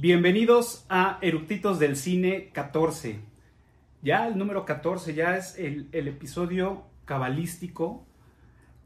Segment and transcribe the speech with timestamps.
[0.00, 3.18] Bienvenidos a Eructitos del Cine 14.
[4.00, 8.06] Ya el número 14, ya es el, episodio cabalístico.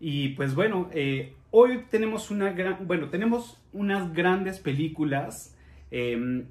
[0.00, 5.54] Y pues bueno, eh, hoy tenemos una gran, bueno, tenemos unas grandes películas
[5.90, 6.46] em,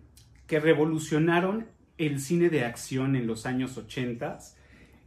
[0.46, 1.66] que revolucionaron
[1.98, 4.38] el cine de acción en los años 80.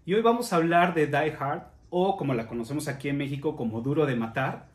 [0.04, 3.54] Y hoy vamos a hablar de Die Hard, o como la conocemos aquí en México
[3.54, 4.73] como Duro de Matar.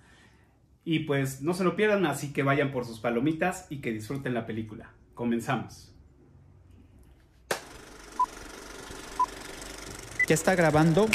[0.92, 4.34] Y pues no se lo pierdan, así que vayan por sus palomitas y que disfruten
[4.34, 4.90] la película.
[5.14, 5.94] Comenzamos.
[10.28, 11.06] ¿Ya está grabando?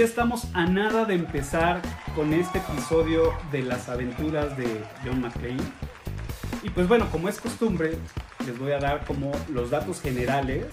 [0.00, 1.82] Ya estamos a nada de empezar
[2.16, 5.60] con este episodio de las aventuras de John McClane.
[6.62, 7.98] Y pues bueno, como es costumbre,
[8.46, 10.68] les voy a dar como los datos generales.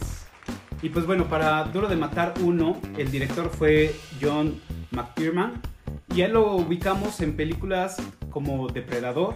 [0.81, 5.61] Y pues bueno, para Duro de Matar 1, el director fue John McTiernan.
[6.15, 7.97] Y él lo ubicamos en películas
[8.29, 9.35] como Depredador,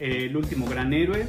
[0.00, 1.28] El último gran héroe,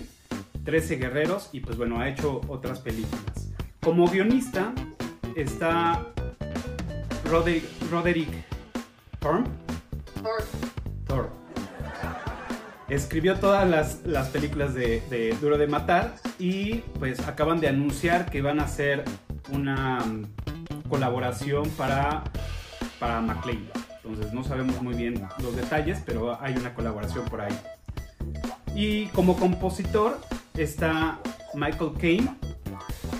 [0.63, 3.51] 13 guerreros y pues bueno, ha hecho otras películas.
[3.79, 4.73] Como guionista
[5.35, 6.14] está
[7.25, 8.29] Roderick, Roderick
[9.19, 9.45] Thorne.
[11.07, 11.29] Thor.
[12.87, 13.67] Escribió todas
[14.05, 19.03] las, películas de, Duro de Matar y pues acaban de anunciar que van a hacer
[19.51, 22.23] una mm, colaboración para,
[22.99, 23.67] para McLean.
[24.03, 27.57] Entonces no sabemos muy bien los detalles, pero hay una colaboración por ahí.
[28.75, 30.19] Y como compositor
[30.55, 31.19] está
[31.55, 32.35] Michael Caine.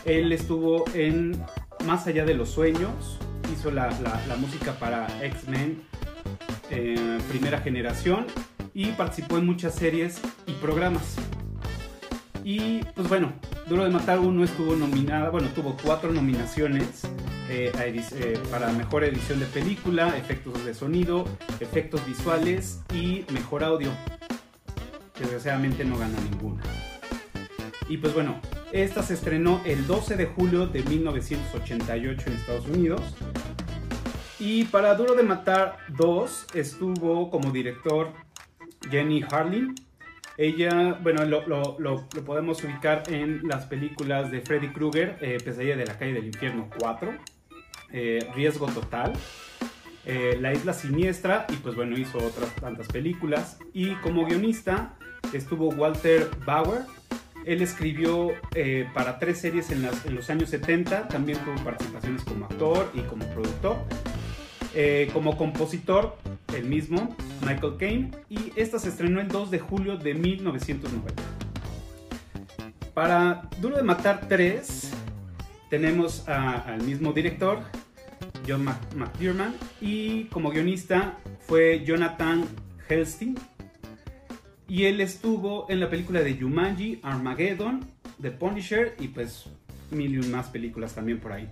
[0.05, 1.43] Él estuvo en
[1.85, 3.19] Más allá de los sueños,
[3.51, 3.89] hizo la,
[4.39, 5.81] música para X-Men
[6.69, 8.25] eh, primera generación
[8.73, 11.15] y participó en muchas series y programas.
[12.43, 13.33] Y pues bueno,
[13.67, 17.03] Duro de Matar uno estuvo nominada, bueno, tuvo cuatro nominaciones
[17.49, 21.25] eh, eh, para mejor edición de película, efectos de sonido,
[21.59, 23.91] efectos visuales y mejor audio.
[25.19, 26.61] Desgraciadamente no ganó ninguna.
[27.87, 28.39] Y pues bueno,
[28.71, 33.01] esta se estrenó el 12 de julio de 1988 en Estados Unidos.
[34.39, 38.11] Y para Duro de Matar 2 estuvo como director
[38.89, 39.75] Jenny Harlin.
[40.37, 45.97] Ella, bueno, lo, podemos ubicar en las películas de Freddy Krueger, eh, Pesadilla de la
[45.97, 47.13] calle del infierno 4,
[47.93, 49.13] eh, Riesgo Total,
[50.05, 53.57] eh, La isla siniestra y pues bueno, hizo otras tantas películas.
[53.73, 54.95] Y como guionista
[55.31, 56.81] estuvo Walter Bauer,
[57.45, 62.91] él escribió eh, para tres series en, los años 70, también tuvo participaciones como actor
[62.93, 63.77] y como productor.
[64.75, 66.17] Eh, como compositor,
[66.53, 67.15] el mismo,
[67.45, 71.13] Michael Caine, y esta se estrenó el 2 de julio de 1990.
[72.93, 74.91] Para Duro de Matar 3,
[75.69, 77.59] tenemos al mismo director,
[78.47, 78.65] John
[78.95, 82.45] McDermott, y como guionista fue Jonathan
[82.89, 83.35] Helsting
[84.67, 87.85] y él estuvo en la película de Jumanji, Armageddon,
[88.21, 89.45] The Punisher y pues
[89.91, 91.47] mil y más películas también por ahí.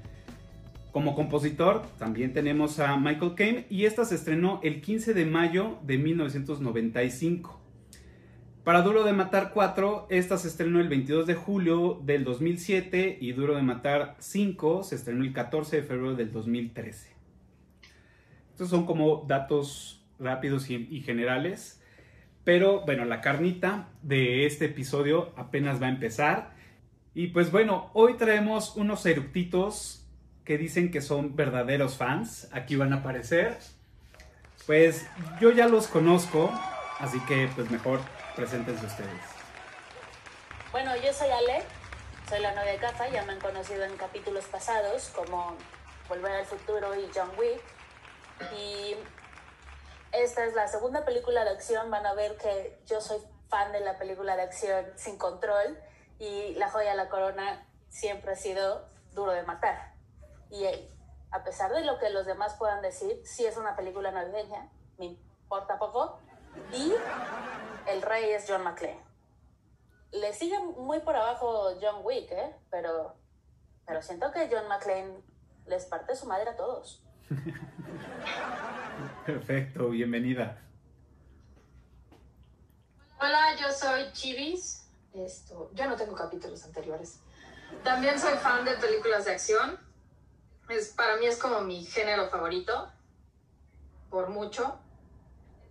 [0.94, 5.80] Como compositor también tenemos a Michael Caine y esta se estrenó el 15 de mayo
[5.82, 7.60] de 1995.
[8.64, 13.32] Para Duro de Matar 4, esta se estrenó el 22 de julio del 2007 y
[13.32, 17.10] Duro de Matar 5 se estrenó el 14 de febrero del 2013.
[18.52, 21.82] Estos son como datos rápidos y generales.
[22.44, 26.54] Pero bueno, la carnita de este episodio apenas va a empezar.
[27.16, 30.03] Y pues bueno, hoy traemos unos eructitos
[30.46, 32.48] que dicen que son verdaderos fans.
[32.52, 33.58] Aquí van a aparecer.
[34.66, 35.06] Pues
[35.40, 36.52] yo ya los conozco,
[37.00, 38.00] así que pues mejor
[38.36, 39.22] preséntense ustedes.
[40.72, 41.64] Bueno, yo soy Ale,
[42.30, 45.56] soy la novia de Cafa, ya me han conocido en capítulos pasados como
[46.10, 47.62] Volver al Futuro y John Wick.
[48.58, 48.96] Y
[50.12, 51.92] esta es la segunda película de acción.
[51.92, 53.20] Van a ver que yo soy
[53.50, 55.78] fan de la película de acción sin control
[56.20, 59.93] y La joya de la corona siempre ha sido duro de matar.
[60.54, 60.68] Y
[61.32, 64.70] a pesar de lo que los demás puedan decir, sí es una película navideña,
[65.00, 66.20] me importa poco.
[66.72, 66.94] Y
[67.88, 69.02] el rey es John McClane.
[70.12, 72.56] Le sigue muy por abajo John Wick, ¿eh?
[72.70, 73.16] pero,
[73.88, 75.24] pero siento que John McClane
[75.66, 77.04] les parte su madre a todos.
[79.26, 80.62] Perfecto, bienvenida.
[83.20, 84.88] Hola, yo soy Chivis.
[85.16, 87.22] Esto, yo no tengo capítulos anteriores.
[87.84, 89.80] También soy fan de películas de acción.
[90.70, 92.92] Es, para mí es como mi género favorito,
[94.10, 94.80] por mucho.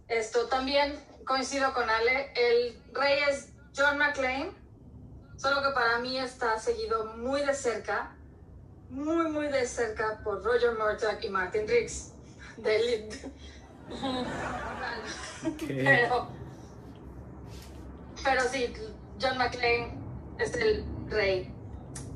[0.09, 4.53] Esto también coincido con Ale, el rey es John McClane,
[5.37, 8.17] solo que para mí está seguido muy de cerca,
[8.91, 12.13] muy, muy de cerca por Roger Murdoch y Martin Riggs.
[12.59, 13.33] De Elite.
[15.55, 15.83] Okay.
[15.85, 16.29] Pero,
[18.23, 18.73] pero sí,
[19.21, 19.93] John McClane
[20.39, 21.53] es el rey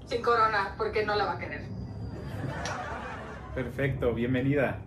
[0.07, 1.76] sin corona porque no la va a querer.
[3.55, 4.83] Perfecto, bienvenida.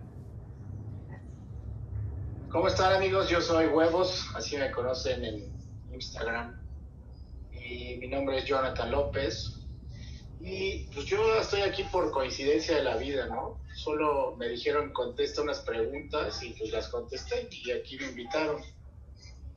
[2.50, 3.28] ¿Cómo están amigos?
[3.28, 5.52] Yo soy Huevos, así me conocen en
[5.92, 6.60] Instagram.
[7.52, 9.60] Y mi nombre es Jonathan López.
[10.40, 13.60] Y pues yo estoy aquí por coincidencia de la vida, ¿no?
[13.74, 18.62] Solo me dijeron contesta unas preguntas y pues las contesté y aquí me invitaron.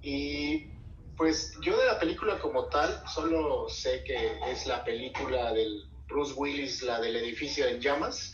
[0.01, 0.67] Y
[1.15, 6.33] pues yo de la película como tal solo sé que es la película del Bruce
[6.35, 8.33] Willis, la del edificio en llamas.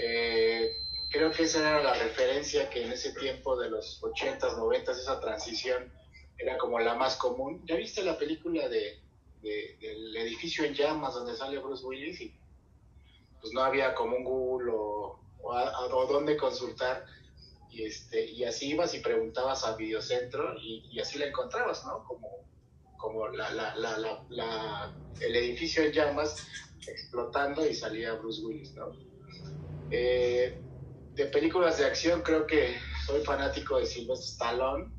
[0.00, 0.70] Eh,
[1.10, 5.20] creo que esa era la referencia que en ese tiempo de los 80s, 90s, esa
[5.20, 5.92] transición
[6.38, 7.62] era como la más común.
[7.66, 9.00] ¿Ya viste la película de,
[9.42, 12.32] de- del edificio en llamas donde sale Bruce Willis?
[13.40, 15.18] Pues no había como un Google o,
[16.08, 17.04] dónde consultar.
[17.70, 22.04] Y, este, y así ibas y preguntabas a Videocentro y, y así la encontrabas, ¿no?
[22.04, 22.47] Como,
[22.98, 26.46] como la, el edificio en llamas
[26.86, 28.92] explotando y salía Bruce Willis, ¿no?
[29.90, 30.60] Eh,
[31.14, 34.92] de películas de acción creo que soy fanático de Sylvester Stallone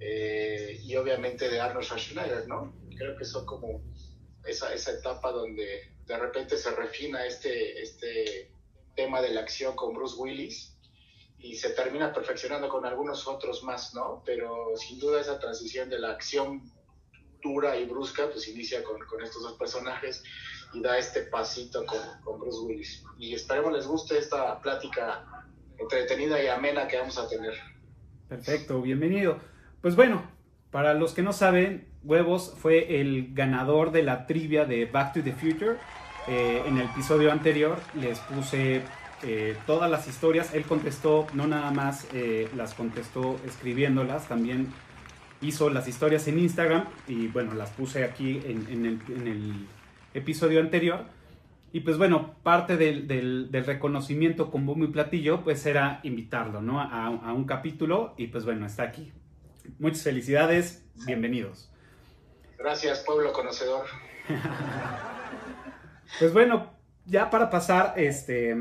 [0.00, 2.74] eh, y obviamente de Arnold Schwarzenegger, ¿no?
[2.96, 3.82] Creo que son como
[4.44, 8.52] esa, esa etapa donde de repente se refina este, este
[8.96, 10.76] tema de la acción con Bruce Willis
[11.38, 14.22] y se termina perfeccionando con algunos otros más, ¿no?
[14.26, 16.70] Pero sin duda esa transición de la acción
[17.42, 20.22] dura y brusca pues inicia con, con estos dos personajes
[20.72, 23.04] y da este pasito con, con Bruce Willis.
[23.18, 25.46] Y esperemos les guste esta plática
[25.78, 27.54] entretenida y amena que vamos a tener.
[28.28, 29.38] Perfecto, bienvenido.
[29.80, 30.22] Pues bueno,
[30.70, 35.22] para los que no saben, Huevos fue el ganador de la trivia de Back to
[35.22, 35.76] the Future.
[36.28, 38.82] Eh, en el episodio anterior les puse
[39.22, 40.54] eh, todas las historias.
[40.54, 44.72] Él contestó, no nada más eh, las contestó escribiéndolas, también
[45.42, 49.66] hizo las historias en Instagram y bueno, las puse aquí en, en el, en el
[50.14, 51.04] episodio anterior.
[51.72, 56.60] Y pues bueno, parte del, del- del reconocimiento con bombo y platillo, pues era invitarlo,
[56.62, 56.80] ¿no?
[56.80, 59.12] A, a un capítulo y pues bueno, está aquí.
[59.78, 61.70] Muchas felicidades, bienvenidos.
[62.58, 63.86] Gracias, pueblo conocedor.
[66.18, 66.72] Pues bueno,
[67.06, 68.54] ya para pasar, este,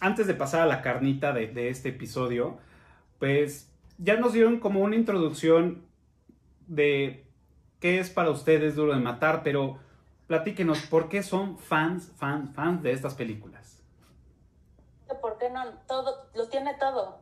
[0.00, 2.58] antes de pasar a la carnita de, de este episodio,
[3.18, 5.86] pues ya nos dieron como una introducción
[6.66, 7.26] de
[7.80, 9.78] qué es para ustedes Duro de Matar, pero
[10.26, 13.78] platíquenos, ¿por qué son fans, fans, fans de estas películas?
[15.20, 15.64] ¿Por qué no?
[15.86, 17.20] Todo, lo tiene todo.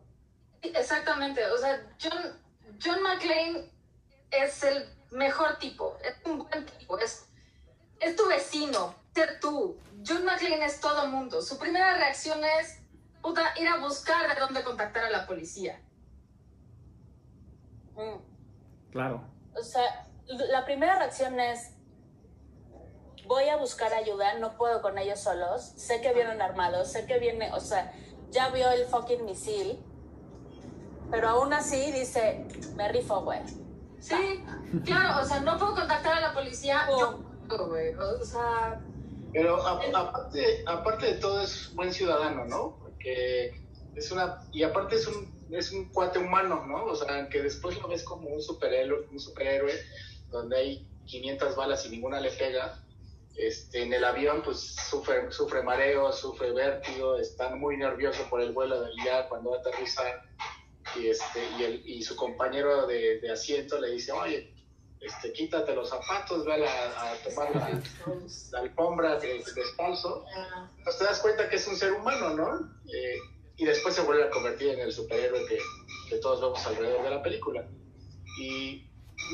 [0.62, 2.22] Exactamente, o sea, John,
[2.82, 3.70] John McClane
[4.30, 7.28] es el mejor tipo, es un buen tipo, es,
[8.00, 9.78] es tu vecino, ser tú.
[10.06, 11.40] John McClane es todo mundo.
[11.40, 12.80] Su primera reacción es
[13.22, 15.80] puta, ir a buscar de dónde contactar a la policía.
[17.96, 18.90] Mm.
[18.92, 19.24] Claro,
[19.58, 20.06] O sea,
[20.50, 21.70] la primera reacción es,
[23.26, 27.18] voy a buscar ayuda, no puedo con ellos solos, sé que vienen armados, sé que
[27.18, 27.92] viene, o sea,
[28.30, 29.78] ya vio el fucking misil,
[31.10, 33.40] pero aún así dice, me rifo, güey.
[33.98, 34.44] Sí,
[34.84, 36.98] claro, o sea, no puedo contactar a la policía, Oh.
[37.00, 37.94] yo puedo, güey.
[37.94, 38.80] O sea,
[39.32, 42.76] Pero a- aparte, aparte de todo es buen ciudadano, ¿no?
[42.80, 43.60] Porque
[43.94, 44.42] es una...
[44.52, 46.84] Y aparte es un, es un cuate humano, ¿no?
[46.84, 49.72] O sea, que después lo ves como un superhéroe, un superhéroe
[50.30, 52.82] donde hay 500 balas y ninguna le pega.
[53.36, 58.52] Este, en el avión pues sufre, sufre mareo, sufre vértigo, está muy nervioso por el
[58.52, 60.22] vuelo y ya cuando va a aterrizar
[60.98, 64.54] y, este, y, el, y su compañero de, de asiento le dice, oye,
[65.00, 67.82] este, quítate los zapatos, ve a, la- a tomar la,
[68.52, 70.24] la alfombra de, descalzo,
[70.82, 72.58] pues te das cuenta que es un ser humano, ¿no?
[72.90, 73.18] Eh,
[73.56, 75.58] y después se vuelve a convertir en el superhéroe que,
[76.08, 77.66] que todos vemos alrededor de la película.
[78.40, 78.88] Y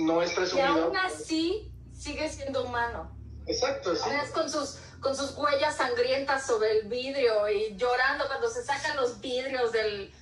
[0.05, 0.69] no es y presumido.
[0.85, 3.17] aún así sigue siendo humano.
[3.47, 4.09] Exacto, sí.
[4.11, 8.97] Ves con sus, con sus huellas sangrientas sobre el vidrio y llorando cuando se sacan
[8.97, 10.13] los vidrios del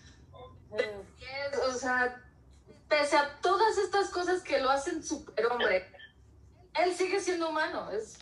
[0.71, 0.77] Mm.
[1.19, 1.61] pies.
[1.69, 2.23] O sea,
[2.89, 5.85] pese a todas estas cosas que lo hacen superhombre,
[6.81, 7.91] él sigue siendo humano.
[7.91, 8.19] Es,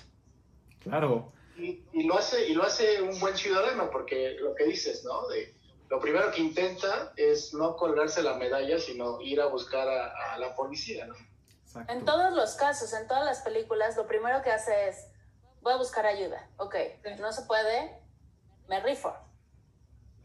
[0.81, 1.33] claro.
[1.59, 5.29] Y, y lo hace, y lo hace un buen ciudadano, porque lo que dices, ¿no?
[5.29, 5.55] De,
[5.89, 10.39] lo primero que intenta es no colgarse la medalla, sino ir a buscar a, a
[10.39, 11.15] la policía, ¿no?
[11.63, 11.93] Exacto.
[11.93, 15.07] En todos los casos, en todas las películas, lo primero que hace es,
[15.61, 16.49] voy a buscar ayuda.
[16.57, 16.75] Ok,
[17.19, 18.01] no se puede,
[18.69, 19.15] me rifo.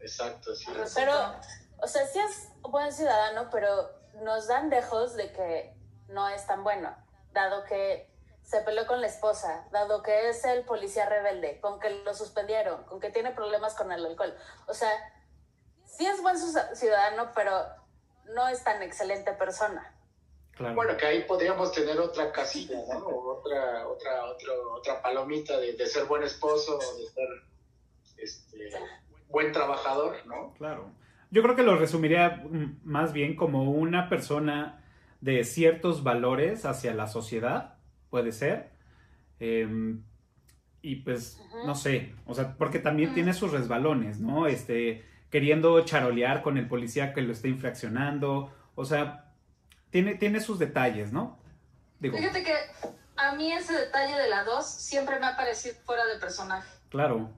[0.00, 0.66] Exacto, sí.
[0.94, 1.14] Pero,
[1.78, 3.90] o sea, sí es buen ciudadano, pero
[4.22, 5.74] nos dan dejos de que
[6.08, 6.94] no es tan bueno,
[7.32, 8.10] dado que
[8.42, 12.84] se peleó con la esposa, dado que es el policía rebelde, con que lo suspendieron,
[12.84, 14.36] con que tiene problemas con el alcohol.
[14.66, 14.90] O sea,
[15.96, 17.52] sí es buen ciudadano, pero
[18.34, 19.94] no es tan excelente persona.
[20.58, 23.06] Bueno, que ahí podríamos tener otra casilla, ¿no?
[23.06, 24.22] otra, otra,
[24.72, 27.28] otra palomita de, ser buen esposo, de ser
[28.18, 28.70] este,
[29.28, 30.54] buen trabajador, ¿no?
[30.54, 30.92] Claro.
[31.30, 32.44] Yo creo que lo resumiría
[32.84, 34.84] más bien como una persona
[35.20, 37.74] de ciertos valores hacia la sociedad,
[38.10, 38.70] puede ser.
[39.40, 40.04] Em,
[40.82, 44.46] y pues, no sé, o sea, porque también tiene sus resbalones, ¿no?
[44.46, 49.32] Este, queriendo charolear con el policía que lo está infraccionando, o sea,
[49.90, 51.40] tiene, tiene sus detalles, ¿no?
[52.00, 52.54] Fíjate que
[53.16, 56.68] a mí ese detalle de la 2 siempre me ha parecido fuera de personaje.
[56.88, 57.32] Claro.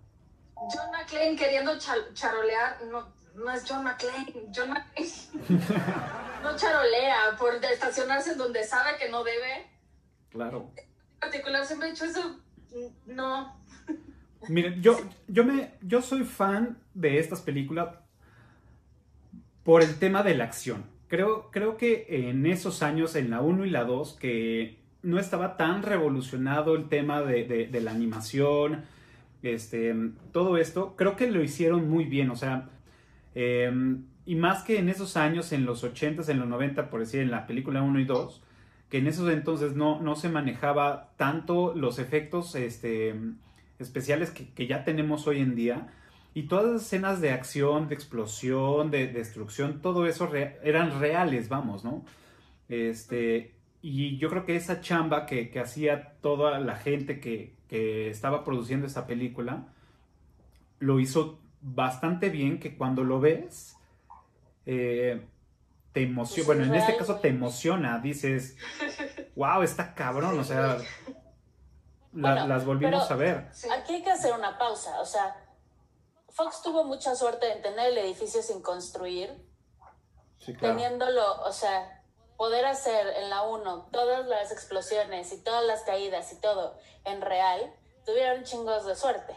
[0.57, 1.73] John McClane queriendo
[2.13, 4.51] charolear, no, no es John McClane.
[4.55, 5.11] John McClane
[6.43, 9.71] no charolea por estacionarse en donde sabe que no debe.
[10.29, 10.71] Claro.
[10.77, 12.41] En particular siempre he hecho eso.
[13.07, 13.59] No.
[14.49, 14.99] Miren, yo,
[15.29, 17.89] yo, me, yo soy fan de estas películas
[19.65, 20.85] por el tema de la acción.
[21.09, 25.57] Creo, creo que en esos años, en la 1 y la 2, que no estaba
[25.57, 28.85] tan revolucionado el tema de, la animación,
[29.43, 29.95] este,
[30.33, 32.31] todo esto, creo que lo hicieron muy bien.
[32.31, 32.69] O sea,
[33.35, 37.21] em, y más que en esos años, en los 80s, en los 90, por decir,
[37.21, 38.43] en la película 1 y 2,
[38.89, 43.15] que en esos entonces no, no se manejaba tanto los efectos este,
[43.79, 45.89] especiales que, ya tenemos hoy en día.
[46.35, 51.83] Y todas las escenas de acción, de explosión, de, destrucción, todo eso eran reales, vamos,
[51.85, 52.05] ¿no?
[52.69, 58.87] Este, y yo creo que esa chamba que, hacía toda la gente que, estaba produciendo
[58.87, 59.67] esta película,
[60.79, 63.77] lo hizo bastante bien que cuando lo ves,
[64.67, 65.21] eh,
[65.93, 68.57] te emociona, bueno, en este caso te emociona, dices,
[69.37, 70.79] wow, está cabrón, o sea,
[72.17, 73.51] las volvimos a ver.
[73.73, 75.37] Aquí hay que hacer una pausa, o sea,
[76.31, 79.43] Fox tuvo mucha suerte en tener el edificio sin construir,
[80.61, 82.03] teniéndolo, o sea,
[82.37, 87.23] poder hacer en la 1 todas las explosiones y todas las caídas y todo en
[87.23, 89.35] real, tuvieron chingos de suerte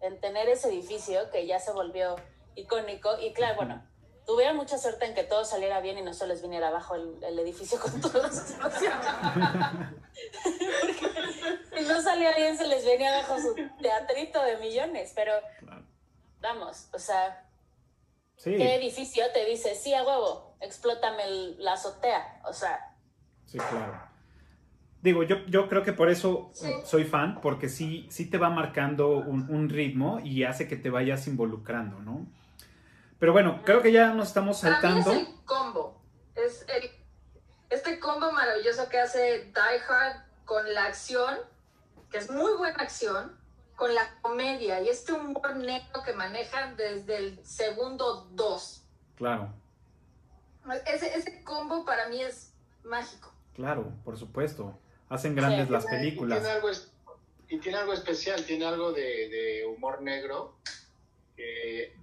[0.00, 2.16] en tener ese edificio que ya se volvió
[2.54, 3.88] icónico y claro, bueno,
[4.26, 7.38] tuvieron mucha suerte en que todo saliera bien y no se les viniera abajo el,
[7.38, 9.06] edificio con todas las explosiones.
[11.76, 15.12] si no salía bien, se les venía abajo su teatrito de millones.
[15.14, 15.32] Pero,
[16.40, 17.44] vamos, o sea,
[18.42, 21.22] ¿qué edificio te dice, sí, a huevo, explótame
[21.58, 22.40] la azotea?
[22.44, 22.94] O sea.
[23.46, 24.10] Sí, claro.
[25.02, 26.52] Digo, yo, yo creo que por eso
[26.84, 30.90] soy fan, porque sí, sí te va marcando un, un ritmo y hace que te
[30.90, 32.26] vayas involucrando, ¿no?
[33.18, 35.04] Pero bueno, creo que ya nos estamos saltando.
[35.04, 36.00] Para mí es el combo.
[36.34, 36.90] Es el,
[37.70, 41.38] este combo maravilloso que hace Die Hard con la acción,
[42.10, 43.36] que es muy buena acción,
[43.76, 48.84] con la comedia y este humor negro que manejan desde el segundo dos.
[49.16, 49.52] Claro.
[50.86, 52.52] Ese, ese combo para mí es
[52.84, 53.32] mágico.
[53.54, 54.78] Claro, por supuesto.
[55.08, 56.38] Hacen grandes las películas.
[56.38, 56.70] Y tiene, algo,
[57.48, 60.56] y tiene algo especial, tiene algo de, de humor negro
[61.36, 61.94] que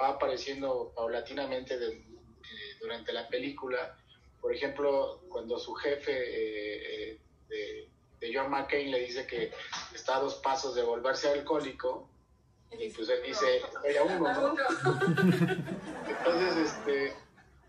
[0.00, 2.04] va apareciendo paulatinamente eh,
[2.80, 3.96] durante la película.
[4.40, 7.88] Por ejemplo, cuando su jefe eh, eh, de,
[8.34, 9.52] John McCain le dice que
[9.94, 12.08] está a dos pasos de volverse alcohólico,
[12.72, 13.62] y pues él dice,
[13.98, 14.28] a uno,
[16.08, 17.14] Entonces, este,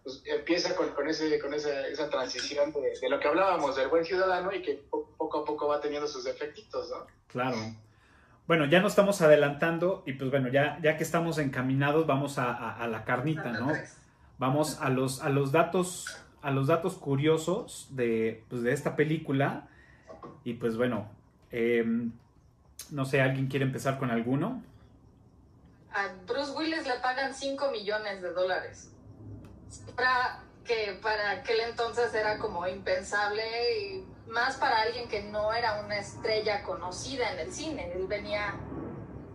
[0.03, 3.89] pues empieza con, con, ese, con esa, esa transición de, de, lo que hablábamos del
[3.89, 7.05] buen ciudadano y que poco a poco va teniendo sus defectitos, ¿no?
[7.27, 7.57] Claro.
[8.47, 12.87] Bueno, ya nos estamos adelantando y pues bueno, ya, ya que estamos encaminados, vamos a,
[12.87, 13.73] la carnita, ¿no?
[14.37, 16.05] Vamos a los, a los datos,
[16.47, 19.67] a los datos curiosos de, pues, de esta película.
[20.45, 21.09] Y pues bueno,
[21.51, 22.13] em,
[22.89, 24.63] no sé, ¿alguien quiere empezar con alguno?
[25.91, 28.93] A Bruce Willis le pagan 5 millones de dólares.
[29.93, 33.43] Para que para aquel entonces era como impensable
[33.81, 37.91] y más para alguien que no era una estrella conocida en el cine.
[37.93, 38.55] Él venía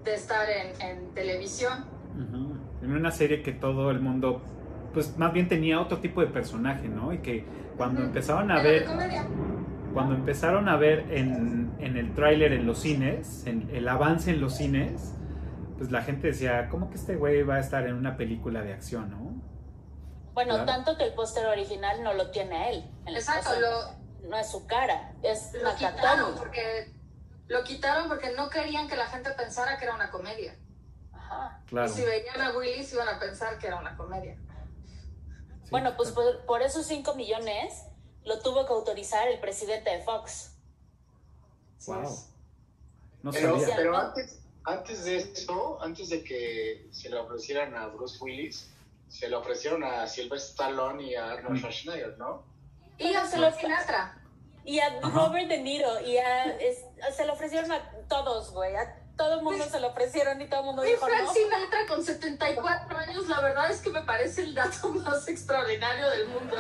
[0.03, 1.85] de estar en, televisión.
[2.81, 4.41] En una serie que todo el mundo,
[4.93, 7.13] pues más bien tenía otro tipo de personaje, ¿no?
[7.13, 7.45] Y que
[7.77, 8.87] cuando empezaron a ver...
[9.93, 14.57] Cuando empezaron a ver en, el tráiler en los cines, en el avance en los
[14.57, 15.13] cines,
[15.77, 18.73] pues la gente decía, ¿cómo que este güey va a estar en una película de
[18.73, 19.43] acción, no?
[20.33, 22.91] Bueno, tanto que el póster original no lo tiene él.
[23.07, 26.91] Exacto, lo, no es su cara, es lo quitaron porque
[27.49, 30.57] Lo quitaron porque no querían que la gente pensara que era una comedia.
[31.13, 31.61] Ajá.
[31.71, 34.39] Y si veían a Willis iban a pensar que era una comedia.
[35.73, 37.83] Bueno, pues por, por, esos 5 millones
[38.25, 40.55] lo tuvo que autorizar el presidente de Fox.
[41.87, 42.05] Wow.
[43.23, 48.19] No pero, pero antes, antes de eso, antes de que se le ofrecieran a Bruce
[48.23, 48.69] Willis,
[49.09, 52.45] se le ofrecieron a Sylvester Stallone y a Arnold Schwarzenegger, ¿no?
[52.99, 54.19] Y a Frank Sinatra.
[54.65, 56.57] Y a Robert De Niro, y a,
[57.13, 60.61] se le ofrecieron a todos, güey, a todo el mundo se lo ofrecieron y todo
[60.61, 64.55] el mundo dijo Frank Sinatra con 74 años, la verdad es que me parece el
[64.55, 66.57] dato más extraordinario del mundo.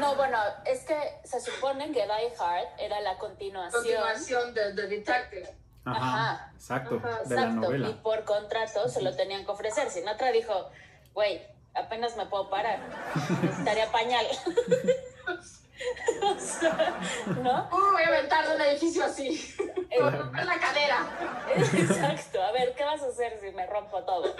[0.00, 3.82] No, bueno, es que se supone que Die Hard era la continuación.
[3.82, 5.56] Continuación de The Detective.
[5.84, 7.88] Ajá, exacto, de la novela.
[7.88, 9.90] Y por contrato se lo tenían que ofrecer.
[9.90, 10.70] Sinatra dijo,
[11.14, 11.42] güey,
[11.74, 12.80] apenas me puedo parar,
[13.42, 14.26] necesitaría pañal.
[17.42, 17.68] ¿No?
[17.70, 19.54] voy a aventar de un edificio así.
[20.00, 21.08] romper la cadera.
[21.56, 22.42] Exacto.
[22.42, 24.34] A ver, ¿qué vas a hacer si me rompo todo?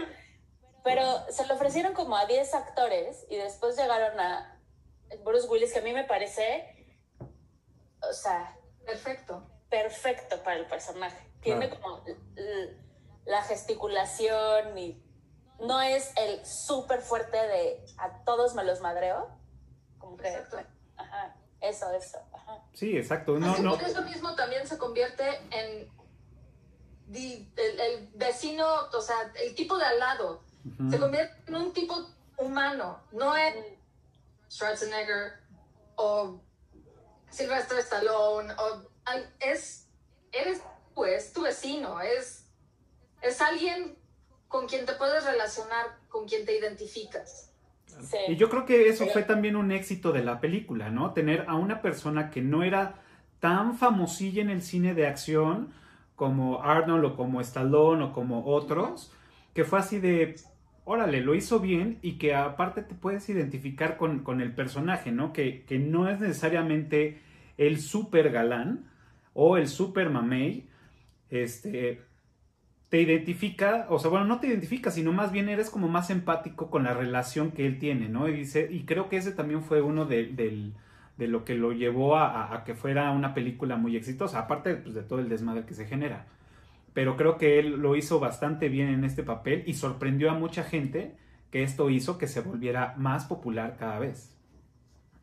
[0.82, 4.60] Pero se lo ofrecieron como a 10 actores y después llegaron a
[5.24, 6.96] Bruce Willis, que a mí me parece,
[8.08, 8.56] o sea,
[8.86, 9.46] perfecto.
[9.68, 11.18] Perfecto para el personaje.
[11.42, 12.02] Tiene como
[13.24, 15.02] la gesticulación y
[15.60, 19.28] no es el súper fuerte de a todos me los madreo.
[19.98, 20.44] Como que,
[21.00, 22.18] Ajá, eso, eso.
[22.32, 22.62] Ajá.
[22.72, 23.38] Sí, exacto.
[23.38, 23.76] No, no.
[23.76, 25.90] eso mismo también se convierte en
[27.12, 30.42] el, vecino, o sea, el tipo de al lado.
[30.90, 33.78] Se convierte en un tipo humano, no en
[34.50, 35.40] Schwarzenegger
[35.96, 36.38] o
[37.30, 38.82] Sylvester Stallone, o,
[39.40, 39.88] es,
[40.32, 40.60] eres
[40.94, 42.46] pues tu vecino, es,
[43.22, 43.98] es alguien
[44.48, 47.49] con quien te puedes relacionar, con quien te identificas.
[48.28, 51.12] Y yo creo que eso fue también un éxito de la película, ¿no?
[51.12, 52.94] Tener a una persona que no era
[53.40, 55.70] tan famosilla en el cine de acción
[56.14, 59.12] como Arnold o como Stallone o como otros,
[59.54, 60.36] que fue así de,
[60.84, 65.32] órale, lo hizo bien y que aparte te puedes identificar con, el personaje, ¿no?
[65.32, 67.20] Que, que, no es necesariamente
[67.56, 68.90] el super galán
[69.32, 70.68] o el super mamey,
[71.30, 72.02] este,
[72.90, 76.70] te identifica, o sea, bueno, no te identifica, sino más bien eres como más empático
[76.70, 78.28] con la relación que él tiene, ¿no?
[78.28, 80.72] Y, dice, y creo que ese también fue uno de,
[81.16, 85.20] lo que lo llevó a, que fuera una película muy exitosa, aparte pues, de todo
[85.20, 86.26] el desmadre que se genera.
[86.92, 90.64] Pero creo que él lo hizo bastante bien en este papel y sorprendió a mucha
[90.64, 91.14] gente
[91.52, 94.36] que esto hizo que se volviera más popular cada vez,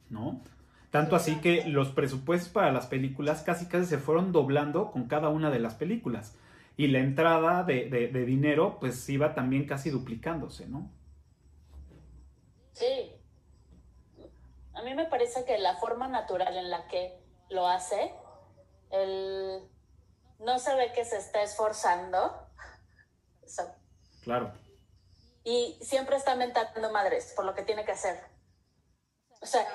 [0.09, 0.41] ¿no?
[0.89, 5.27] Tanto así que los presupuestos para las películas casi casi se fueron doblando con cada
[5.27, 6.37] una de las películas
[6.77, 10.91] y la entrada de, dinero pues iba también casi duplicándose, ¿no?
[12.73, 13.11] Sí.
[14.75, 18.13] A mí me parece que la forma natural en la que lo hace,
[18.91, 19.67] el...
[20.37, 22.47] no se ve que se está esforzando.
[24.21, 24.53] Claro.
[25.43, 28.19] Y siempre está mentando madres por lo que tiene que hacer.
[29.41, 29.65] O sea,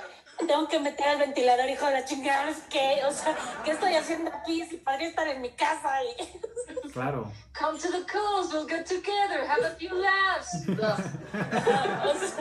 [0.47, 3.03] tengo que meter al ventilador, hijo de la chingada, ¿qué?
[3.07, 6.05] O sea, ¿qué estoy haciendo aquí si podría estar en mi casa?
[6.05, 6.41] Y...
[6.93, 7.31] Claro.
[7.53, 10.67] Come to the calls, we'll get together, have a few laughs.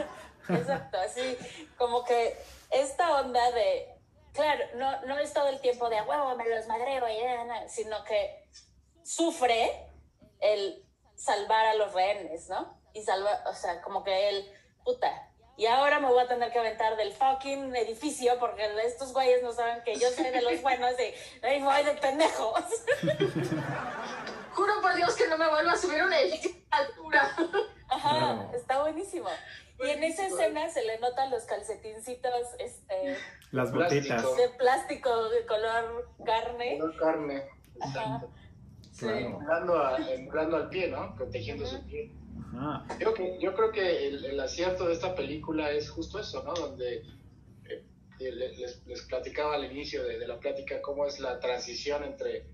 [0.49, 1.37] exacto, así
[1.77, 2.35] como que
[2.69, 3.87] esta onda de,
[4.33, 7.05] claro, no, no es todo el tiempo de a huevo, me los madreo,
[7.67, 8.43] sino que
[9.03, 9.87] sufre
[10.41, 10.85] el
[11.15, 12.77] salvar a los rehenes, ¿no?
[12.93, 14.51] Y salvar, o sea, como que él,
[14.83, 19.43] puta, y ahora me voy a tener que aventar del fucking edificio porque estos güeyes
[19.43, 22.63] no saben que yo soy de los buenos y ahí voy de pendejos.
[24.53, 26.17] Juro por Dios que no me vuelva a subir una
[26.71, 27.35] altura.
[27.89, 29.29] Ajá, está buenísimo.
[29.79, 33.17] Y en esa escena se le notan los calcetincitos, este...
[33.51, 34.23] Las botitas.
[34.37, 36.77] De plástico de color carne.
[36.77, 38.31] Color carne, exacto.
[38.91, 39.07] Sí.
[39.07, 40.55] Claro.
[40.55, 41.15] al pie, ¿no?
[41.15, 42.11] Protegiendo su pie.
[42.99, 46.53] Yo, yo creo que el, acierto de esta película es justo eso, ¿no?
[46.53, 47.03] Donde
[47.67, 47.83] eh,
[48.19, 52.45] les, les, platicaba al inicio de, la plática cómo es la transición entre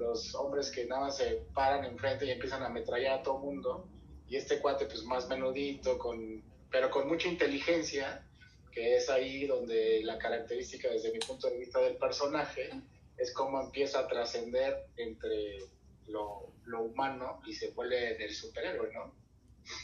[0.00, 3.86] los hombres que nada más se paran enfrente y empiezan a ametrallar a todo mundo
[4.26, 8.24] y este cuate pues más menudito, con, pero con mucha inteligencia,
[8.72, 12.70] que es ahí donde la característica desde mi punto de vista del personaje
[13.18, 15.58] es cómo empieza a trascender entre
[16.06, 19.12] lo, lo humano y se vuelve el superhéroe, ¿no?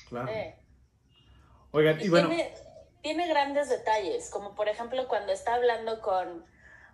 [0.08, 0.30] Claro.
[2.00, 2.30] y, bueno.
[3.02, 6.44] Tiene, grandes detalles, como por ejemplo cuando está hablando con.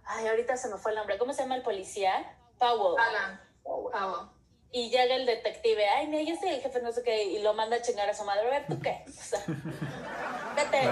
[0.04, 1.16] Ay, ahorita se me fue el nombre.
[1.16, 2.36] ¿Cómo se llama el policía?
[2.62, 2.96] Powell.
[2.98, 3.40] Alan.
[3.64, 4.28] Powell.
[4.70, 7.52] Y llega el detective, ay, no, yo soy el jefe, no sé qué, y lo
[7.52, 8.46] manda a chingar a su madre.
[8.46, 9.04] A ver, ¿tú qué?
[9.06, 9.40] O sea,
[10.56, 10.86] vete.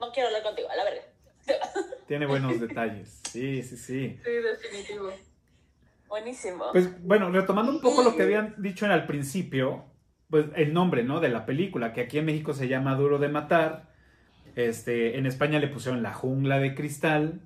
[0.00, 1.02] No quiero hablar contigo, a la verga.
[2.08, 3.20] Tiene buenos detalles.
[3.30, 4.20] Sí, sí, sí.
[4.24, 5.12] Sí, definitivo.
[6.08, 6.72] Buenísimo.
[6.72, 9.84] Pues bueno, retomando un poco lo que habían dicho en el principio,
[10.30, 11.20] pues el nombre, ¿no?
[11.20, 13.92] De la película, que aquí en México se llama Duro de Matar.
[14.56, 17.40] Este, en España le pusieron La Jungla de Cristal.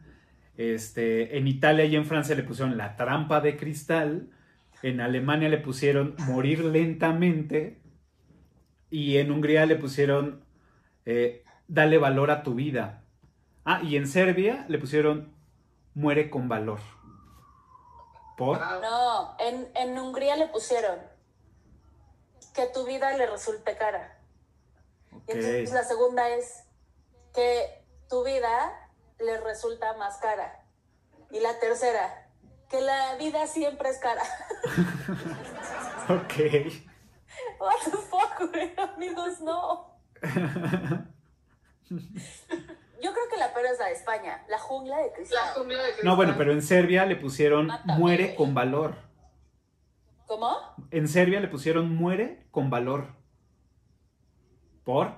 [0.59, 4.29] Este, en Italia y en Francia le pusieron La Trampa de Cristal.
[4.83, 7.81] En Alemania le pusieron Morir lentamente.
[8.91, 10.45] Y en Hungría le pusieron
[11.07, 13.05] eh, Dale valor a tu vida.
[13.65, 15.33] Ah, y en Serbia le pusieron
[15.95, 16.81] Muere con valor.
[18.37, 18.59] ¿Por?
[18.59, 20.99] No, en, en Hungría le pusieron
[22.55, 24.19] que tu vida le resulte cara.
[25.13, 26.65] Y entonces la segunda es
[27.35, 28.88] que tu vida
[29.21, 30.65] le resulta más cara.
[31.31, 32.29] Y la tercera,
[32.71, 34.23] que la vida siempre es cara.
[36.09, 36.35] Ok.
[37.61, 38.73] What the fuck, güey?
[38.79, 39.95] Amigos, no.
[41.91, 45.55] Yo creo que la peor es la de España, la jungla de La cristal.
[45.55, 46.39] jungla de No, bueno, cristal.
[46.39, 48.97] pero en Serbia le pusieron Mátame, Muere con valor.
[50.27, 50.57] ¿Cómo?
[50.91, 53.15] En Serbia le pusieron Muere con valor.
[54.85, 55.13] ¿Por?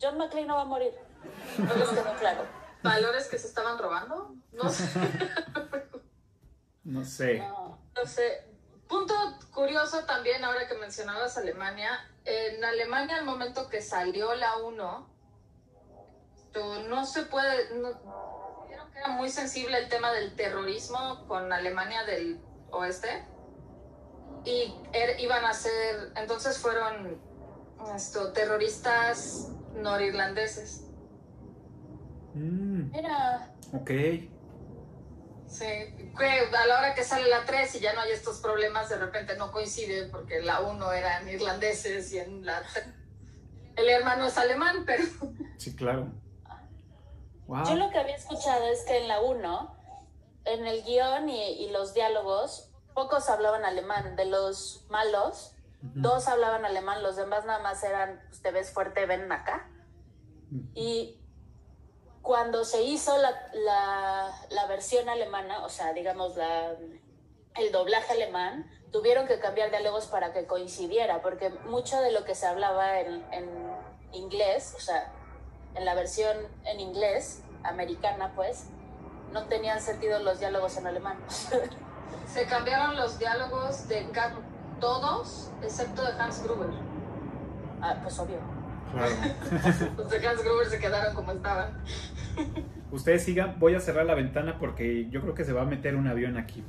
[0.00, 0.92] John McClane no va a morir.
[1.58, 2.42] No les quedó claro.
[2.82, 4.34] ¿Valores que se estaban robando?
[4.52, 4.84] No sé.
[6.84, 7.38] No sé.
[7.40, 7.78] No.
[7.96, 8.46] No sé.
[8.88, 9.12] Punto
[9.52, 11.90] curioso también, ahora que mencionabas Alemania.
[12.24, 15.10] En Alemania, al momento que salió la 1,
[16.52, 17.74] tú- no se puede.
[17.80, 23.26] No, vieron que era muy sensible el tema del terrorismo con Alemania del oeste.
[24.44, 26.12] Y er- iban a ser.
[26.14, 27.20] Entonces fueron
[27.96, 30.84] esto, terroristas norirlandeses.
[32.34, 32.65] Mm,
[33.72, 33.90] Ok.
[35.48, 35.64] Sí,
[36.18, 38.98] que a la hora que sale la 3 y ya no hay estos problemas, de
[38.98, 42.86] repente no coincide porque la 1 eran irlandeses y en la 3
[43.76, 45.04] el hermano es alemán, pero
[45.58, 46.12] Sí, claro.
[47.46, 47.64] Wow.
[47.64, 49.76] yo lo que había escuchado es que en la 1,
[50.46, 54.16] en el guion y, y los diálogos, pocos hablaban alemán.
[54.16, 59.06] De los malos, dos hablaban alemán, los demás nada más eran, pues, te ves fuerte,
[59.06, 59.70] ven acá.
[60.74, 61.20] Y
[62.26, 66.72] cuando se hizo la, la, la versión alemana, o sea, digamos, la,
[67.54, 72.34] el doblaje alemán, tuvieron que cambiar diálogos para que coincidiera, porque mucho de lo que
[72.34, 73.48] se hablaba en, en
[74.10, 75.12] inglés, o sea,
[75.76, 78.64] en la versión en inglés, americana, pues,
[79.30, 81.18] no tenían sentido los diálogos en alemán.
[82.26, 84.04] se cambiaron los diálogos de
[84.80, 86.70] todos, excepto de Hans Gruber.
[87.80, 88.55] ah, pues obvio.
[88.96, 89.14] Claro.
[89.98, 91.84] Los de Hans Gruber se quedaron como estaban.
[92.90, 95.96] Ustedes sigan, voy a cerrar la ventana porque yo creo que se va a meter
[95.96, 96.64] un avión aquí.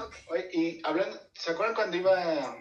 [0.00, 0.14] Ok.
[0.28, 2.56] Oye, y hablando, ¿se acuerdan cuando iba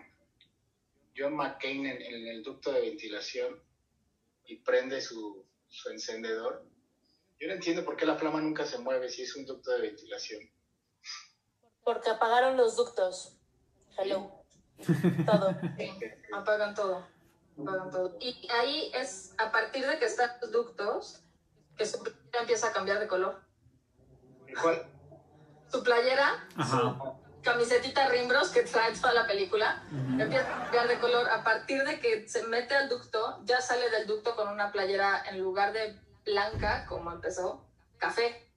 [1.18, 3.62] John McCain en, en el ducto de ventilación
[4.46, 6.66] y prende su, su encendedor?
[7.40, 9.82] Yo no entiendo por qué la flama nunca se mueve si es un ducto de
[9.82, 10.42] ventilación.
[11.84, 13.38] Porque apagaron los ductos.
[13.98, 14.44] Hello.
[15.26, 15.56] Todo.
[15.78, 15.90] Sí,
[16.34, 17.15] apagan todo.
[18.20, 21.24] Y ahí es a partir de que están los ductos
[21.78, 23.42] que su playera empieza a cambiar de color.
[24.62, 24.84] ¿Cuál?
[25.72, 26.78] Su playera, Ajá.
[26.80, 31.30] su camisetita Rimbros que trae toda la película, empieza a cambiar de color.
[31.30, 35.24] A partir de que se mete al ducto, ya sale del ducto con una playera
[35.30, 37.66] en lugar de blanca, como empezó,
[37.98, 38.50] café.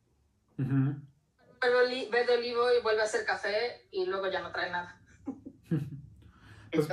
[2.11, 5.01] Verde olivo y vuelve a ser café y luego ya no trae nada.
[6.71, 6.87] Pues,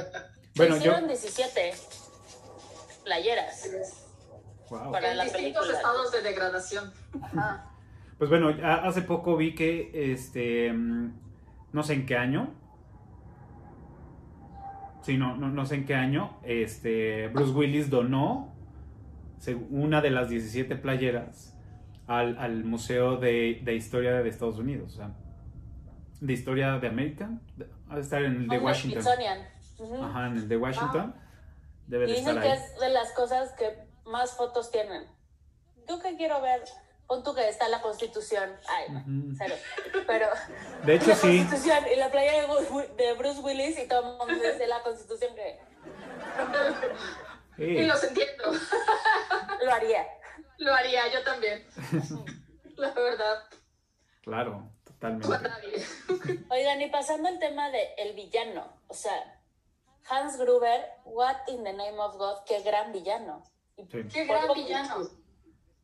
[0.55, 0.79] Bueno, yo.
[0.91, 1.73] hicieron 17
[3.03, 3.69] playeras
[4.69, 4.91] Wow.
[4.91, 5.77] para en la distintos película.
[5.77, 6.93] estados de degradación.
[7.21, 7.71] Ajá.
[8.17, 11.13] Pues bueno, hace poco vi que, este, mm,
[11.73, 12.53] no sé en qué año.
[15.01, 16.37] Sí, no, no, no sé en qué año.
[16.43, 18.55] Este, Bruce Willis donó
[19.69, 21.55] una de las 17 playeras
[22.07, 24.93] al, al Museo de, de Historia de Estados Unidos.
[24.93, 25.11] O sea,
[26.21, 27.29] de Historia de América.
[27.57, 29.03] de- Ha de estar en el de Washington.
[29.03, 29.47] Smithsonian.
[30.03, 31.15] Ajá, en el de Washington.
[31.87, 35.07] Debe Y de dicen estar que es de las cosas que más fotos tienen.
[35.87, 36.63] Yo que quiero ver,
[37.07, 38.49] pon tú que está la Constitución.
[38.67, 38.85] Ay,
[39.37, 39.55] cero.
[40.07, 40.27] Pero
[40.83, 41.37] De hecho, la sí.
[41.39, 45.35] Constitución y la playa de, de Bruce Willis y todo el mundo dice la Constitución
[45.35, 45.59] que
[47.57, 48.51] Sí, Y los entiendo.
[49.63, 50.05] lo haría.
[50.57, 51.65] Lo haría yo también.
[52.77, 53.43] La verdad.
[54.23, 55.27] Claro, totalmente.
[56.49, 59.34] Oigan, y pasando al tema de el villano, o sea,
[60.09, 63.43] Hans Gruber, what in the name of God, qué gran villano.
[63.77, 64.03] Sí.
[64.13, 65.07] Qué gran villano.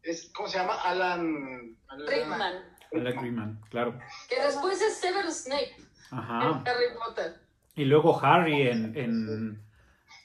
[0.03, 0.75] Es, ¿Cómo se llama?
[0.81, 1.77] Alan...
[1.87, 2.53] Alan- Rickman.
[2.93, 3.99] Alan Rickman, claro.
[4.29, 5.75] Que después es Severus Snape
[6.11, 6.43] Ajá.
[6.49, 7.39] en Harry Potter.
[7.75, 9.63] Y luego Harry en, en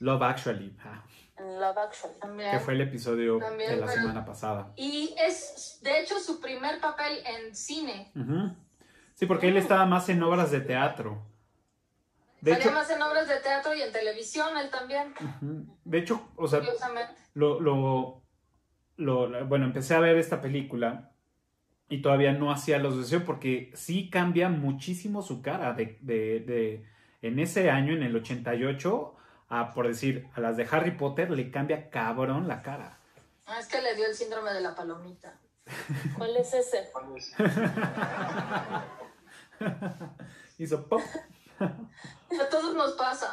[0.01, 1.05] Love Actually, ah,
[1.39, 2.19] En Love Actually.
[2.21, 2.51] También.
[2.53, 4.73] que fue el episodio También, de la pero- semana pasada.
[4.77, 8.11] Y es, de hecho, su primer papel en cine.
[8.17, 8.55] Ujú.
[9.15, 11.23] Sí, porque él estaba más en obras de teatro.
[12.40, 15.14] De Salía hecho, más en obras de teatro y en televisión, él también.
[15.85, 16.61] de hecho, o sea,
[17.35, 18.22] lo, lo,
[18.96, 21.11] lo- bueno, empecé a ver esta película
[21.88, 26.87] y todavía no hacía la asociación porque sí cambia muchísimo su cara de, de, de-
[27.22, 29.14] en ese año, en el 88,
[29.49, 32.99] a, por decir, a las de Harry Potter le cambia cabrón la cara.
[33.46, 35.38] Ah, es que le dio el síndrome de la palomita.
[36.18, 36.90] ¿Cuál es ese?
[40.59, 41.01] Hizo pop.
[41.61, 43.33] A todos nos pasa.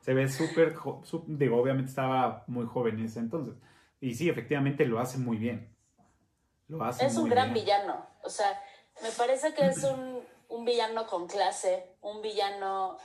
[0.00, 0.74] Se ve súper,
[1.26, 3.54] digo, obviamente estaba muy joven en ese entonces.
[4.00, 5.76] Y sí, efectivamente lo hace muy bien.
[6.68, 7.64] Lo hace Es un gran bien.
[7.64, 8.06] villano.
[8.24, 8.60] O sea,
[9.02, 12.98] me parece que es un, un villano con clase, un villano...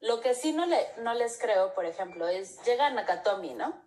[0.00, 3.80] Lo que sí no, le, no les creo, por ejemplo, es, llega Nakatomi, ¿no?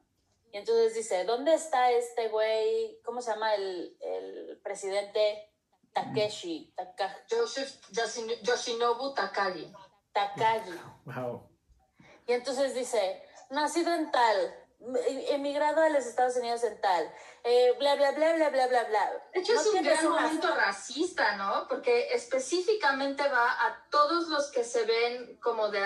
[0.54, 3.00] Y entonces dice, ¿dónde está este güey?
[3.04, 5.50] ¿Cómo se llama el, el presidente?
[5.95, 9.73] Takeshi, Taka- Joseph Yoshi- Yoshinobu Takagi.
[10.13, 10.77] Takagi.
[11.05, 11.49] Wow.
[12.27, 14.38] Y entonces dice, nacido en tal,
[15.08, 17.10] em- emigrado a los Estados Unidos en tal,
[17.43, 19.12] eh, bla, bla, bla, bla, bla, bla, bla.
[19.34, 21.65] De hecho, No es un gran momento racista, ¿no?
[21.69, 25.81] Porque específicamente va a todos los que se ven como de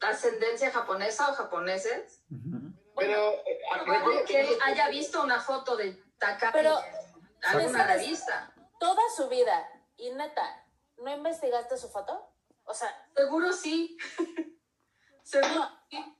[0.00, 2.22] ascendencia japonesa o japoneses.
[2.30, 2.72] Ujú.
[2.96, 8.52] Pero, eh, Probable que él haya visto una foto de Takagi Pero, en alguna revista.
[8.82, 9.64] Toda su vida,
[9.96, 10.66] y neta,
[10.96, 12.34] ¿no investigaste su foto?
[12.64, 13.96] O sea, Seguro sí.
[15.22, 16.18] Seguro sí.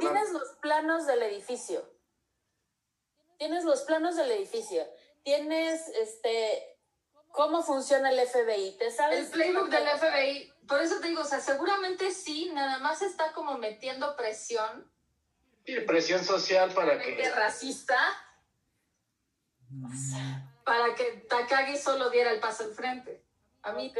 [0.00, 1.88] tienes los planos del edificio.
[3.38, 4.84] Tienes los planos del edificio.
[5.22, 6.80] Tienes, este,
[7.28, 8.76] cómo funciona el FBI.
[8.76, 9.26] ¿Te sabes?
[9.26, 13.32] El playbook del FBI, por eso te digo, o sea, seguramente sí, nada más está
[13.34, 14.90] como metiendo presión,
[15.64, 17.30] Sí, presión social para que...
[17.30, 17.96] racista,
[20.70, 23.24] para que Takagi solo diera el paso al frente.
[23.62, 23.98] A mí Ok.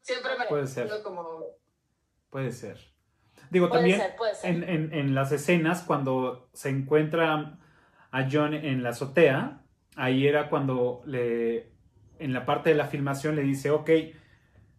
[0.00, 0.90] siempre me Puede ser.
[1.04, 1.38] como
[2.30, 2.78] Puede ser.
[3.48, 4.50] Digo, Puede también ser, puede ser.
[4.50, 7.60] En, en- en las escenas cuando se encuentra
[8.10, 9.62] a John en la azotea,
[9.94, 11.70] ahí era cuando le,
[12.18, 13.88] en la parte de la filmación le dice, ok,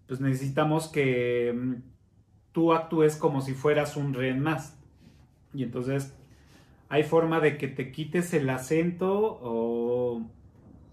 [0.05, 1.75] pues necesitamos que mm,
[2.51, 4.77] tú actúes como si fueras un rehén más.
[5.53, 6.13] Y entonces,
[6.89, 10.29] ¿hay forma de que te quites el acento o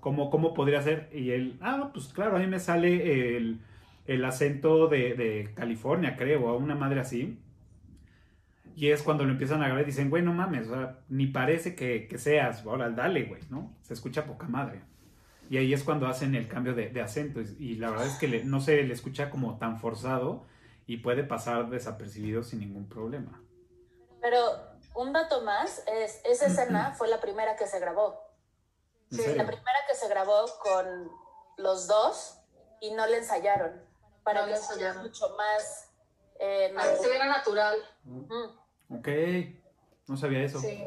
[0.00, 1.08] cómo, cómo podría ser?
[1.12, 3.60] Y él, ah, pues claro, a mí me sale el,
[4.06, 7.38] el acento de, de California, creo, o una madre así.
[8.76, 11.26] Y es cuando lo empiezan a grabar y dicen, güey, no mames, o sea, ni
[11.26, 13.74] parece que, que seas, ahora dale, güey, ¿no?
[13.82, 14.80] Se escucha poca madre.
[15.50, 17.40] Y ahí es cuando hacen el cambio de, de acento.
[17.40, 20.46] Y, y la verdad es que le- no se le escucha como tan forzado
[20.86, 23.42] y puede pasar desapercibido sin ningún problema.
[24.22, 24.38] Pero
[24.94, 28.20] un dato más es, esa escena fue la primera que se grabó.
[29.10, 29.36] ¿En Sí, serio?
[29.42, 31.10] La primera que se grabó con
[31.56, 32.38] los dos
[32.80, 33.84] y no le ensayaron.
[34.22, 35.90] Para No que fuera mucho más...
[36.38, 37.76] eh, para que se viera natural.
[38.04, 38.58] Ujú,
[38.92, 39.08] Ok,
[40.08, 40.60] no sabía eso.
[40.60, 40.84] Sí.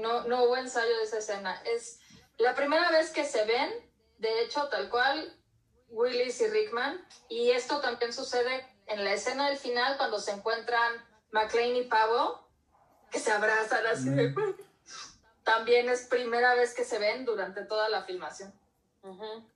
[0.00, 1.60] no, no hubo ensayo de esa escena.
[1.64, 2.00] Es
[2.38, 3.70] la primera vez que se ven,
[4.18, 5.34] de hecho, tal cual,
[5.88, 7.06] Willis y Rickman.
[7.28, 10.92] Y esto también sucede en la escena del final, cuando se encuentran
[11.32, 12.46] McLean y Pavo,
[13.10, 14.34] que se abrazan así de...
[15.46, 18.52] También es primera vez que se ven durante toda la filmación.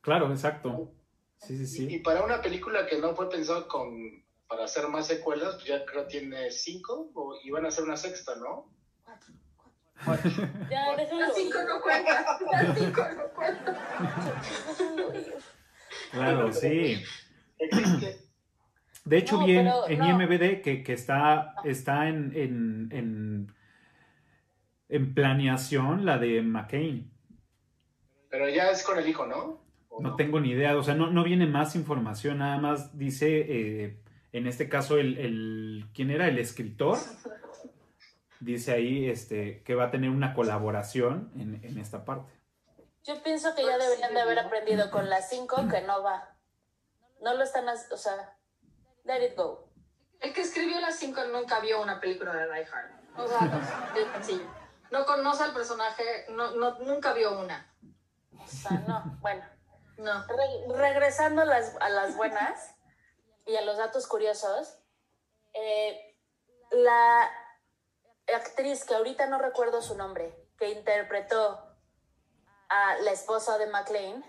[0.02, 0.92] Claro, exacto.
[1.38, 1.98] Sí, sí, Y sí.
[1.98, 6.06] para una película que no fue pensado con, para hacer más secuelas, pues ya creo
[6.06, 8.70] tiene cinco, o, y van a hacer una sexta, ¿no?
[10.70, 13.76] Ya, déjalo Las cinco no cuentan, las cinco no cuentan.
[16.12, 17.02] Claro, sí.
[17.58, 18.28] Existe.
[19.04, 19.88] De hecho, No, vi en, no.
[19.88, 23.54] IMBD que, que está, está en, en, en,
[24.90, 27.10] en planeación la de McCain.
[28.28, 29.60] Pero ya es con el hijo, ¿no?
[29.88, 33.46] ¿O No tengo ni idea, o sea, no, no viene más información, nada más dice,
[33.48, 36.28] eh, en este caso, el, el, ¿quién era?
[36.28, 36.98] El escritor.
[38.38, 42.32] Dice ahí este, que va a tener una colaboración en, en esta parte.
[43.04, 46.36] Yo pienso que ya deberían de haber aprendido con las 5 que no va.
[47.22, 48.38] No lo están, o sea,
[49.04, 49.70] let it go.
[50.20, 52.90] El que escribió las cinco nunca vio una película de Die Hard.
[53.16, 54.59] O sea, sencillo.
[54.90, 57.72] No conoce al personaje, no, no, nunca vio una.
[58.38, 59.44] O sea, no, bueno.
[59.98, 60.26] No.
[60.26, 62.74] Re- regresando a las, a las buenas
[63.46, 64.78] y a los datos curiosos,
[65.52, 66.16] eh,
[66.70, 67.30] la
[68.34, 71.66] actriz que ahorita no recuerdo su nombre, que interpretó
[72.68, 74.24] a la esposa de McLean,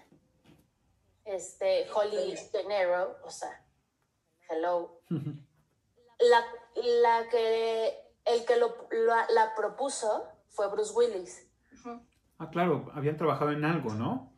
[1.25, 3.63] este, Holly De Niro, o sea,
[4.49, 6.45] hello, la,
[6.75, 11.47] la que, el que lo, la, la propuso fue Bruce Willis.
[12.37, 14.31] Ah, claro, habían trabajado en algo, ¿no?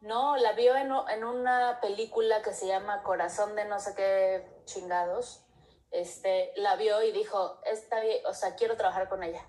[0.00, 4.62] No, la vio en, en una película que se llama Corazón de no sé qué
[4.64, 5.44] chingados,
[5.90, 9.46] este, la vio y dijo, está bien, o sea, quiero trabajar con ella.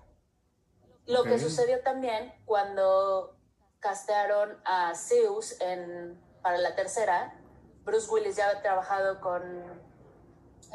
[1.06, 3.36] Lo que sucedió también cuando
[3.80, 7.34] castearon a Zeus en, para la tercera,
[7.84, 9.42] Bruce Willis ya había trabajado con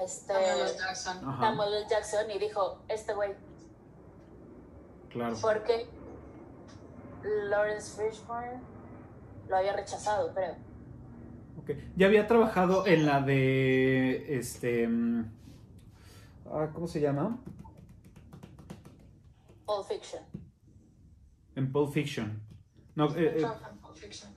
[0.02, 0.78] este, Samuel.
[0.78, 1.40] Jackson.
[1.40, 1.88] Samuel.
[1.88, 3.36] Jackson y dijo, este güey,
[5.10, 5.36] claro.
[5.42, 5.88] porque
[7.50, 8.62] Lawrence Fishburne
[9.50, 10.56] lo había rechazado, creo.
[11.96, 14.38] Ya había trabajado en la de.
[14.38, 14.88] Este.
[14.88, 15.32] mm,
[16.46, 17.44] ah, ¿Cómo se llama?
[19.66, 20.24] Pulp Fiction.
[21.56, 22.42] En Pulp Fiction.
[22.96, 23.46] No, eh, eh,
[23.82, 24.32] Pulp Fiction.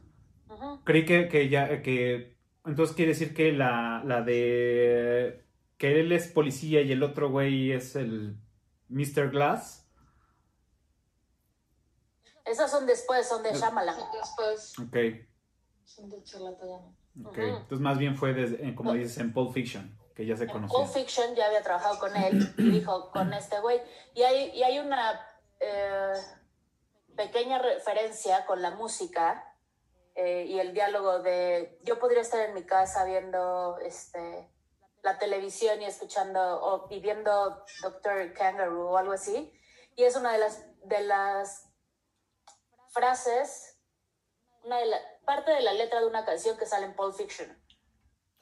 [0.49, 0.81] Ujú.
[0.85, 1.83] creí que, que ya.
[1.83, 5.45] Que, entonces quiere decir que la, la de.
[5.77, 8.37] Que él es policía y el otro güey es el
[8.89, 9.31] Mr.
[9.31, 9.80] Glass.
[12.51, 13.97] Esas son después, son de Shyamalan.
[14.13, 14.97] Después Ok.
[15.85, 16.97] son de charlatanes.
[17.25, 17.39] Ok.
[17.39, 20.77] Entonces, más bien fue, desde- como dices, en Pulp Fiction, que ya se En conocía.
[20.79, 23.81] Pulp Fiction ya había trabajado con él y dijo con este güey.
[24.15, 25.21] Y hay, y hay una
[25.61, 26.13] eh,
[27.17, 29.45] pequeña referencia con la música
[30.15, 34.51] eh, y el diálogo de yo podría estar en mi casa viendo este
[35.03, 39.53] la televisión y escuchando o y viendo Doctor Kangaroo o algo así.
[39.97, 41.70] Y es una de las de las
[42.91, 43.79] frases,
[44.65, 47.49] una de la, parte de la letra de una canción que sale en Pulp Fiction,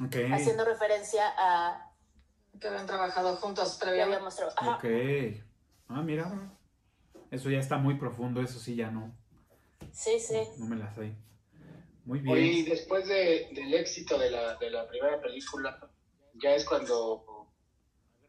[0.05, 0.17] Ok.
[0.33, 1.93] haciendo referencia a
[2.61, 4.25] Que habían trabajado juntos previamente.
[4.25, 4.85] Ok.
[5.89, 6.31] Ah, mira.
[7.31, 9.15] Eso ya está muy profundo, eso sí ya no.
[9.93, 10.41] Sí, sí.
[10.59, 11.15] No me las sé.
[12.05, 12.71] Muy Oye, y bien.
[12.71, 15.79] después de- del éxito de la, de la primera película,
[16.35, 17.38] ya es cuando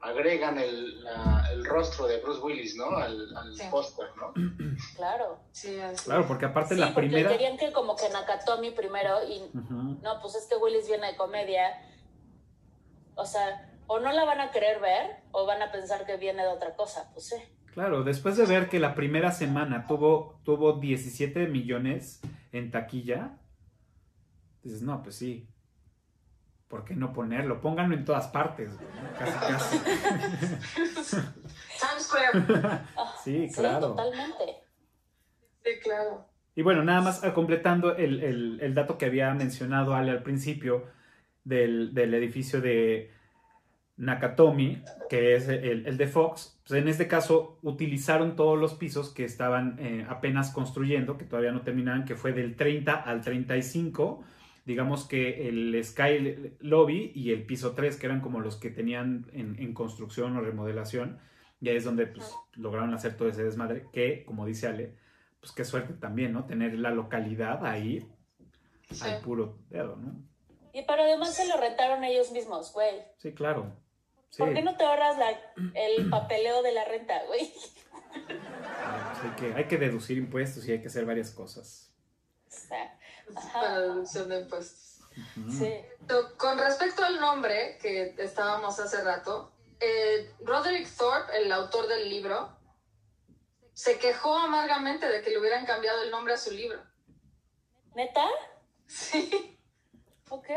[0.01, 2.89] agregan el, la- el rostro de Bruce Willis, ¿no?
[2.95, 3.63] Al, al Sí.
[3.69, 4.33] póster, ¿no?
[4.95, 5.39] Claro.
[5.51, 6.05] Sí, así.
[6.05, 7.29] Claro, porque aparte Sí, la porque primera.
[7.29, 9.41] querían que como que Nakatomi primero y
[10.01, 11.81] no, pues es que Willis viene de comedia.
[13.15, 16.43] O sea, o no la van a querer ver o van a pensar que viene
[16.43, 17.09] de otra cosa.
[17.13, 17.35] Pues sí.
[17.73, 23.37] Claro, después de ver que la primera semana tuvo, tuvo 17 millones en taquilla,
[24.63, 25.49] dices, no, pues sí.
[26.69, 27.59] ¿Por qué no ponerlo?
[27.59, 28.71] Pónganlo en todas partes.
[28.71, 29.17] ¿no?
[29.17, 29.77] Casi, casi.
[31.79, 32.45] Times Square.
[32.97, 33.87] Ah, Sí, claro.
[33.89, 34.43] totalmente.
[35.63, 36.25] Sí, claro.
[36.55, 40.23] Y bueno, nada más eh, completando el, el- el dato que había mencionado Ale al
[40.23, 40.85] principio
[41.43, 43.11] del, del edificio de
[43.97, 49.09] Nakatomi, que es el, el de Fox, pues en este caso utilizaron todos los pisos
[49.13, 54.23] que estaban eh, apenas construyendo, que todavía no terminaban, que fue del 30 al 35.
[54.65, 59.29] Digamos que el Sky Lobby y el piso 3, que eran como los que tenían
[59.33, 61.19] en, en construcción o remodelación,
[61.61, 64.93] y ahí es donde pues, lograron hacer todo ese desmadre, que, como dice Ale,
[65.39, 66.45] pues qué suerte también, ¿no?
[66.45, 68.07] Tener la localidad ahí
[68.91, 69.07] Sí.
[69.07, 70.13] al puro dedo, ¿no?
[70.73, 73.03] Y pero además se lo rentaron ellos mismos, güey.
[73.17, 73.71] Sí, claro.
[74.29, 75.29] Sí, ¿Por qué no te ahorras la,
[75.75, 77.51] el papeleo de la renta, güey?
[78.27, 81.93] pues hay, que, hay que deducir impuestos y hay que hacer varias cosas.
[82.47, 82.98] O sea,
[83.53, 85.01] Para deducción de impuestos.
[85.57, 85.73] Sí.
[86.37, 92.57] Con respecto al nombre que estábamos hace rato, eh, Roderick Thorpe, el autor del libro,
[93.73, 96.79] se quejó amargamente de que le hubieran cambiado el nombre a su libro.
[97.95, 98.25] ¿Neta?
[98.87, 99.57] Sí.
[100.29, 100.47] Ok.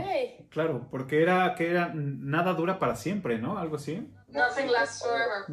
[0.50, 3.58] Claro, porque era que era nada dura para siempre, ¿no?
[3.58, 4.12] Algo así.
[4.28, 5.44] Nothing lasts forever.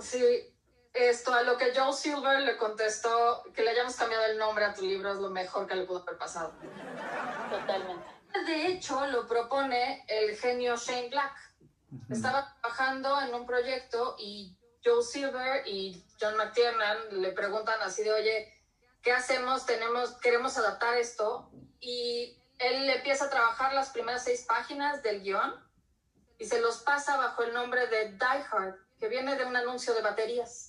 [0.00, 0.55] Sí.
[0.96, 4.72] Esto, a lo que Joel Silver le contestó que le hayamos cambiado el nombre a
[4.72, 6.54] tu libro es lo mejor que le pudo haber pasado.
[7.50, 8.06] Totalmente.
[8.46, 11.34] De hecho, lo propone el genio Shane Black.
[12.10, 18.12] Estaba trabajando en un proyecto y Joe Silver y John McTiernan le preguntan así de,
[18.12, 18.54] oye,
[19.02, 19.66] ¿qué hacemos?
[19.66, 21.50] Tenemos, queremos adaptar esto.
[21.78, 25.54] Y él empieza a trabajar las primeras seis páginas del guion
[26.38, 29.94] y se los pasa bajo el nombre de Die Hard, que viene de un anuncio
[29.94, 30.65] de baterías.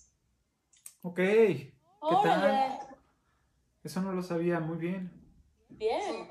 [1.08, 2.78] Ok, ¿qué Órale.
[2.78, 2.80] tal?
[3.84, 5.12] Eso no lo sabía, muy bien.
[5.70, 6.28] Bien.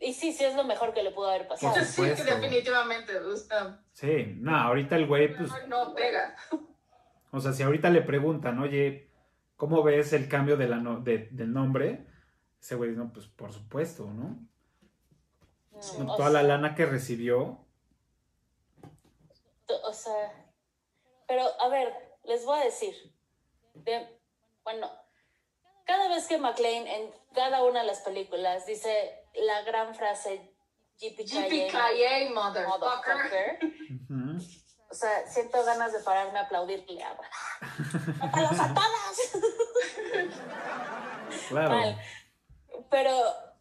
[0.00, 1.74] Y sí, sí es lo mejor que le pudo haber pasado.
[1.74, 3.12] Por Sí, definitivamente.
[3.36, 6.34] Sea, Sí, no, ahorita el güey, pues, no pega.
[7.32, 9.10] o sea, si ahorita le preguntan, oye,
[9.56, 12.06] ¿cómo ves el cambio de la no- de- del nombre?
[12.60, 14.36] Ese güey, no, pues por supuesto, ¿no?
[15.72, 17.64] Mm, o Toda la lana que recibió.
[19.84, 20.44] O sea,
[21.28, 21.92] pero a ver,
[22.24, 22.94] les voy a decir.
[23.84, 24.20] De-
[24.64, 24.90] bueno,
[25.84, 30.52] cada vez que McLean en cada una de las películas dice la gran frase
[30.98, 32.66] JPKA, motherfucker.
[32.66, 33.58] motherfucker,
[34.90, 37.16] o sea, siento ganas de pararme a aplaudirle a
[38.18, 39.18] ¡Mátalos a todas!
[41.48, 41.68] Claro.
[41.70, 41.98] Mal.
[42.90, 43.12] Pero,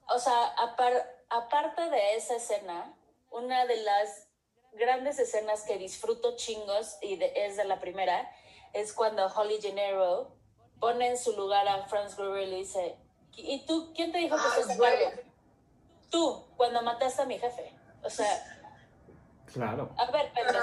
[0.10, 2.94] o sea, apar- aparte de esa escena,
[3.32, 4.28] una de las
[4.74, 8.30] grandes escenas que disfruto chingos y de- es de la primera,
[8.74, 10.32] es cuando Holly Gennaro
[10.80, 12.98] pone en su lugar a Franz Gruber y le dice,
[13.36, 15.04] ¿y tú quién te dijo que Ah, estás a güey.
[15.06, 15.22] cargo?
[16.12, 17.74] Tú, cuando mataste a mi jefe.
[18.04, 18.54] O sea,
[19.52, 19.90] Claro.
[19.98, 20.60] a ver, pendejo.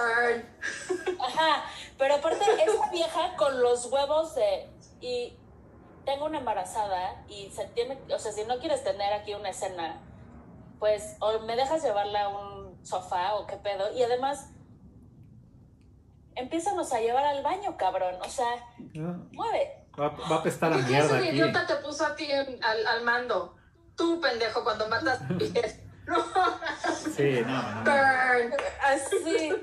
[1.21, 1.65] Ajá,
[1.99, 4.69] pero aparte esta vieja con los huevos de
[5.01, 5.37] y
[6.05, 10.01] tengo una embarazada y se tiene, o sea, si no quieres tener aquí una escena,
[10.79, 14.51] pues o me dejas llevarla a un sofá o qué pedo y además
[16.37, 18.47] empiézanos a llevar al baño, cabrón, o sea,
[19.33, 19.87] mueve.
[19.99, 21.37] Va, va a apestar a ¿Y qué mierda ese aquí.
[21.37, 23.57] idiota te puso a ti en- al, al mando?
[23.97, 25.21] Tú, pendejo, cuando matas.
[26.07, 26.23] No.
[27.17, 27.81] Sí, no, no.
[27.81, 28.55] Burn.
[28.83, 29.55] Así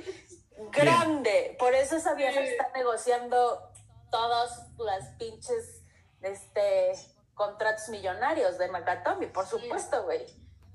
[0.72, 3.70] grande, por eso esa vieja está negociando
[4.10, 5.84] todas las pinches
[6.24, 6.94] este
[7.36, 10.26] contratos millonarios de Nakatomi, por supuesto, güey.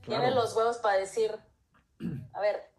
[0.03, 0.37] Tiene Claro.
[0.37, 1.37] los huevos para decir,
[2.33, 2.71] a ver,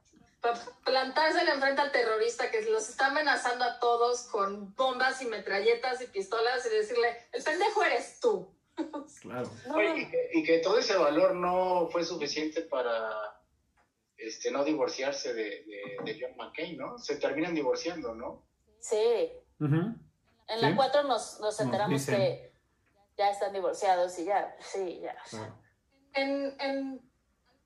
[0.42, 1.04] Para
[1.52, 6.66] enfrente al terrorista que los está amenazando a todos con bombas y metralletas y pistolas
[6.66, 8.54] y decirle, el pendejo eres tú.
[9.22, 9.50] Claro.
[9.74, 13.42] Oye, y, que, y que todo ese valor no fue suficiente para
[14.18, 16.98] este, no divorciarse de, de, de John McCain, ¿no?
[17.00, 18.46] Se terminan divorciando, ¿no?
[18.80, 19.32] sí.
[19.60, 20.66] En Sí.
[20.66, 22.16] la 4 nos, nos enteramos dicen.
[22.16, 22.54] que
[23.18, 25.16] ya están divorciados y ya, sí, ya.
[25.30, 25.58] Claro.
[26.14, 27.12] En, en-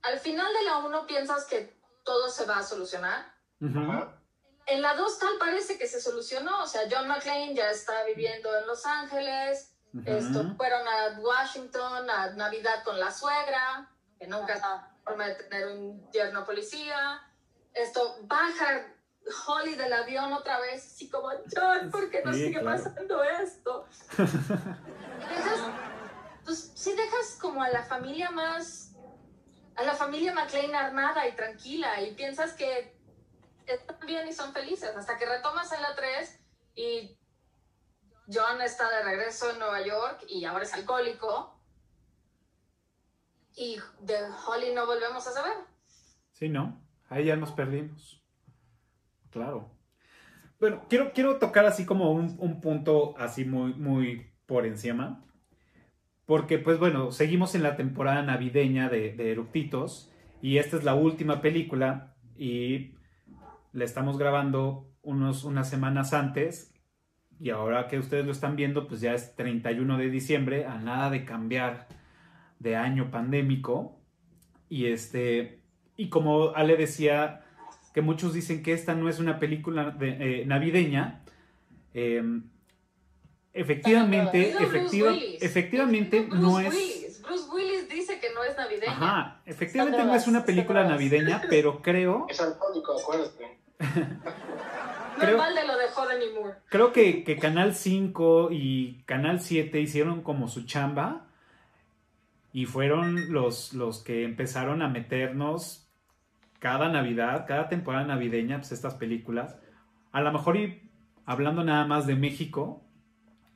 [0.01, 3.33] al final de la 1 piensas que todo se va a solucionar.
[3.59, 6.63] En la 2 tal parece que se solucionó.
[6.63, 9.75] O sea, John McClane ya está viviendo en Los Ángeles.
[10.05, 14.89] Esto, fueron a Washington a Navidad con la suegra, que nunca Ajá.
[15.03, 17.21] forma de tener un yerno policía.
[17.73, 18.87] Esto, baja
[19.47, 22.83] Holly del avión otra vez, así como, John, ¿por qué nos Sí, sigue claro.
[22.83, 23.85] pasando esto?
[24.17, 25.59] Dejas,
[26.45, 28.90] pues sí dejas como a la familia más,
[29.81, 32.93] a la familia McLean armada y tranquila y piensas que
[33.65, 36.39] están bien y son felices, hasta que retomas en la 3
[36.75, 37.17] y
[38.31, 41.59] John está de regreso en Nueva York y ahora es alcohólico.
[43.55, 44.17] Y de
[44.47, 45.53] Holly no volvemos a saber.
[46.31, 46.81] Sí, ¿no?
[47.09, 48.23] Ahí ya nos perdimos.
[49.31, 49.69] Claro.
[50.59, 55.25] Bueno, quiero, quiero tocar así como un, un punto así muy, muy por encima.
[56.31, 59.37] Porque, pues bueno, seguimos en la temporada navideña de, de.
[60.41, 62.15] Y esta es la última película.
[62.37, 62.93] Y
[63.73, 66.73] la estamos grabando unos, unas semanas antes.
[67.37, 70.65] Y ahora que ustedes lo están viendo, pues ya es 31 de diciembre.
[70.67, 71.89] A nada de cambiar
[72.59, 73.99] de año pandémico.
[74.69, 75.59] Y este.
[75.97, 77.41] Y como Ale decía,
[77.93, 81.23] que muchos dicen que esta no es una película de- eh, navideña.
[81.93, 82.23] eh,
[83.53, 86.73] efectivamente, efectiva- efectivamente Bruce no es.
[86.73, 87.21] Willis.
[87.21, 88.91] Bruce Willis dice que no es navideña.
[88.91, 93.57] Ajá, efectivamente no es una película navideña, pero creo, Es alcohólico, acuérdate.
[93.79, 96.55] No creo- es mal de lo de Joden y Moore.
[96.69, 101.27] creo que, que Canal 5 y Canal 7 hicieron como su chamba
[102.53, 105.87] y fueron los, los que empezaron a meternos
[106.59, 109.55] cada Navidad, cada temporada navideña, pues estas películas.
[110.11, 110.89] A lo mejor y
[111.25, 112.83] hablando nada más de México,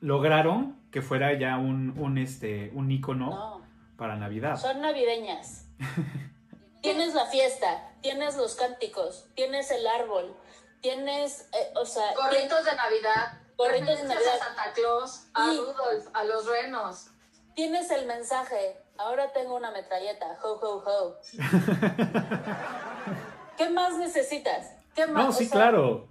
[0.00, 3.62] lograron que fuera ya un, un, este, un ícono No,
[3.96, 4.56] para Navidad.
[4.56, 5.66] son navideñas.
[6.82, 10.34] tienes la fiesta, tienes los cánticos, tienes el árbol,
[10.80, 13.40] tienes, eh, o sea, Gorritos de Navidad.
[13.58, 14.34] Gorritos de Navidad.
[14.40, 17.08] A Santa Claus, a Y- Rudolf, a los renos.
[17.54, 18.78] tienes el mensaje.
[18.98, 20.38] Ahora tengo una metralleta.
[20.42, 21.16] Ho, ho, ho.
[23.56, 24.72] ¿Qué más necesitas?
[24.94, 25.24] ¿Qué más?
[25.24, 26.08] No, O sí, sea, claro.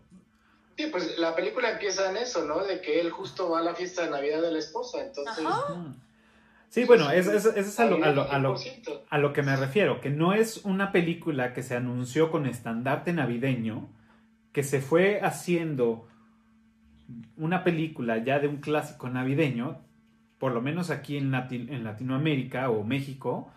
[0.78, 2.64] Sí, pues la película empieza en eso, ¿no?
[2.66, 5.46] De que él justo va a la fiesta de Navidad de la esposa, entonces...
[5.46, 5.94] Ajá.
[6.70, 9.02] Sí, bueno, eso es a lo, a lo- a lo- 100%.
[9.10, 13.14] a lo que me refiero, que no es una película que se anunció con estandarte
[13.14, 13.88] navideño,
[14.52, 16.08] que se fue haciendo
[17.38, 19.80] una película ya de un clásico navideño,
[20.38, 23.52] por lo menos aquí en, Lati- en Latinoamérica o México,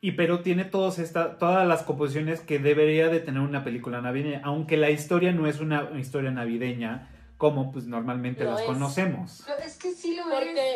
[0.00, 4.40] y pero tiene todos esta, todas las composiciones que debería de tener una película navideña,
[4.44, 8.66] aunque la historia no es una historia navideña como pues normalmente Lo las es.
[8.66, 9.42] conocemos.
[9.46, 10.28] Pero es que sí lo es.
[10.34, 10.74] Porque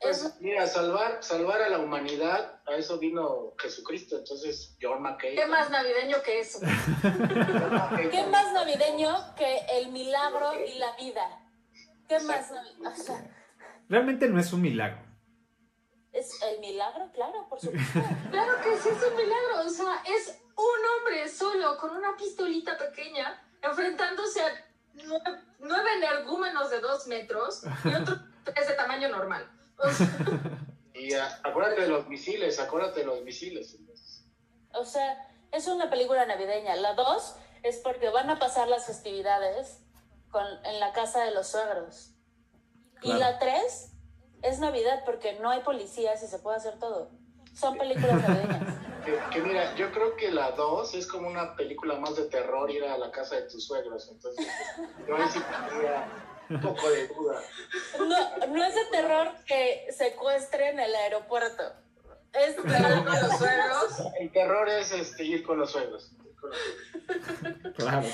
[0.00, 5.36] Pues es, mira, salvar, salvar a la humanidad, a eso vino Jesucristo, entonces John McCain.
[5.36, 6.60] ¿Qué más navideño que eso?
[8.10, 11.22] ¿qué más navideño que el milagro y la vida?
[12.08, 12.50] ¿Qué más?
[12.50, 13.24] O sea,
[13.88, 15.11] Realmente no es un milagro.
[16.12, 18.00] Es el milagro, claro, por supuesto.
[18.30, 19.66] Claro que sí es un milagro.
[19.66, 24.50] O sea, es un hombre solo con una pistolita pequeña enfrentándose a
[24.94, 29.50] nueve, nueve energúmenos de dos metros y otros tres de tamaño normal.
[29.78, 30.08] O sea,
[30.94, 33.76] Y ah, acuérdate de los misiles, acuérdate de los misiles.
[34.74, 36.76] O sea, es una película navideña.
[36.76, 39.80] La dos es porque van a pasar las festividades
[40.30, 42.14] con, en la casa de los suegros.
[43.02, 43.91] Y la tres
[44.42, 47.10] es Navidad porque no hay policías y se puede hacer todo.
[47.54, 48.78] Son películas navideñas.
[49.02, 52.70] Que, que mira, yo creo que la 2 es como una película más de terror
[52.70, 54.08] ir a la casa de tus suegros.
[54.08, 54.46] Entonces,
[55.08, 56.06] yo ahí sí tendría
[56.48, 57.40] un poco de duda.
[57.98, 61.64] No, no es de terror que secuestren el aeropuerto.
[62.32, 64.12] Es Claro, con los suegros.
[64.20, 66.12] El terror es este, ir con los suegros.
[66.12, 66.58] Ir con los
[67.34, 67.74] suegros.
[67.74, 68.06] Claro.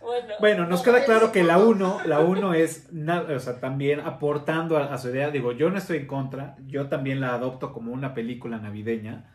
[0.00, 0.34] Bueno.
[0.40, 4.92] Bueno, nos queda claro que la 1, la 1 es, o sea, también aportando a,
[4.92, 5.30] a su idea.
[5.30, 9.32] Digo, yo no estoy en contra, yo también la adopto como una película navideña,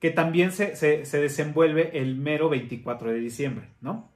[0.00, 4.10] que también se, se- se desenvuelve el mero 24 de diciembre, ¿no?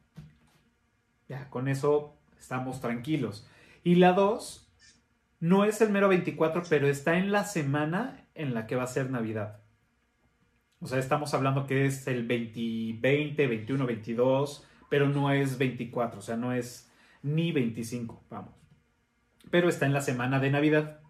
[1.28, 3.48] Ya, con eso estamos tranquilos.
[3.84, 4.68] Y la 2
[5.40, 8.86] no es el mero 24, pero está en la semana en la que va a
[8.88, 9.58] ser Navidad.
[10.80, 16.18] O sea, estamos hablando que es el 20, 20, 21, 22, pero no es 24,
[16.18, 16.86] o sea, no es
[17.22, 18.52] ni 25, vamos.
[19.50, 21.00] Pero está en la semana de Navidad.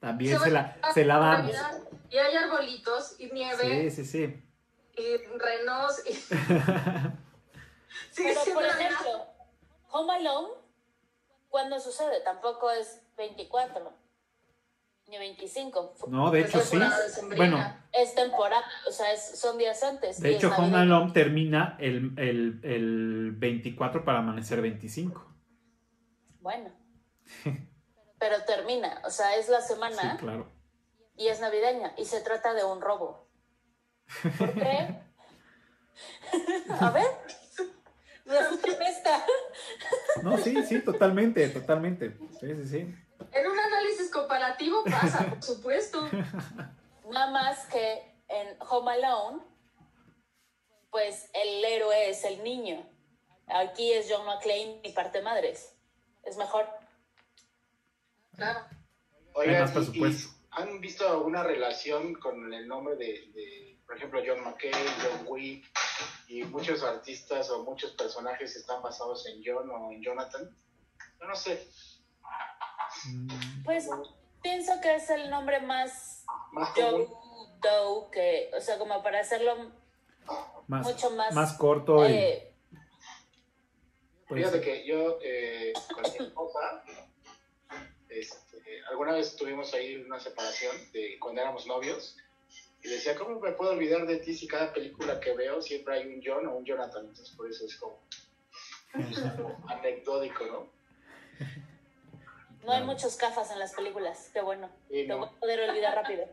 [0.00, 1.52] También se la, se la damos.
[1.52, 1.80] Navidad,
[2.10, 4.42] Y hay arbolitos y nieve Sí, sí, sí.
[5.00, 6.12] y renos y...
[8.10, 9.26] Sigue Pero, siendo por ejemplo,
[9.92, 10.54] Home Alone,
[11.50, 12.20] ¿cuándo sucede?
[12.24, 13.92] Tampoco es 24
[15.08, 15.94] ni 25.
[16.08, 16.78] No, de Es hecho sí.
[17.36, 17.58] Bueno,
[17.92, 20.20] Es temporada, o sea, es- son días antes.
[20.20, 20.76] de hecho Home.
[20.76, 25.26] Alone termina el, el, el 24 para amanecer 25.
[26.40, 26.70] Bueno.
[28.18, 30.50] Pero termina, o sea, es la Sí, semana claro.
[31.16, 33.28] y es navideña y se trata de un robo.
[34.38, 35.00] ¿Por qué?
[36.80, 37.06] A ver.
[40.22, 42.16] No, sí, sí, totalmente, totalmente.
[42.40, 42.78] Sí, sí, sí.
[43.32, 46.08] En un análisis comparativo pasa, por supuesto.
[47.10, 49.42] Nada más que en Home Alone,
[50.90, 52.84] pues el héroe es el niño.
[53.46, 55.74] Aquí es John McClane y parte madres.
[56.22, 56.66] Es mejor.
[58.36, 58.60] Claro.
[59.34, 60.16] Oigan, y- y
[60.52, 64.72] ¿han visto alguna relación con el nombre de, de, por ejemplo, John McCain,
[65.02, 65.66] John Wick
[66.28, 70.48] y muchos artistas o muchos personajes están basados en John o en Jonathan?
[71.20, 71.68] Yo no sé.
[73.06, 73.88] Mm, Pues
[74.42, 76.24] pienso que es el nombre más
[76.74, 77.06] común.
[77.60, 79.72] Doe que, o sea, como para hacerlo
[80.66, 81.34] Más, mucho más.
[81.34, 82.12] más corto y...
[82.12, 82.54] eh,
[84.28, 86.84] pues, Fíjate que yo eh, con mi esposa,
[88.08, 92.16] este, alguna vez tuvimos ahí una separación de cuando éramos novios
[92.82, 96.06] y decía, ¿cómo me puedo olvidar de ti si cada película que veo siempre hay
[96.06, 97.06] un John o un Jonathan?
[97.06, 97.98] Entonces por eso es como,
[99.10, 100.68] es como anecdótico, ¿no?
[102.64, 104.30] No hay muchos cafas en las películas.
[104.32, 104.68] Qué bueno.
[104.88, 106.24] Sí, Te voy a poder olvidar rápido.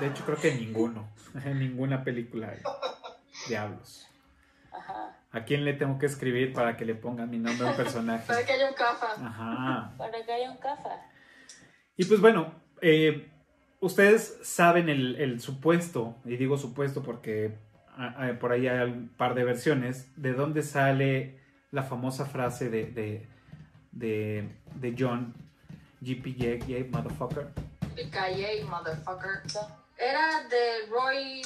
[0.00, 1.08] De hecho, creo que ninguno.
[1.46, 2.58] En ninguna película hay
[3.48, 4.06] diablos.
[4.70, 5.16] Ajá.
[5.30, 8.24] ¿A quién le tengo que escribir para que le pongan mi nombre a un personaje?
[8.28, 9.12] Para que haya un cafa.
[9.12, 9.94] Ajá.
[9.96, 10.90] Para que haya un cafa.
[11.96, 13.30] Y pues bueno, eh,
[13.80, 17.56] ustedes saben el, el supuesto, y digo supuesto porque
[17.96, 21.40] ah, ah, por ahí hay un par de versiones, de dónde sale
[21.70, 23.28] la famosa frase de, de,
[23.92, 25.34] de, de John,
[26.00, 27.48] GPJ, motherfucker.
[27.94, 29.42] PKA, motherfucker.
[29.96, 31.42] Era de Roy,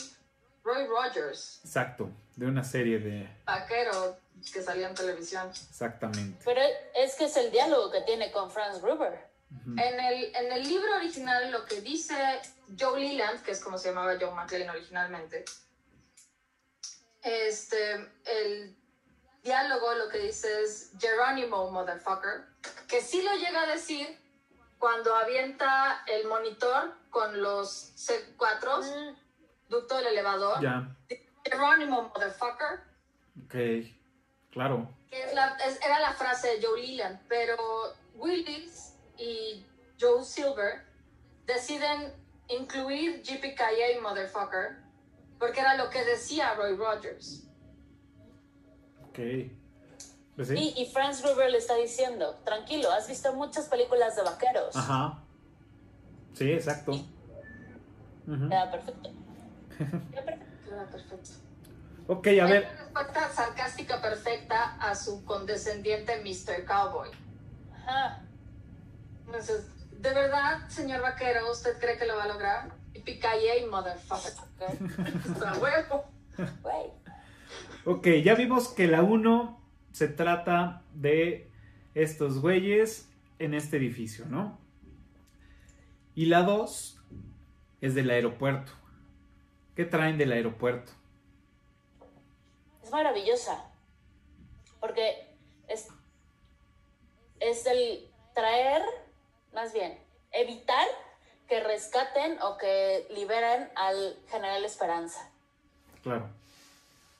[0.64, 3.28] Roy Rogers, Exacto, de una serie de...
[3.44, 4.16] vaquero
[4.52, 5.48] que salía en televisión.
[5.48, 6.40] Exactamente.
[6.44, 6.60] Pero
[6.94, 9.26] es que es el diálogo que tiene con Franz Gruber.
[9.64, 12.14] En el, en el libro original lo que dice
[12.78, 15.44] Joe Leland, que es como se llamaba John McClane originalmente,
[17.22, 17.94] este,
[18.24, 18.76] el
[19.50, 22.44] diálogo lo que dice es Geronimo, motherfucker,
[22.88, 24.18] que sí lo llega a decir
[24.78, 29.16] cuando avienta el monitor con los C4, Mm,
[29.68, 30.60] ducto del elevador.
[30.60, 30.88] Ya,
[31.44, 32.80] Geronimo, motherfucker.
[33.44, 33.54] ok,
[34.52, 34.90] claro.
[35.08, 37.56] que es la- es- era la frase de Joe Leland, pero
[38.16, 39.64] Willis y
[40.00, 40.82] Joe Silver
[41.46, 42.12] deciden
[42.48, 44.78] incluir GPKA Motherfucker
[45.38, 47.45] porque era lo que decía Roy Rogers.
[49.16, 49.50] Ok.
[50.36, 50.54] Pues sí.
[50.76, 54.76] Y, y Franz Gruber le está diciendo, tranquilo, has visto muchas películas de vaqueros.
[54.76, 55.22] Ajá.
[56.34, 56.92] Sí, exacto.
[58.26, 59.10] Queda perfecto.
[59.78, 60.46] Queda perfecto.
[60.70, 61.30] Era perfecto.
[62.08, 62.68] Ok, a ver.
[62.70, 66.66] una respuesta sarcástica perfecta a su condescendiente Mr.
[66.66, 67.08] Cowboy.
[67.74, 68.22] Ajá.
[69.24, 72.72] Entonces, ¿de verdad, señor vaquero, usted cree que lo va a lograr?
[72.92, 74.32] GPKA Motherfucker.
[75.36, 75.46] Ok.
[75.46, 76.04] A huevo.
[76.62, 77.05] Güey.
[77.84, 79.60] Ok, ya vimos que la 1
[79.92, 81.48] se trata de
[81.94, 84.58] estos güeyes en este edificio, ¿no?
[86.14, 87.00] Y la 2
[87.80, 88.72] es del aeropuerto.
[89.74, 90.92] ¿Qué traen del aeropuerto?
[92.82, 93.70] Es maravillosa.
[94.80, 95.28] Porque
[95.68, 95.88] es,
[97.40, 98.82] es el traer,
[99.54, 99.98] más bien,
[100.32, 100.86] evitar
[101.48, 105.30] que rescaten o que liberen al general Esperanza.
[106.02, 106.28] Claro.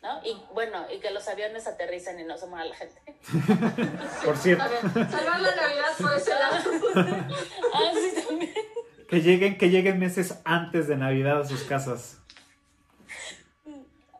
[0.02, 0.20] ¿No?
[0.24, 3.00] Y bueno, y que los aviones aterricen y no se muera la gente.
[4.24, 4.64] Por cierto.
[4.94, 6.56] Ver, salvar la Navidad por ese lado.
[7.74, 8.54] ah, sí, también.
[9.08, 12.18] Que lleguen, que lleguen meses antes de Navidad a sus casas.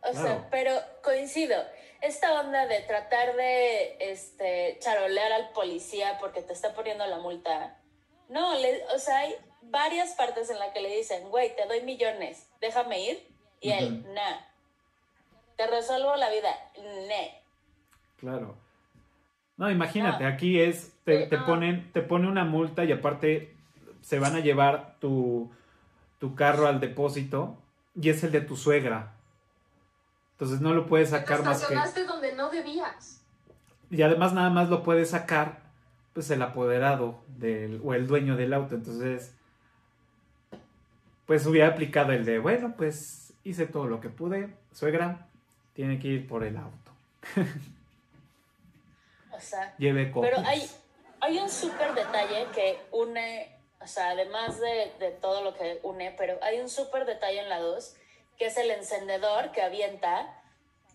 [0.02, 0.72] O sea, pero
[1.02, 1.56] coincido.
[2.00, 7.76] Esta onda de tratar de este, charolear al policía porque te está poniendo la multa.
[8.28, 11.82] No, le- o sea, hay varias partes en las que le dicen, güey, te doy
[11.82, 13.28] millones, déjame ir.
[13.60, 14.12] Y él, Ujú.
[14.12, 14.36] nah.
[15.56, 16.50] Te resuelvo la vida,
[17.08, 17.40] ne.
[18.18, 18.56] Claro.
[19.56, 20.30] No, imagínate, No.
[20.30, 21.46] aquí es, te, Sí, te no.
[21.46, 23.54] ponen, te pone una multa y aparte
[24.02, 25.50] se van a llevar tu,
[26.18, 27.56] tu carro al depósito
[27.94, 29.12] y es el de tu suegra.
[30.32, 31.74] Entonces no lo puedes sacar más que...
[31.74, 33.22] estacionaste donde no debías.
[33.90, 35.60] Y además nada más lo puede sacar
[36.12, 38.74] pues el apoderado del, o el dueño del auto.
[38.74, 39.34] Entonces,
[41.26, 45.26] pues hubiera aplicado el de, bueno, pues hice todo lo que pude, suegra,
[45.76, 46.90] tiene que ir por el auto.
[49.32, 50.32] O sea, Lleve copias.
[50.34, 50.70] Pero hay,
[51.20, 56.10] hay un súper detalle que une, o sea, además de, de todo lo que une,
[56.16, 57.96] pero hay un súper detalle en la 2,
[58.38, 60.42] que es el encendedor que avienta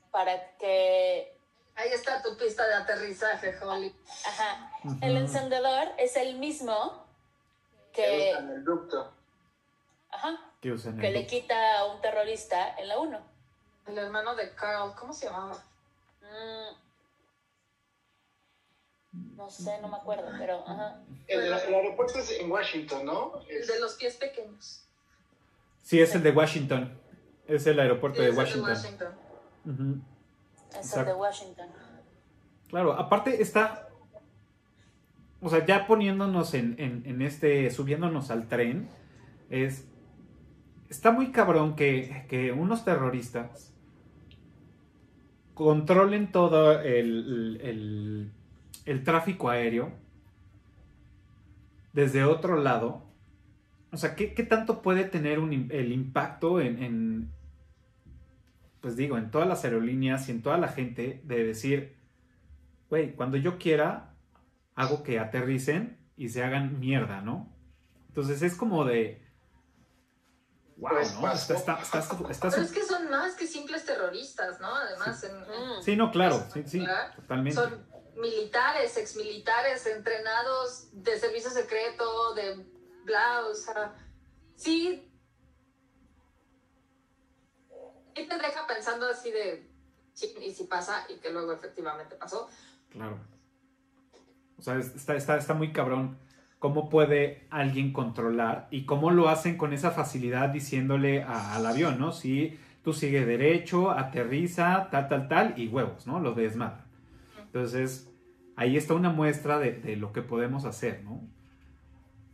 [0.10, 1.38] para que...
[1.76, 3.96] Ahí está tu pista de aterrizaje, Holly.
[4.26, 4.72] Ajá,
[5.02, 7.06] el encendedor es el mismo
[7.94, 9.14] que, En el ducto.
[10.10, 11.36] ajá, que usan que el le ducto.
[11.36, 13.20] quita a un terrorista en la 1.
[13.88, 15.58] El hermano de Carl, ¿cómo se llamaba?
[16.22, 16.76] Mm.
[19.36, 21.02] No sé, no me acuerdo, pero ajá.
[21.28, 23.42] El, el aeropuerto es en Washington, ¿no?
[23.50, 24.86] El de los pies pequeños.
[25.82, 26.98] Sí, es el de Washington.
[27.48, 28.70] Es el aeropuerto Sí, de es el Washington.
[28.72, 30.06] Washington.
[30.70, 31.10] Es el Exacto.
[31.10, 31.68] de Washington.
[32.70, 33.90] Claro, aparte está,
[35.42, 38.90] o sea, ya poniéndonos en, en- en este, subiéndonos al tren,
[39.50, 39.84] es,
[40.90, 43.71] está muy cabrón que, que unos terroristas
[45.54, 48.32] controlen todo el,
[48.86, 49.94] el- tráfico aéreo
[51.94, 53.04] desde otro lado.
[53.92, 57.30] O sea, ¿qué, qué tanto puede tener un el impacto en, en,
[58.80, 61.96] pues digo, en todas las aerolíneas y en toda la gente de decir,
[62.90, 64.14] güey, cuando yo quiera,
[64.76, 67.50] hago que aterricen y se hagan mierda, ¿no?
[68.08, 69.22] Entonces es como de,
[70.82, 71.22] wow, Pues ¿no?
[71.22, 71.54] pasó.
[71.54, 74.76] Está, está, está- está- Pero es que son más que simples terroristas, ¿no?
[74.76, 75.82] Además, en- Mm.
[75.84, 77.56] Sí, no, claro, sí, sí, totalmente.
[77.62, 82.66] son militares, exmilitares, entrenados de servicio secreto, de
[83.06, 83.96] bla, o sea,
[84.56, 85.08] sí.
[88.16, 89.70] Y te deja pensando así de,
[90.14, 92.50] "Chin, y si pasa, y que luego efectivamente pasó.
[92.90, 93.18] Claro.
[94.58, 96.20] O sea, es- está, está, está muy cabrón
[96.62, 101.98] cómo puede alguien controlar y cómo lo hacen con esa facilidad diciéndole a- al avión,
[101.98, 102.12] ¿no?
[102.12, 106.20] Si tú sigue derecho, aterriza, tal, tal, tal, y huevos, ¿no?
[106.20, 106.86] Lo desmadran.
[107.40, 108.12] Entonces,
[108.56, 111.28] ahí está una muestra de, de lo que podemos hacer, ¿no?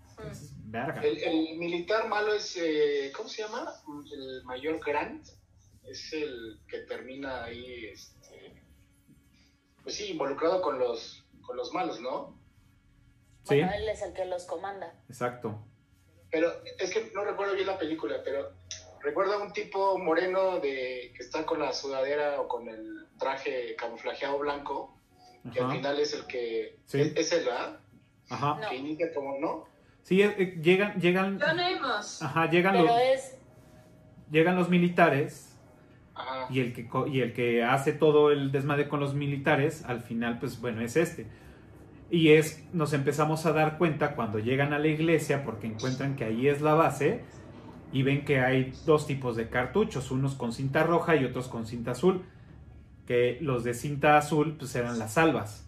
[0.09, 1.01] Entonces, verga.
[1.01, 3.65] El, el militar malo es, eh, ¿cómo se llama?
[4.11, 5.25] El mayor Grant.
[5.89, 8.61] Es el que termina ahí, este,
[9.84, 12.36] pues sí, involucrado con los, con los malos, ¿no?
[13.47, 14.93] Sí, él es el que los comanda.
[15.09, 15.59] exacto.
[16.31, 18.51] Pero es que no recuerdo bien la película, pero
[19.01, 23.75] recuerdo a un tipo moreno de que está con la sudadera o con el traje
[23.77, 24.97] camuflajeado blanco,
[25.53, 25.75] que al Ajá.
[25.75, 26.79] final es el que...
[26.85, 26.99] Sí.
[26.99, 27.79] Es, es el, ¿verdad?
[28.29, 28.57] Ajá.
[28.61, 28.69] No.
[28.69, 29.65] Que inicia como, ¿no?
[30.03, 33.37] Sí, eh, eh, llegan, llegan, ajá, llegan los, Pero es.
[34.31, 35.55] llegan los militares
[36.13, 36.47] Ajá.
[36.49, 40.01] y el que co- y el que hace todo el desmadre con los militares al
[40.01, 41.27] final pues bueno es este
[42.09, 46.23] y es nos empezamos a dar cuenta cuando llegan a la iglesia porque encuentran que
[46.25, 47.23] ahí es la base
[47.91, 51.65] y ven que hay dos tipos de cartuchos unos con cinta roja y otros con
[51.65, 52.23] cinta azul
[53.05, 55.67] que los de cinta azul pues eran las salvas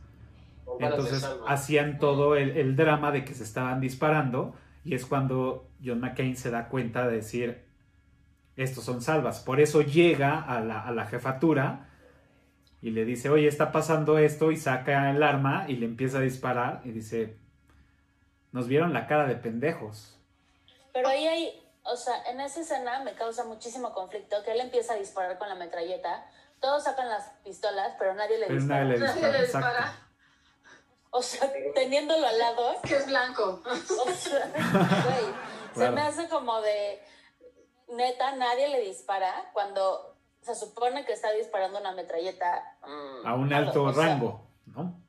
[0.80, 6.00] entonces hacían todo el, el drama de que se estaban disparando y es cuando John
[6.00, 7.64] McCain se da cuenta de decir,
[8.56, 9.40] estos son salvas.
[9.40, 11.89] Por eso llega a la, a la jefatura
[12.82, 16.22] y le dice, oye, está pasando esto y saca el arma y le empieza a
[16.22, 17.38] disparar y dice,
[18.52, 20.18] nos vieron la cara de pendejos.
[20.94, 21.64] Pero ahí hay.
[21.84, 25.50] O sea, en esa escena me causa muchísimo conflicto que él empieza a disparar con
[25.50, 26.26] la metralleta.
[26.60, 28.84] Todos sacan las pistolas, pero nadie le Pero dispara.
[28.84, 29.38] nadie le Nadie dispara.
[29.40, 29.68] le Exacto.
[29.68, 29.94] dispara.
[31.12, 32.76] O sea, teniéndolo al lado.
[32.84, 33.62] Que es blanco.
[33.66, 35.34] O sea, güey,
[35.74, 37.00] se me hace como de.
[37.88, 40.09] neta, nadie le dispara cuando
[40.42, 42.78] se supone que está disparando una metralleta.
[42.86, 45.00] mm, A un no lo- alto o sea, rango, ¿no?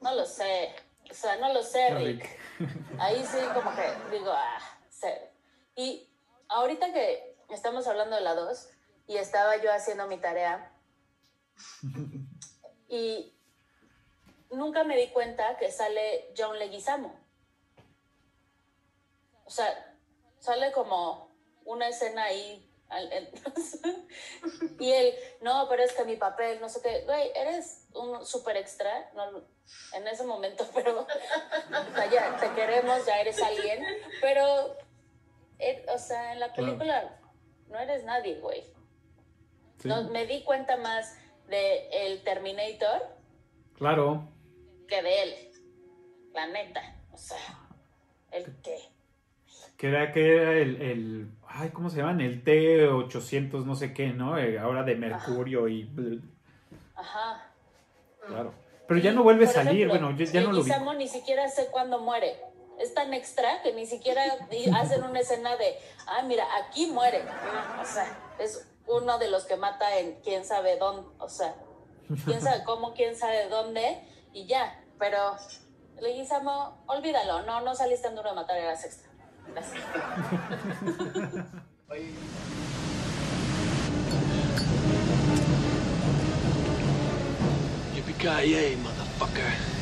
[0.00, 0.74] no lo sé.
[1.10, 2.38] O sea, no lo sé, No, Rick.
[2.58, 2.70] Rick.
[2.98, 4.58] Ahí sí, como que digo, ah,
[4.90, 5.30] sé.
[5.76, 6.08] Y
[6.48, 8.68] ahorita que estamos hablando de la 2
[9.06, 10.70] y estaba yo haciendo mi tarea
[12.88, 13.34] y
[14.50, 17.14] nunca me di cuenta que sale John Leguizamo.
[19.44, 19.94] O sea,
[20.38, 21.30] sale como
[21.64, 22.63] una escena ahí.
[24.78, 28.56] Y él, no, pero es que mi papel, no sé qué, güey, eres un súper
[28.56, 29.42] extra, no,
[29.94, 33.84] en ese momento, pero o sea, ya te queremos, ya eres alguien,
[34.20, 34.76] pero,
[35.58, 37.18] eh, o sea, en la película
[37.68, 38.62] no eres nadie, güey.
[39.80, 39.88] Sí.
[39.88, 41.16] No, me di cuenta más
[41.48, 43.02] de el Terminator
[43.76, 44.28] Claro.
[44.88, 45.34] que de él,
[46.32, 47.38] la neta, o sea,
[48.30, 48.78] el que...
[49.76, 52.20] Que era, que era el, el- Ay, ¿cómo se llaman?
[52.20, 54.36] El T800, no sé qué, ¿no?
[54.36, 55.88] Eh, ahora de mercurio y.
[56.96, 57.48] Ajá.
[58.26, 58.52] Claro.
[58.88, 60.72] Pero ya no vuelve a salir, ejemplo, bueno, yo ya no lo vi.
[60.98, 62.36] Ni siquiera sé cuándo muere.
[62.80, 64.22] Es tan extra que ni siquiera
[64.76, 65.76] hacen una escena de,
[66.08, 67.22] ah, mira, aquí muere.
[67.22, 71.54] No, o sea, es uno de los que mata en quién sabe dónde, o sea,
[72.24, 74.02] quién sabe cómo, quién sabe dónde,
[74.32, 74.80] y ya.
[74.98, 75.36] Pero,
[76.00, 79.08] Leguizamo, olvídalo, no, no saliste en duro de matar, eras extra.
[79.46, 79.82] Gracias.
[81.94, 82.02] Oye,
[87.94, 89.73] Yippee-ki-yay, motherfucker.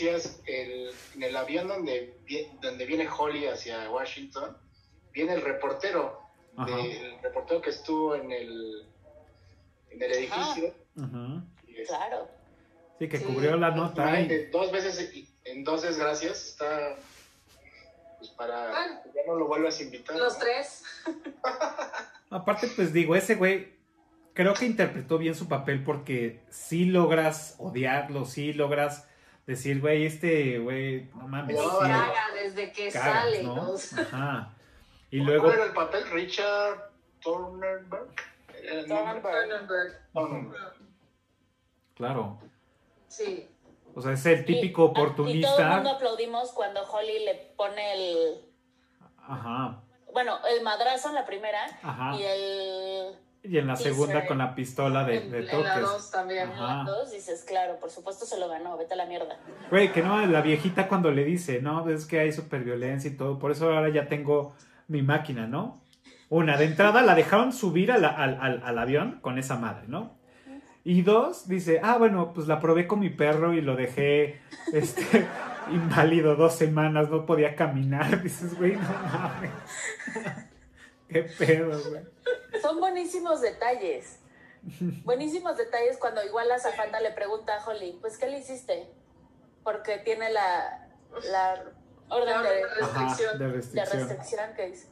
[0.00, 2.14] El- en el avión donde,
[2.62, 4.56] donde viene Holly hacia Washington,
[5.12, 6.20] viene el reportero,
[6.66, 8.86] de- el reportero que estuvo en el,
[9.90, 10.74] en el edificio.
[10.96, 11.42] Ujú.
[11.66, 12.28] Y es- Claro.
[12.98, 13.24] Sí, que Sí.
[13.24, 14.20] cubrió la nota.
[14.20, 15.12] y- dos veces,
[15.44, 16.96] en dos desgracias, está
[18.18, 19.00] pues para Bueno.
[19.04, 20.16] que ya no lo vuelvas a invitar.
[20.16, 20.40] Los ¿no?
[20.40, 20.82] tres.
[22.30, 23.76] Aparte, pues digo, ese güey
[24.34, 29.07] creo que interpretó bien su papel porque sí logras odiarlo, sí logras
[29.48, 31.78] decir, güey, este güey, no mames, No, sí.
[31.80, 33.42] Caga desde que cagas, sale.
[33.42, 33.74] ¿no?
[34.00, 34.54] Ajá.
[35.10, 36.04] Y ¿Cuál luego, era el papel?
[36.10, 36.90] Richard
[37.22, 37.86] Thornberg.
[41.94, 42.38] Claro,
[43.08, 43.48] Sí.
[43.94, 45.90] o sea, es el típico Y- Y todo el mundo oportunista.
[45.92, 48.44] aplaudimos cuando Holly le pone el,
[49.26, 49.80] Ajá,
[50.12, 52.14] bueno, el madrazo en la primera ajá.
[52.16, 55.80] y el Y en la segunda con la pistola de, En, de en la toques.
[55.80, 56.50] dos también.
[56.50, 56.90] en la Ajá.
[56.90, 59.36] dos dices, claro, por supuesto se lo ganó, vete a la mierda.
[59.70, 63.38] Güey, que no, la viejita cuando le dice, no, es que hay superviolencia y todo,
[63.38, 64.54] por eso ahora ya tengo
[64.88, 65.80] mi máquina, ¿no?
[66.30, 69.84] Una, de entrada la dejaron subir a la- al, al- al avión con esa madre,
[69.86, 70.16] ¿no?
[70.84, 74.40] Y dos, dice, ah, bueno, pues la probé con mi perro y lo dejé,
[74.72, 75.26] este,
[75.70, 78.20] inválido dos semanas, no podía caminar.
[78.22, 78.80] Dices, güey, no
[79.12, 79.50] mames.
[81.08, 82.02] Qué pedo, güey.
[82.62, 84.20] Son buenísimos detalles.
[85.04, 88.90] Buenísimos detalles cuando igual la azafata le pregunta a Holly, pues, ¿qué le hiciste?
[89.62, 90.88] Porque tiene la,
[91.30, 91.62] la
[92.08, 93.38] orden de, de Restricción.
[93.38, 93.98] de de restricción.
[94.08, 94.88] restricción que dice.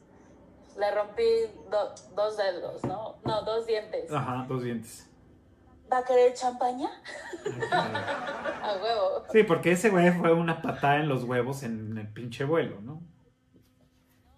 [0.77, 1.23] Le rompí
[1.71, 3.17] do- dos dedos, ¿no?
[3.25, 4.11] No, dos dientes.
[4.11, 5.09] Ajá, dos dientes.
[5.91, 6.89] ¿Va a querer champaña?
[7.71, 9.23] A huevo.
[9.31, 13.01] Sí, porque ese güey fue una patada en los huevos en el pinche vuelo, ¿no?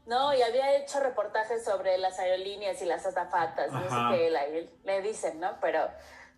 [0.10, 5.02] No, y había hecho reportajes sobre las aerolíneas y las azafatas, no sé qué le
[5.04, 5.60] dicen, ¿no?
[5.62, 5.88] Pero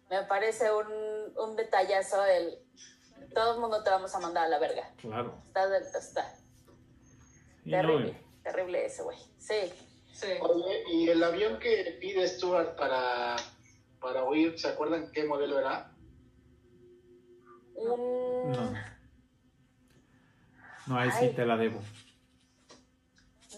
[0.09, 0.87] me parece un,
[1.37, 2.59] un detallazo el...
[3.33, 4.91] Todo el mundo te vamos a mandar a la verga.
[4.97, 5.41] Claro.
[5.47, 6.35] Está, está
[7.63, 9.17] Y no, terrible, terrible ese güey.
[9.37, 9.71] Sí.
[10.11, 10.27] Sí.
[10.41, 13.37] Oye, y el avión que pide Stuart para,
[14.01, 15.93] para huir, ¿se acuerdan qué modelo era?
[17.75, 18.51] Un...
[18.51, 18.73] No.
[20.87, 21.33] No, ahí sí Ay.
[21.35, 21.79] te la debo.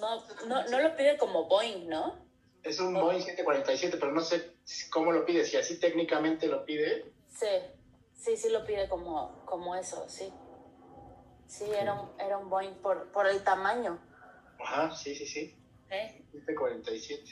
[0.03, 2.25] No, no, no lo pide como Boeing, ¿no?
[2.63, 4.55] Es un Boeing 747, pero no sé
[4.91, 7.11] cómo lo pide, si así técnicamente lo pide.
[7.29, 7.47] Sí,
[8.13, 10.31] sí, sí lo pide como, como eso, sí.
[11.47, 13.99] Sí, era un, era un Boeing por, por el tamaño.
[14.59, 15.55] Ajá, sí, sí, sí.
[15.89, 16.23] ¿eh?
[16.33, 17.23] Este 47.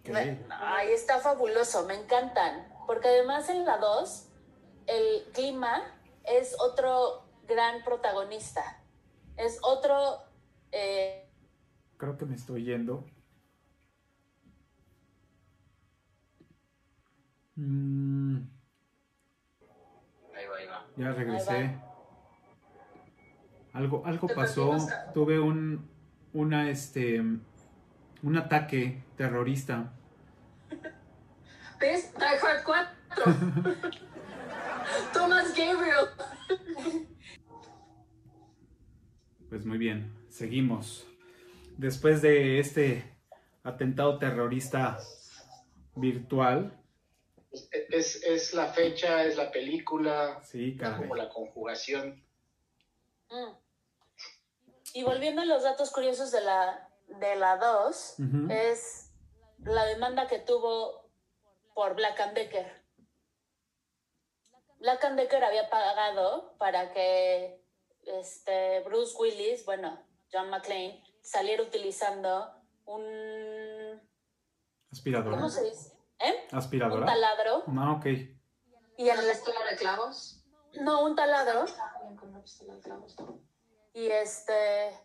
[0.00, 0.08] Ok.
[0.10, 2.72] Me- ay, está fabuloso, me encantan.
[2.86, 4.28] Porque además en la 2,
[4.86, 5.82] el clima
[6.24, 8.82] es otro gran protagonista.
[9.36, 10.20] Es otro.
[10.72, 11.25] eh,
[11.96, 13.04] Creo que me estoy yendo.
[17.56, 18.36] Mm,
[20.34, 20.86] Ahí va, ahí va.
[20.96, 21.76] ya regresé.
[23.72, 24.76] Algo, algo pasó.
[25.14, 25.88] Tuve un,
[26.32, 29.92] una, este, un ataque terrorista.
[31.80, 32.12] ¿Ves?
[32.14, 33.34] Die Hard 4.
[35.12, 36.08] Thomas Gabriel.
[39.48, 41.06] Pues muy bien, seguimos.
[41.76, 43.16] Después de este
[43.62, 44.98] atentado terrorista
[45.94, 46.72] virtual,
[47.90, 52.22] Es, es, la fecha, es la película, sí, es como la conjugación.
[53.30, 53.50] mm.
[54.94, 56.88] Y volviendo a los datos curiosos de la,
[57.20, 58.50] de la 2, Ujú.
[58.50, 59.10] es
[59.58, 61.10] la demanda que tuvo
[61.74, 62.72] por Black and Decker.
[64.78, 67.60] Black and Decker había pagado para que
[68.06, 70.02] este, Bruce Willis, bueno,
[70.32, 72.52] John McClane, saliera utilizando
[72.84, 74.00] un...
[74.92, 75.36] Aspiradora.
[75.36, 75.92] ¿Cómo se dice?
[76.20, 76.46] ¿Eh?
[76.52, 77.04] Un Aspiradora.
[77.06, 77.64] taladro.
[77.66, 78.06] Ah, ok.
[78.06, 80.44] Y en ¿La el, historia de clavos?
[80.80, 81.64] no, un taladro.
[83.92, 84.98] Y este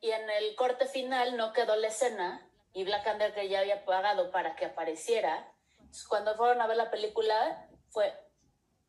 [0.00, 3.84] y en el corte final no quedó la escena y Black and Decker ya había
[3.84, 5.52] pagado para que apareciera.
[5.78, 8.14] Entonces, cuando fueron a ver la película fue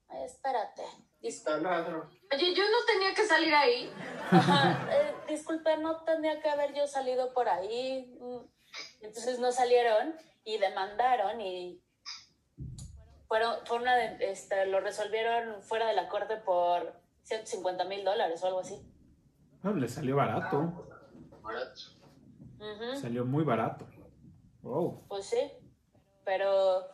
[0.10, 0.84] "Ay, espérate.
[2.34, 3.92] Oye, yo no tenía que salir ahí.
[4.32, 8.18] Ajá, eh, disculpe, no tendría que haber yo salido por ahí.
[8.20, 8.40] Mm.
[9.02, 11.84] Entonces no salieron y demandaron y
[13.28, 16.94] fueron, fue una de- este, lo resolvieron fuera de la corte por
[17.24, 18.82] 150 mil dólares o algo así.
[19.64, 20.88] Ah, le salió barato.
[22.96, 23.88] Salió muy barato.
[24.62, 25.06] Wow.
[25.08, 25.52] Pues sí,
[26.24, 26.88] pero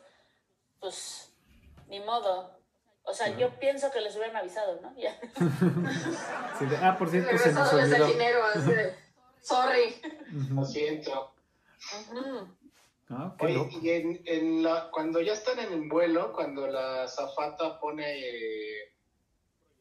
[0.80, 1.34] pues
[1.88, 2.57] ni modo.
[3.10, 3.40] O sea, Claro.
[3.54, 4.94] yo pienso que les hubieran avisado, ¿no?
[4.98, 5.18] Ya.
[6.60, 8.08] Sí, de- ah, por cierto, se nos Regresándoles el olvidó.
[8.08, 8.40] dinero.
[8.54, 8.94] Así de,
[9.40, 9.96] Sorry.
[10.54, 11.32] Lo siento.
[13.10, 13.80] Ah, qué Oye, loco.
[13.82, 18.92] y en, en la, cuando ya están en el vuelo, cuando la zafata pone eh,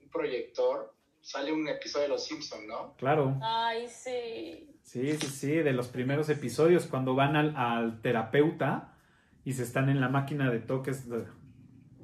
[0.02, 2.94] un proyector, sale un episodio de Los Simpsons, ¿no?
[2.96, 3.36] Claro.
[3.42, 4.70] Ay, sí.
[4.82, 8.94] Sí, sí, sí, de los primeros episodios, cuando van al, al terapeuta
[9.44, 11.26] y se están en la máquina de toques, de-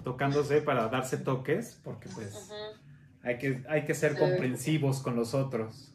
[0.02, 2.50] tocándose para darse toques, porque pues
[3.22, 4.18] hay que, hay que ser Sí.
[4.18, 5.88] comprensivos con los otros.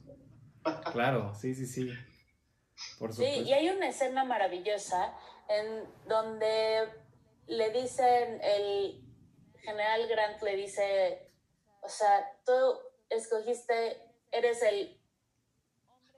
[0.92, 1.90] Claro, sí, sí, sí.
[3.00, 3.42] Por Sí, supuesto.
[3.44, 5.14] y hay una escena maravillosa
[5.48, 6.90] en donde
[7.48, 9.02] le dicen, el
[9.62, 11.32] general Grant le dice,
[11.82, 12.54] o sea, tú
[13.10, 14.02] escogiste,
[14.32, 15.00] eres el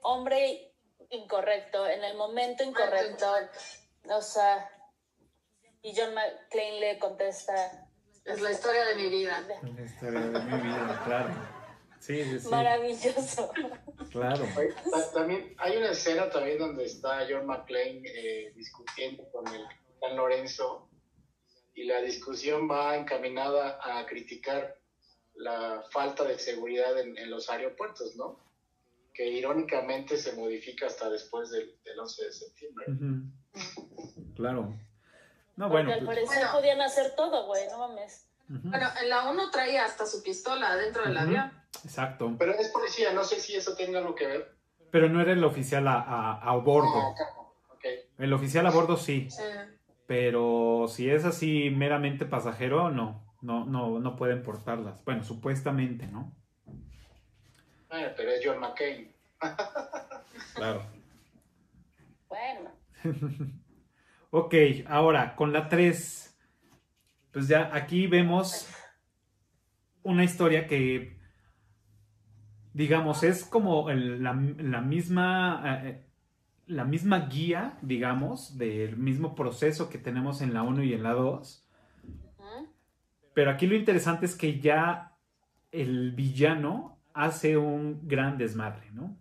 [0.02, 0.72] hombre
[1.10, 3.26] incorrecto, en el momento incorrecto,
[4.08, 4.68] o sea,
[5.82, 7.88] y John McClane le contesta,
[8.24, 9.46] Es la historia de mi vida.
[9.62, 11.60] La historia de mi vida, claro.
[12.00, 12.48] Sí, sí, sí.
[12.48, 13.52] maravilloso.
[14.10, 14.44] Claro.
[15.12, 19.64] También hay una escena también donde está John McClane eh, discutiendo con el
[20.00, 20.88] San Lorenzo
[21.74, 24.78] y la discusión va encaminada a criticar
[25.34, 28.40] la falta de seguridad en, en los aeropuertos, ¿no?
[29.14, 32.86] Que irónicamente se modifica hasta después del, del 11 de septiembre.
[34.34, 34.74] Claro.
[35.60, 35.92] No, Porque bueno.
[35.92, 36.52] al pues, parecer Bueno.
[36.58, 38.26] podían hacer todo, güey, no mames.
[38.48, 41.22] Bueno, en la 1 traía hasta su pistola dentro del Ujú.
[41.26, 41.52] avión.
[41.84, 42.34] Exacto.
[42.38, 44.54] Pero es policía, no sé si eso tenga algo que ver.
[44.90, 46.98] Pero no era el oficial a, a, a bordo.
[46.98, 47.14] Ah.
[48.16, 49.28] El oficial a bordo sí.
[49.30, 49.42] Sí.
[50.06, 53.22] Pero si es así meramente pasajero, no.
[53.42, 55.04] No, no, no pueden portarlas.
[55.04, 56.34] Bueno, supuestamente, ¿no?
[57.90, 59.14] Bueno, pero es John McCain.
[60.54, 60.82] Claro.
[62.28, 62.70] Bueno,
[64.30, 64.54] Ok,
[64.86, 66.38] ahora con la 3.
[67.32, 68.68] Pues ya aquí vemos
[70.02, 71.18] una historia que,
[72.72, 76.06] digamos, es como el- la, la misma, eh,
[76.66, 81.12] la misma guía, digamos, del mismo proceso que tenemos en la 1 y en la
[81.12, 81.66] 2.
[82.38, 82.68] ujú.
[83.34, 85.16] Pero aquí lo interesante es que ya
[85.72, 89.16] el villano hace un gran desmadre, ¿no?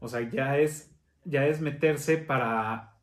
[0.00, 0.94] O sea, ya es,
[1.24, 2.93] ya es meterse para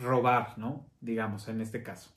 [0.00, 0.88] robar, ¿no?
[1.00, 2.10] Digamos, en este caso.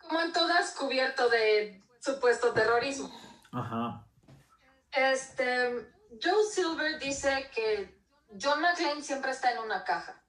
[0.00, 3.10] Como en todas, cubierto de supuesto terrorismo.
[3.52, 4.06] Ajá.
[4.92, 5.88] Este,
[6.22, 7.98] Joe Silver dice que
[8.40, 10.22] John McClane siempre está en una caja.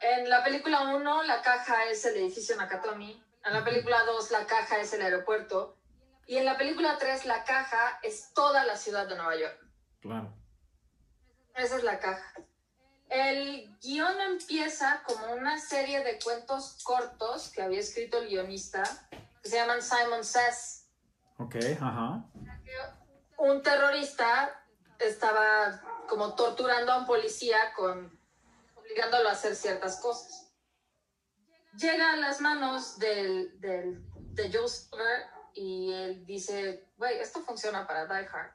[0.00, 3.22] En la película 1, la caja es el edificio Nakatomi.
[3.44, 5.78] En la película 2, la caja es el aeropuerto.
[6.26, 9.58] Y en la película 3, la caja es toda la ciudad de Nueva York.
[10.00, 10.41] Claro.
[11.54, 12.34] Esa es la caja.
[13.08, 18.82] El guion empieza como una serie de cuentos cortos que había escrito el guionista,
[19.42, 20.88] que se llaman Simon Says.
[21.38, 22.24] Ok, ajá.
[23.36, 24.64] Un terrorista
[24.98, 28.18] estaba como torturando a un policía con
[28.74, 30.50] obligándolo a hacer ciertas cosas.
[31.78, 34.02] Llega a las manos del, del,
[34.34, 38.52] de Joe Silver y él dice, güey, esto funciona para Die Hard.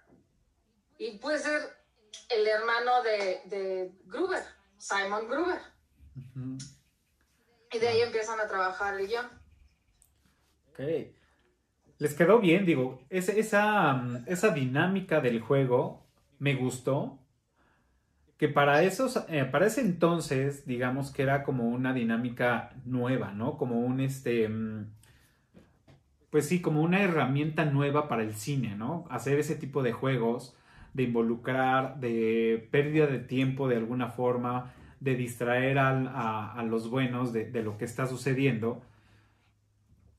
[0.97, 1.77] Y puede ser
[2.29, 4.43] el hermano de, de Gruber,
[4.77, 5.59] Simon Gruber.
[7.71, 9.25] Y de ahí empiezan a trabajar el guion.
[10.69, 10.79] Ok.
[11.99, 16.05] Les quedó bien, digo, esa, esa dinámica del juego
[16.39, 17.19] me gustó.
[18.37, 23.57] Que para esos, eh, para ese entonces, digamos que era como una dinámica nueva, ¿no?
[23.57, 24.47] Como un este.
[24.47, 24.93] mm,
[26.29, 29.05] Pues sí, como una herramienta nueva para el cine, ¿no?
[29.09, 30.56] Hacer ese tipo de juegos,
[30.97, 37.31] de involucrar, de pérdida de tiempo de alguna forma, de distraer a, a los buenos
[37.31, 38.81] de, de lo que está sucediendo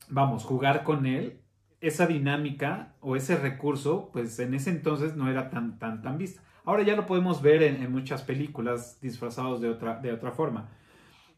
[0.09, 1.39] vamos, jugar con él,
[1.81, 6.41] esa dinámica o ese recurso, pues en ese entonces no era tan, tan, tan vista.
[6.65, 10.69] Ahora ya lo podemos ver en, muchas películas disfrazados de otra, de otra forma.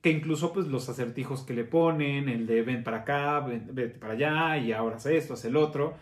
[0.02, 4.00] Que incluso pues los acertijos que le ponen, el de ven para acá, ven, vete
[4.00, 5.94] para allá, y ahora haz esto, haz el otro.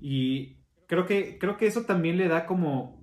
[0.00, 0.57] Y
[0.88, 3.00] creo que, creo que eso también le da como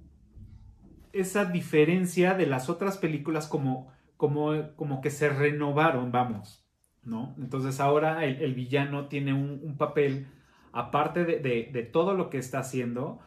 [1.13, 6.67] esa diferencia de las otras películas como, como, como que se renovaron, vamos.
[7.03, 7.33] ¿no?
[7.38, 10.27] Entonces ahora el, el villano tiene un, un papel,
[10.73, 13.21] aparte de, de- de todo lo que está haciendo,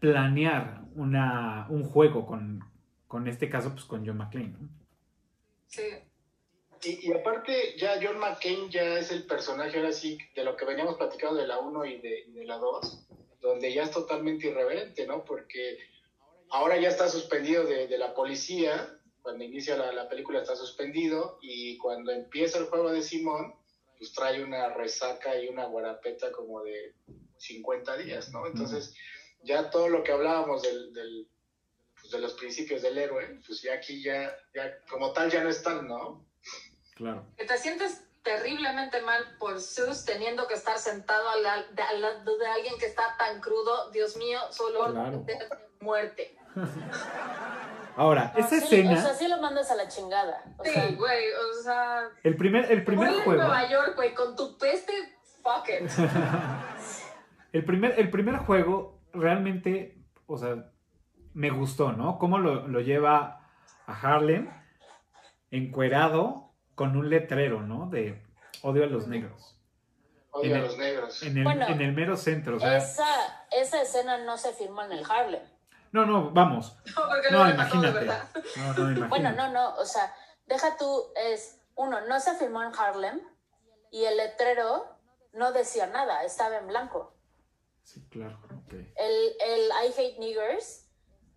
[0.00, 2.64] planear una, un juego con,
[3.06, 4.54] con este caso, pues con John McClane.
[4.60, 4.68] ¿no?
[5.66, 5.82] Sí.
[6.84, 10.66] Y, y aparte, ya John McCain ya es el personaje ahora sí de lo que
[10.66, 13.08] veníamos platicando de la 1 y de, y de la 2,
[13.44, 15.22] donde ya es totalmente irreverente, ¿no?
[15.24, 15.78] Porque
[16.50, 21.38] ahora ya está suspendido de, de la policía, cuando inicia la, la película está suspendido,
[21.42, 23.54] y cuando empieza el juego de Simón,
[23.98, 26.94] pues trae una resaca y una guarapeta como de
[27.36, 28.46] 50 días, ¿no?
[28.46, 28.94] Entonces,
[29.42, 31.28] ya todo lo que hablábamos del, del,
[32.00, 35.50] pues, de los principios del héroe, pues ya aquí ya, ya como tal ya no
[35.50, 36.26] están, ¿no?
[36.94, 37.26] Claro.
[37.36, 42.36] Te sientes terriblemente mal por Sus teniendo que estar sentado al, la- de- al lado
[42.38, 43.90] de alguien que está tan crudo.
[43.92, 45.18] Dios mío, solo Claro.
[45.20, 45.38] de
[45.80, 46.36] muerte.
[47.96, 50.42] Ahora, No, esa sí, escena, O sea, sí lo mandas a la chingada.
[50.58, 52.08] O sea, Sí, güey, o sea...
[52.24, 54.92] el primer, el primer juego, Nueva York, güey, con tu peste,
[55.42, 55.88] fuck it.
[57.52, 59.96] el primer, el primer juego realmente,
[60.26, 60.56] o sea,
[61.34, 62.18] me gustó, ¿no?
[62.18, 63.46] Cómo lo, lo lleva
[63.86, 64.50] a Harlem
[65.52, 66.43] encuerado
[66.74, 67.88] con un letrero, ¿no?
[67.88, 68.22] De
[68.62, 69.56] odio a los negros.
[70.30, 71.22] Odio En a el- los negros.
[71.22, 73.06] En el, Bueno, en el mero centro, o sea, esa,
[73.52, 75.42] esa escena no se filmó en el Harlem.
[75.92, 76.76] no, no, vamos.
[76.96, 78.06] No, porque imagínate.
[78.06, 79.08] No, no, imagínate.
[79.08, 80.14] Bueno, no, no, o sea,
[80.46, 83.20] deja tú, es, uno, no se filmó en Harlem
[83.90, 84.86] y el letrero
[85.32, 87.14] no decía nada, estaba en blanco.
[87.82, 88.72] Sí, claro, ok.
[88.96, 90.88] El, el I Hate Niggers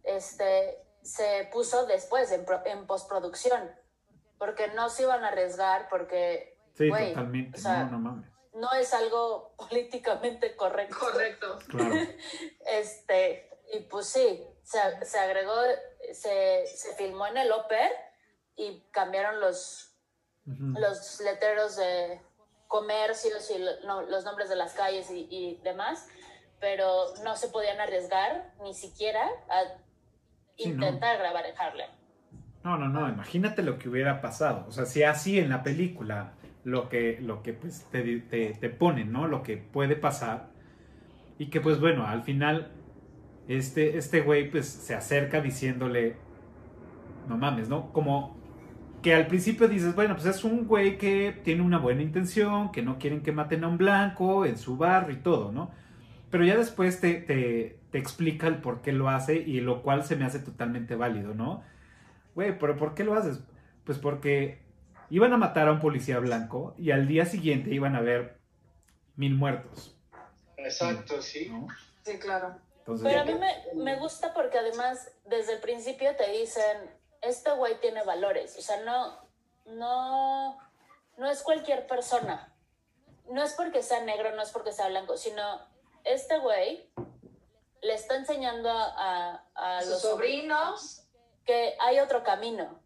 [0.04, 3.70] este, se puso después, en, pro- en postproducción,
[4.38, 7.58] porque no se iban a arriesgar, porque Sí, Güey, totalmente.
[7.58, 8.30] o sea, no, no mames.
[8.54, 10.96] no es algo políticamente correcto.
[11.00, 11.60] Correcto.
[11.70, 11.96] Claro.
[12.66, 15.56] Este, y pues sí, se, se agregó,
[16.14, 17.92] se, se filmó en el Oper
[18.56, 19.94] y cambiaron los,
[20.46, 20.80] Ujú.
[20.80, 22.22] los letreros de
[22.68, 26.08] comercios y lo- no, los nombres de las calles y, y demás,
[26.60, 29.64] pero no se podían arriesgar ni siquiera a
[30.58, 30.86] Sí, no.
[30.88, 31.90] intentar grabar en Harlem.
[32.68, 34.66] No, no, no, imagínate lo que hubiera pasado.
[34.68, 36.34] O sea, si así en la película
[36.66, 39.26] lo que, lo que pues, te, te, te ponen, ¿no?
[39.26, 40.50] Lo que puede pasar.
[41.40, 42.74] Y que pues bueno, al final
[43.48, 46.18] este, este güey pues se acerca diciéndole,
[47.30, 47.94] no mames, ¿no?
[47.94, 48.36] Como
[49.02, 52.82] que al principio dices, bueno, pues es un güey que tiene una buena intención, que
[52.82, 55.72] no quieren que maten a un blanco en su barrio y todo, ¿no?
[56.30, 60.04] Pero ya después te, te, te explica el por qué lo hace y lo cual
[60.04, 61.64] se me hace totalmente válido, ¿no?
[62.38, 63.40] Güey, pero ¿por qué lo haces?
[63.84, 64.62] Pues porque
[65.10, 68.38] iban a matar a un policía blanco y al día siguiente iban a haber
[69.16, 69.98] mil muertos,
[70.56, 71.50] Exacto, sí.
[71.50, 71.68] ¿no?
[72.06, 72.56] Sí, claro.
[72.78, 76.92] Entonces, Pero a mí me, me gusta porque además desde el principio te dicen,
[77.24, 79.18] este güey tiene valores, o sea, no,
[79.66, 80.60] no,
[81.18, 82.54] no es cualquier persona.
[83.32, 85.42] No es porque sea negro, no es porque sea blanco, sino
[86.04, 86.88] este güey
[87.82, 91.07] le está enseñando a, a, a Sus los sobrinos.
[91.48, 92.84] Que hay otro camino,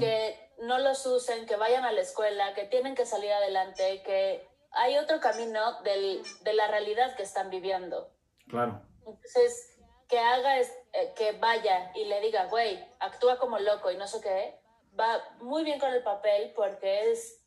[0.00, 4.44] que no los usen, que vayan a la escuela, que tienen que salir adelante, que
[4.72, 8.10] hay otro camino del- de la realidad que están viviendo.
[8.48, 8.82] Claro.
[9.06, 9.78] Entonces,
[10.08, 14.08] que haga, es- eh, que vaya y le diga, güey, actúa como loco y no
[14.08, 14.58] sé qué,
[14.98, 17.40] va muy bien con el papel porque es,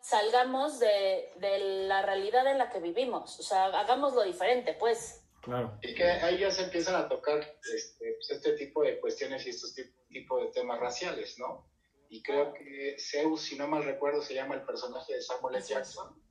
[0.00, 1.58] salgamos de, de
[1.88, 5.23] la realidad en la que vivimos, o sea, hagámoslo diferente, pues.
[5.44, 5.78] Claro.
[5.82, 7.38] Y que ahí ya se empiezan a tocar
[7.74, 11.68] este, pues, este tipo de cuestiones y estos tip- tipo de temas raciales, ¿no?
[12.08, 15.64] Y creo que Zeus, si no mal recuerdo, se llama el personaje de Samuel L.
[15.66, 16.22] Jackson.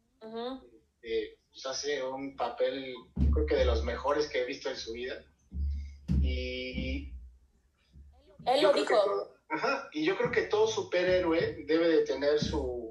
[1.02, 2.94] Eh, pues hace un papel,
[3.34, 5.24] creo que de los mejores que he visto en su vida.
[6.22, 7.12] Y
[8.46, 11.88] Él yo lo creo que dijo, todo- ajá, y yo creo que todo superhéroe debe
[11.90, 12.83] de tener su...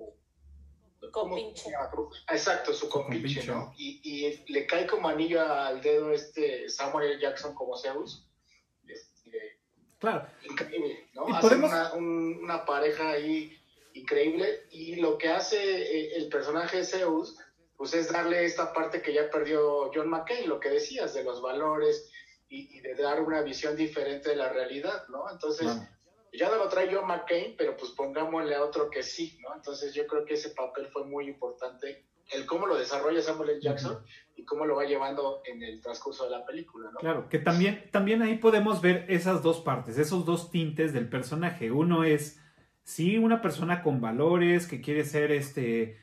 [1.13, 1.63] ¿cómo compinche.
[1.65, 1.91] se llama?
[2.31, 3.45] Exacto, su compinche.
[3.47, 3.73] ¿no?
[3.77, 7.21] Y, y le cae como anillo al dedo este Samuel.
[7.21, 8.27] Jackson como Zeus.
[8.89, 9.59] Este,
[9.99, 10.27] Claro.
[10.51, 11.27] increíble, ¿no?
[11.41, 13.57] Podemos- una, un- una pareja ahí
[13.95, 17.37] increíble y lo que hace eh, el personaje de Zeus
[17.77, 21.43] pues es darle esta parte que ya perdió John McCain, lo que decías de los
[21.43, 22.11] valores
[22.49, 25.29] y, y de dar una visión diferente de la realidad, ¿no?
[25.31, 25.67] Entonces.
[26.33, 29.55] Ya no lo trae John McCain, pero pues pongámosle a otro que sí, ¿no?
[29.55, 33.61] Entonces yo creo que ese papel fue muy importante, el cómo lo desarrolla Samuel L.
[33.61, 33.99] Jackson
[34.37, 36.99] y cómo lo va llevando en el transcurso de la película, ¿no?
[36.99, 41.71] Claro, que también, también ahí podemos ver esas dos partes, esos dos tintes del personaje.
[41.71, 42.41] Uno es,
[42.83, 45.99] sí, una persona con valores que quiere ser, este,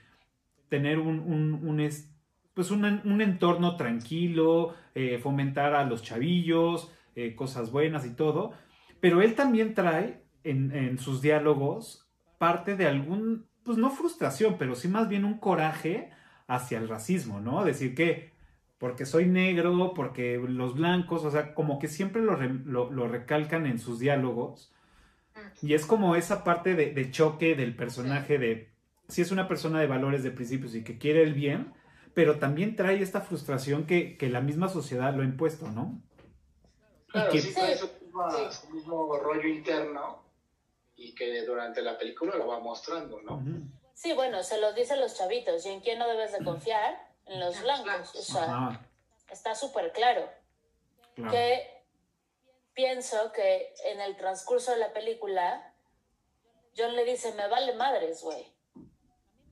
[0.67, 2.11] tener un, un, un, es-
[2.53, 8.53] pues un, un entorno tranquilo, eh, fomentar a los chavillos, eh, cosas buenas y todo.
[8.99, 14.75] Pero él también trae en, en sus diálogos parte de algún, pues no frustración, pero
[14.75, 16.09] sí más bien un coraje
[16.47, 17.63] hacia el racismo, ¿no?
[17.63, 18.31] Decir que
[18.77, 23.07] porque soy negro, porque los blancos, o sea, como que siempre lo, re- lo- lo
[23.09, 24.73] recalcan en sus diálogos.
[25.61, 28.69] Y es como esa parte de, de choque del personaje de
[29.09, 31.73] si es una persona de valores, de principios y que quiere el bien,
[32.13, 36.01] pero también trae esta frustración que, que la misma sociedad lo ha impuesto, ¿no?
[37.07, 37.89] Claro, Y que- sí, trae Sí, su,
[38.27, 38.57] misma- sí.
[38.67, 40.21] su mismo rollo interno
[40.95, 43.41] y que durante la película lo va mostrando, ¿no?
[43.93, 45.65] Sí, bueno, se los dice a los chavitos.
[45.65, 47.07] ¿Y en quién no debes de confiar?
[47.25, 47.83] En los blancos.
[47.85, 48.15] blancos.
[48.15, 48.81] O sea, Ajá,
[49.29, 50.29] está súper claro.
[51.15, 51.31] claro.
[51.31, 51.83] Que
[52.73, 55.73] pienso que en el transcurso de la película,
[56.77, 58.51] John le dice, me vale madres, güey.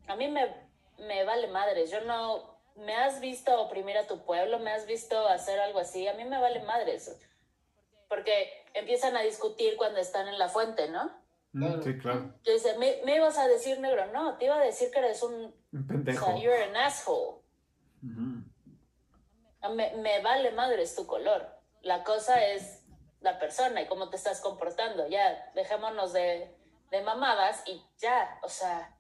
[0.07, 0.53] A mí me,
[0.99, 1.91] me vale madres.
[1.91, 2.55] Yo no...
[2.78, 6.07] Me has visto oprimir a tu pueblo, me has visto hacer algo así.
[6.07, 7.20] A mí me vale madres.
[8.07, 11.11] Porque empiezan a discutir cuando están en la fuente, ¿no?
[11.53, 12.33] Mm, Sí, claro.
[12.43, 14.05] Yo dice, ¿Me, ¿me ibas a decir negro?
[14.13, 15.33] No, te iba a decir que eres un...
[15.73, 16.25] Un O pendejo.
[16.25, 17.41] sea, you're an asshole.
[19.75, 21.45] Me, me vale madres tu color.
[21.81, 22.83] La cosa es
[23.21, 25.07] la persona y cómo te estás comportando.
[25.07, 26.55] Ya, dejémonos de,
[26.91, 28.95] de mamadas y ya, o sea,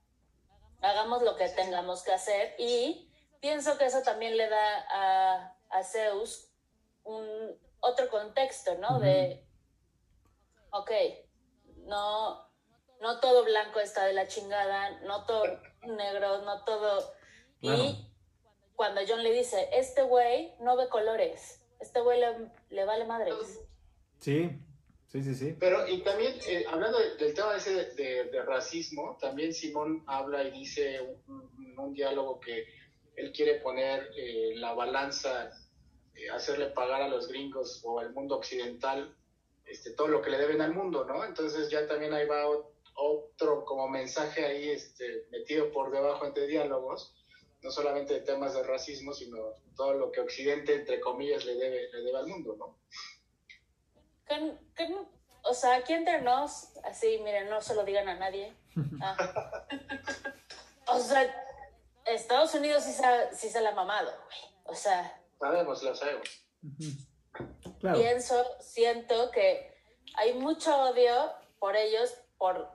[0.81, 2.55] hagamos lo que tengamos que hacer.
[2.57, 6.49] Y pienso que eso también le da a, a Zeus
[7.03, 8.99] un otro contexto, ¿no?
[8.99, 9.45] De,
[10.71, 10.91] ok,
[11.85, 12.47] no,
[13.01, 15.43] no todo blanco está de la chingada, no todo
[15.83, 17.13] negro, no todo...
[17.59, 17.83] Claro.
[17.83, 18.11] Y
[18.75, 23.33] cuando John le dice, este güey no ve colores, este güey le, le vale madres.
[24.19, 24.49] Sí,
[25.07, 25.55] sí, sí, sí.
[25.59, 30.03] Pero, y también, eh, hablando de- del tema ese de, de- de racismo, también Simón
[30.07, 32.65] habla y dice un, un- un diálogo que
[33.15, 35.49] él quiere poner eh, la balanza,
[36.17, 39.15] eh, hacerle pagar a los gringos o al mundo occidental
[39.65, 41.23] este, todo lo que le deben al mundo, ¿no?
[41.25, 46.47] Entonces ya también ahí va ot- otro como mensaje ahí este, metido por debajo entre
[46.47, 47.13] diálogos,
[47.61, 49.37] no solamente de temas de racismo, sino
[49.75, 52.77] todo lo que Occidente, entre comillas, le debe, le debe al mundo, no-
[55.43, 58.53] o sea, aquí entre nos, así, miren, no se lo digan a nadie.
[59.01, 59.65] Ah.
[60.89, 61.21] O sea,
[62.05, 63.03] Estados Unidos sí se,
[63.35, 64.37] sí se la ha mamado, güey.
[64.63, 66.27] O sea, Sabemos, lo sabemos.
[67.79, 67.99] Claro.
[67.99, 69.75] pienso, siento que
[70.15, 72.67] hay mucho odio por ellos por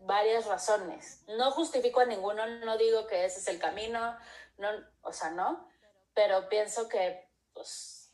[0.00, 1.24] varias razones.
[1.28, 4.16] No justifico a ninguno, no digo que ese es el camino,
[4.58, 4.68] no,
[5.02, 5.68] o sea, no,
[6.14, 8.12] pero pienso que, pues,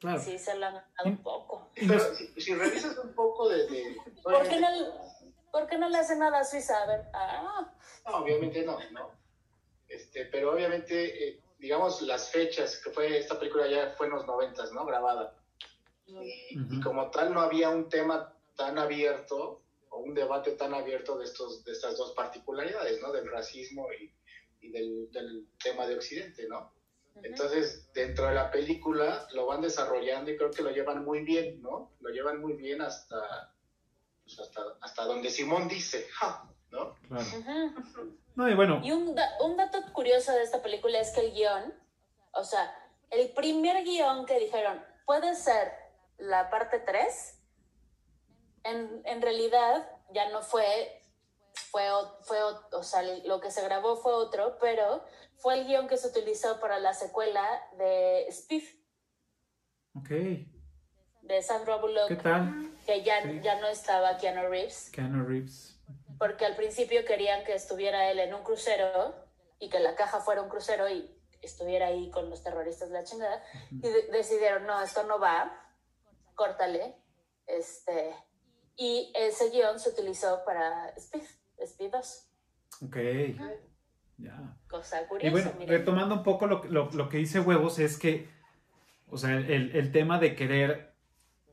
[0.00, 0.20] Claro.
[0.20, 1.70] sí se lo han ganado un poco.
[1.74, 3.66] Pero si, si revisas un poco de...
[3.66, 4.68] de- ¿Por qué no,
[5.50, 6.82] por qué no le hace nada a Suiza?
[6.82, 7.74] A ver, ah,
[8.06, 9.10] No, obviamente no, ¿no?
[9.88, 14.26] Este, pero obviamente, eh, digamos, las fechas, que fue, esta película ya fue en los
[14.26, 14.84] noventas, ¿no?
[14.84, 15.34] Grabada.
[16.06, 21.24] Y, como tal no había un tema tan abierto o un debate tan abierto de,
[21.24, 23.12] estos, de estas dos particularidades, ¿no?
[23.12, 24.14] Del racismo y,
[24.60, 26.72] y del, del tema de Occidente, ¿no?
[27.22, 31.60] Entonces, dentro de la película lo van desarrollando y creo que lo llevan muy bien,
[31.60, 31.92] ¿no?
[32.00, 33.52] Lo llevan muy bien hasta,
[34.22, 36.48] pues, hasta, hasta donde Simón dice, ¡ja!
[36.70, 36.94] ¿no?
[37.08, 37.24] Claro.
[38.38, 41.32] No, y bueno, Y un, da- un dato curioso de esta película es que el
[41.32, 41.74] guion,
[42.32, 42.72] o sea,
[43.10, 45.72] el primer guion que dijeron, puede ser
[46.18, 47.34] la parte 3,
[48.62, 51.02] en, en realidad ya no fue,
[51.72, 51.82] fue,
[52.22, 55.04] fue, o o sea, lo que se grabó fue otro, pero
[55.38, 57.44] fue el guion que se utilizó para la secuela
[57.76, 58.72] de Spiff,
[59.96, 60.10] ok.
[61.22, 62.70] de Sandra Bullock, ¿Qué tal?
[62.86, 63.40] que ya, Sí.
[63.42, 64.90] ya no estaba Keanu Reeves.
[64.92, 65.67] Keanu Reeves.
[66.18, 69.14] Porque al principio querían que estuviera él en un crucero
[69.58, 71.10] y que la caja fuera un crucero y
[71.42, 73.42] estuviera ahí con los terroristas de la chingada.
[73.70, 75.52] Y de- decidieron, no, esto no va,
[76.34, 76.96] córtale.
[77.46, 78.14] Este,
[78.76, 81.22] y ese guion se utilizó para Speed,
[81.58, 82.30] Speed 2.
[82.84, 82.96] Ok.
[84.18, 84.56] Ya.
[84.68, 85.78] Cosa Y curiosa, bueno, miren.
[85.78, 88.28] retomando un poco lo, lo- lo que dice Huevos es que,
[89.08, 90.92] o sea, el, el tema de querer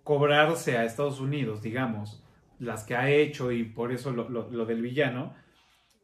[0.03, 2.23] cobrarse a Estados Unidos, digamos,
[2.59, 5.33] las que ha hecho y por eso lo, lo- lo del villano,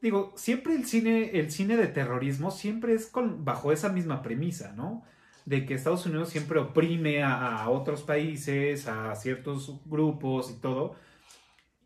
[0.02, 4.74] digo, siempre el cine, el cine de terrorismo siempre es con, bajo esa misma premisa,
[4.74, 5.04] ¿no?
[5.46, 10.96] De que Estados Unidos siempre oprime a, a otros países, a ciertos grupos y todo,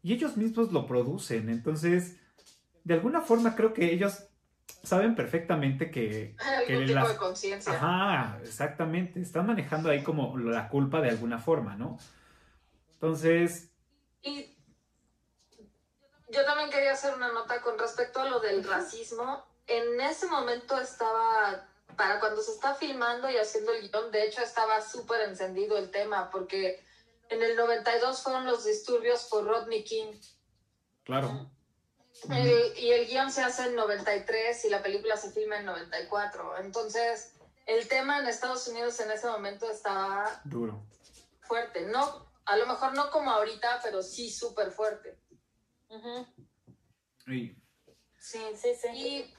[0.03, 2.17] y ellos mismos lo producen, entonces,
[2.83, 4.27] de alguna forma creo que ellos
[4.83, 6.35] saben perfectamente que,
[6.67, 7.73] que Algún tipo las- de conciencia.
[7.73, 9.19] Ajá, exactamente.
[9.19, 11.97] Están manejando ahí como la culpa de alguna forma, ¿no?
[12.93, 13.71] Entonces,
[14.23, 14.54] Y
[16.35, 19.45] yo también quería hacer una nota con respecto a lo del racismo.
[19.67, 24.41] En ese momento estaba, para cuando se está filmando y haciendo el guion, de hecho
[24.41, 26.83] estaba súper encendido el tema, porque
[27.29, 30.13] en el 92 fueron los disturbios por Rodney King.
[31.03, 31.49] claro.
[32.29, 36.57] El- y el guion se hace en 93 y la película se filma en 94.
[36.59, 37.33] Entonces,
[37.65, 40.81] el tema en Estados Unidos en ese momento estaba Duro.
[41.41, 41.81] fuerte.
[41.81, 45.17] No, a lo mejor no como ahorita, pero sí súper fuerte.
[47.25, 47.55] Sí,
[48.17, 48.39] Sí,
[48.75, 48.87] sí.
[48.93, 49.35] Y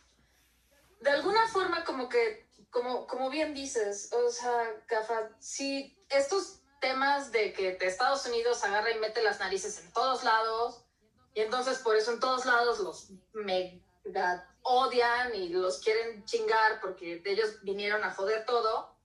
[1.01, 7.33] de alguna forma como que, como, como bien dices, o sea, Cafa, si estos temas
[7.33, 10.85] de que Estados Unidos agarra y mete las narices en todos lados,
[11.35, 17.23] y entonces por eso en todos lados los mega odian y los quieren chingar porque
[17.25, 18.97] ellos vinieron a joder todo,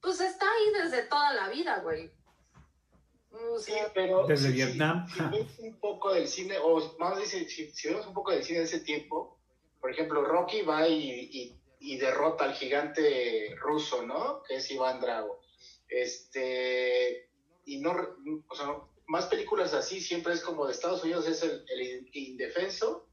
[0.00, 2.12] pues está ahí desde toda la vida, güey.
[3.52, 5.06] O Sí, sea, pero Desde si- Vietnam.
[5.08, 8.30] Si, si ves un poco del cine, o más dice, si, si vemos un poco
[8.32, 9.36] del cine de ese tiempo,
[9.80, 14.42] por ejemplo, Rocky va y, y- y derrota al gigante ruso, ¿no?
[14.46, 15.38] Que es Iván Drago.
[15.88, 17.28] Este,
[17.64, 17.94] y no,
[18.48, 18.66] o sea,
[19.06, 23.06] más películas así siempre es como de Estados Unidos es el, el indefenso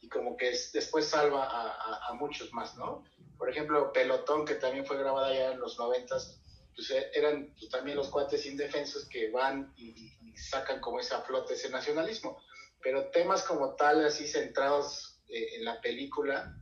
[0.00, 3.04] y como que es- después salva a, a- a muchos más, ¿no?
[3.38, 6.40] Por ejemplo, Pelotón, que también fue grabada ya en los noventas,
[6.76, 9.88] pues eh, eran pues, también los cuates indefensos que van y,
[10.20, 12.38] y- sacan como ese a flote ese nacionalismo.
[12.82, 16.54] Pero temas como tal, así centrados eh, en la película,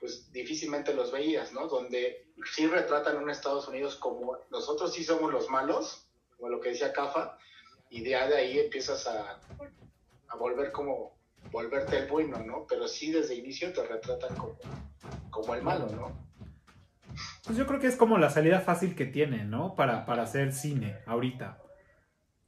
[0.00, 1.68] pues difícilmente los veías, ¿no?
[1.68, 6.70] Donde sí retratan un Estados Unidos como nosotros sí somos los malos, como lo que
[6.70, 7.36] decía Cafa,
[7.90, 9.38] y de, ahí empiezas a,
[10.28, 11.18] a volver como,
[11.50, 12.66] volverte el bueno, ¿no?
[12.68, 14.56] Pero sí desde inicio te retratan como,
[15.30, 16.27] como el malo, ¿no?
[17.44, 19.74] Pues yo creo que es como la salida fácil que tienen, ¿no?
[19.74, 21.58] Para, para hacer cine, ahorita.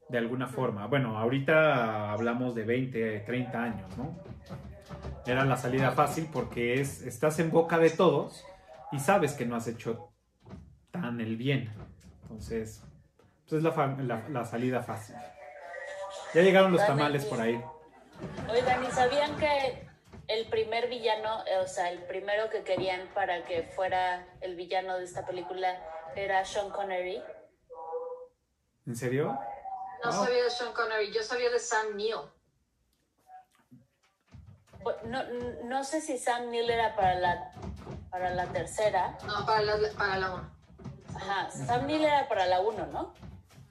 [0.08, 0.86] De alguna forma.
[0.86, 4.18] Bueno, ahorita hablamos de 20, 30 años, ¿no?
[5.26, 8.44] Era la salida fácil porque es, estás en boca de todos
[8.90, 10.12] y sabes que no has hecho
[10.90, 11.72] tan el bien.
[12.22, 12.82] Entonces,
[13.48, 15.14] pues es la- la salida fácil.
[16.34, 17.60] Ya llegaron los tamales por ahí.
[18.50, 19.88] Oigan, ¿y sabían que
[20.30, 25.04] el primer villano, o sea, el primero que querían para que fuera el villano de
[25.04, 25.78] esta película
[26.14, 27.22] era Sean Connery?
[28.86, 29.38] ¿En serio?
[30.02, 32.14] no sabía de Sean Connery, yo sabía de Sam Neill.
[34.82, 35.22] Bu- No,
[35.64, 37.52] no sé si Sam Neill era para la,
[38.10, 39.18] para la tercera.
[39.26, 40.50] No, para la, para la uno.
[41.14, 43.12] Ajá, Sam Neill era para la uno, ¿no?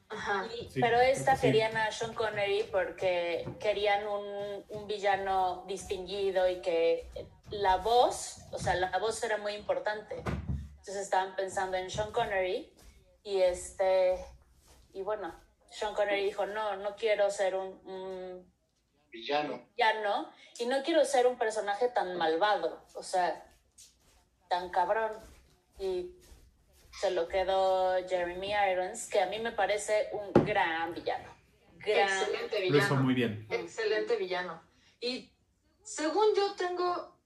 [0.09, 0.47] Ajá.
[0.59, 1.41] Y- Sí, pero esta sí.
[1.47, 7.09] querían a Sean Connery porque querían un, un villano distinguido y que
[7.51, 10.15] la voz, o sea, la voz era muy importante.
[10.17, 12.73] Entonces estaban pensando en Sean Connery
[13.23, 14.15] y este,
[14.93, 15.33] y bueno,
[15.69, 18.53] Sean Connery dijo, no, no quiero ser un, un
[19.11, 19.67] Villano.
[19.75, 23.45] villano y no quiero ser un personaje tan malvado, o sea,
[24.49, 25.11] tan cabrón.
[25.77, 26.15] Y
[26.99, 31.33] se lo quedó Jeremy Irons, que a mí me parece un gran villano.
[31.77, 32.09] Gran.
[32.09, 32.85] Excelente Lo villano.
[32.85, 33.47] hizo muy bien.
[33.49, 34.61] Excelente villano.
[34.99, 35.31] Y
[35.81, 37.17] según yo tengo,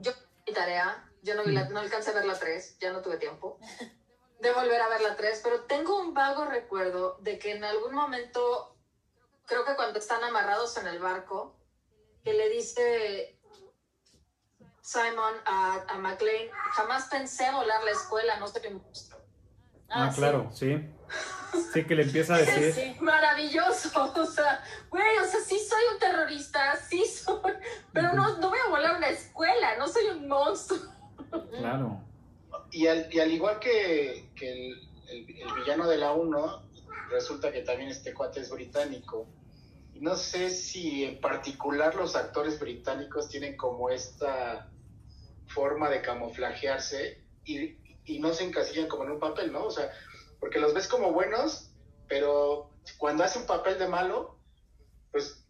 [0.00, 0.12] yo
[0.46, 3.16] mi tarea, Yo no, vi la- no alcancé a ver la 3, ya no tuve
[3.16, 3.58] tiempo
[4.40, 7.94] de volver a ver la 3, pero tengo un vago recuerdo de que en algún
[7.94, 8.76] momento,
[9.46, 11.56] creo que cuando están amarrados en el barco,
[12.22, 13.33] que le dice
[14.84, 19.18] Simon a, a McLean, jamás pensé volar la escuela, no soy un monstruo.
[19.88, 20.16] Ah, sí.
[20.18, 20.76] claro, sí.
[21.72, 22.72] Sí, que le empieza a decir.
[22.74, 22.96] Sí.
[23.00, 27.54] Maravilloso, o sea, güey, o sea, sí soy un terrorista, sí soy,
[27.94, 30.80] pero no, no voy a volar una escuela, no soy un monstruo.
[31.58, 32.00] Claro.
[32.70, 36.62] Y al, y al igual que, que el, el- el villano de la 1,
[37.08, 39.26] resulta que también este cuate es británico.
[39.94, 44.68] Y no sé si en particular los actores británicos tienen como esta
[45.54, 49.64] forma de camuflajearse y, y no se encasillan como en un papel, ¿no?
[49.64, 49.90] O sea,
[50.40, 51.70] porque los ves como buenos,
[52.08, 54.38] pero cuando hacen un papel de malo,
[55.10, 55.44] pues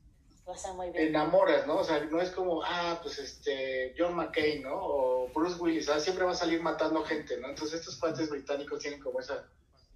[0.47, 1.09] hace muy bien.
[1.09, 1.78] enamoras, ¿no?
[1.78, 4.76] O sea, no es como, ah, pues este, John McCain, ¿no?
[4.76, 7.48] O Bruce Willis, ah, siempre va a salir matando gente, ¿no?
[7.48, 9.48] Entonces estos cuates británicos tienen como esa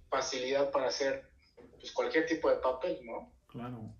[0.09, 1.29] facilidad para hacer
[1.79, 3.31] pues cualquier tipo de papel, ¿no?
[3.47, 3.93] Claro.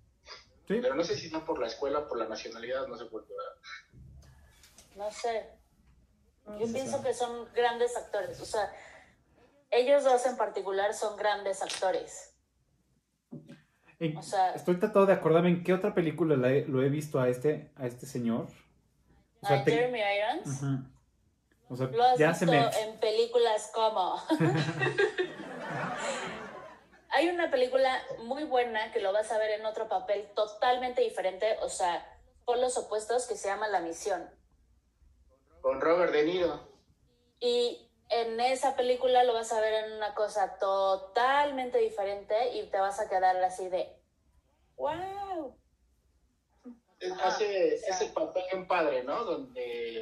[0.66, 0.78] Sí.
[0.82, 3.34] Pero no sé si no por la escuela, por la nacionalidad, no sé por qué.
[4.96, 5.59] No sé.
[6.58, 6.72] Yo sé.
[6.72, 8.40] pienso que son grandes actores.
[8.40, 8.72] O sea,
[9.70, 12.34] ellos dos en particular son grandes actores.
[14.00, 16.88] En- O sea- estoy tratando de acordarme en qué otra película la he- lo he
[16.88, 18.48] visto a este, a este señor.
[19.42, 20.60] O sea, A te- Jeremy Irons.
[21.68, 22.58] O sea, Lo has ya visto se me.
[22.80, 24.20] en películas como.
[27.12, 31.56] Hay una película muy buena que lo vas a ver en otro papel totalmente diferente,
[31.60, 32.06] o sea,
[32.44, 34.28] por los opuestos, que se llama La Misión.
[35.60, 36.60] Con Robert De Niro.
[37.40, 42.78] Y en esa película lo vas a ver en una cosa totalmente diferente y te
[42.78, 43.96] vas a quedar así de.
[44.76, 45.56] ¡Wow!
[47.12, 47.94] Ajá, hace o sea.
[47.94, 49.24] ese papel de un padre, ¿no?
[49.24, 50.00] Donde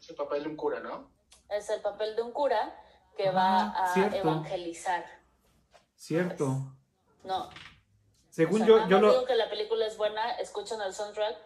[0.00, 1.10] es el papel de un cura, ¿no?
[1.50, 2.78] Es el papel de un cura
[3.16, 4.16] que va a cierto.
[4.16, 5.04] evangelizar.
[5.96, 6.46] Cierto.
[7.24, 7.50] No,
[8.30, 9.10] Según O sea, yo, nada yo lo.
[9.10, 11.36] digo que la película es buena, escuchan el soundtrack.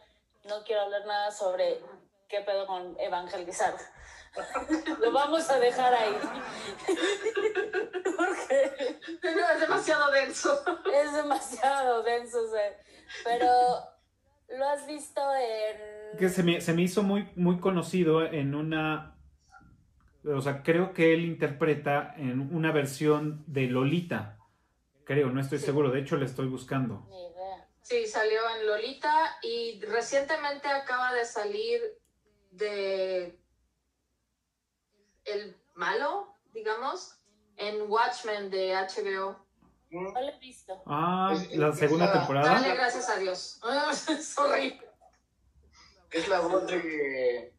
[0.45, 1.83] No quiero hablar nada sobre
[2.29, 3.75] qué pedo con evangelizar.
[5.01, 6.15] Lo vamos a dejar ahí.
[8.17, 8.99] Porque
[9.35, 10.63] No, es demasiado denso.
[10.93, 12.43] es demasiado denso.
[12.43, 12.77] o sea,
[13.25, 13.49] Pero
[14.59, 16.19] lo has visto en.
[16.19, 19.17] que se me, se me hizo muy, muy conocido en una.
[20.25, 24.39] O sea, creo que él interpreta en una versión de Lolita.
[25.05, 25.67] Creo, no estoy Sí.
[25.67, 25.91] seguro.
[25.91, 27.07] De hecho, le estoy buscando.
[27.09, 27.69] Ni idea.
[27.81, 31.81] Sí, salió en Lolita y recientemente acaba de salir
[32.57, 33.39] de
[35.25, 37.19] el malo, digamos,
[37.57, 39.37] en Watchmen de HBO.
[39.91, 40.83] Mm, No lo he visto.
[40.87, 42.53] Ah, Es- la es segunda la- temporada.
[42.61, 43.61] Dale gracias a Dios.
[44.23, 44.81] Sorry.
[46.11, 47.55] Es la voz de,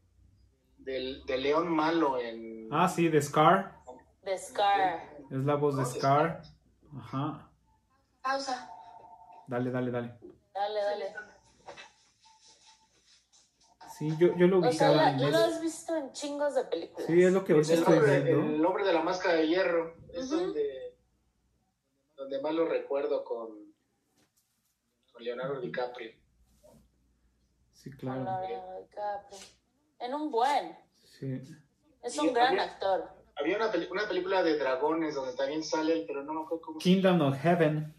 [0.77, 2.69] del, de León Malo en...
[2.71, 3.77] Ah, sí, de Scar.
[4.23, 5.17] The Scar.
[5.29, 6.41] Es la voz de de Scar.
[6.97, 7.49] Ajá.
[8.21, 8.69] Pausa.
[9.47, 10.17] Dale, dale, dale.
[10.53, 11.15] Dale, dale.
[13.97, 17.07] Sí, yo, yo lo O sea, ubicaba en lo has visto en chingos de películas.
[17.07, 18.55] Sí, es lo que ahorita el, estoy hombre, viendo.
[18.55, 19.95] el hombre de la máscara de hierro.
[20.13, 20.41] Es Ujú.
[20.41, 20.95] donde,
[22.15, 23.73] donde más lo recuerdo con,
[25.11, 26.11] con Leonardo DiCaprio.
[27.73, 28.23] Sí, claro.
[28.23, 29.39] Leonardo DiCaprio.
[29.99, 30.77] En un buen.
[31.19, 31.41] Sí.
[32.03, 33.09] Es Y un gran había- actor.
[33.39, 36.61] Había una, peli- una película de dragones donde también sale él, pero no me acuerdo
[36.65, 37.93] cómo se Kingdom of Heaven.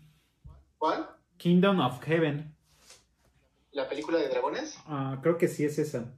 [0.78, 1.08] ¿Cuál?
[1.36, 2.56] Kingdom of Heaven.
[3.78, 4.76] ¿La película de dragones?
[4.86, 6.12] Ah, creo que sí es esa.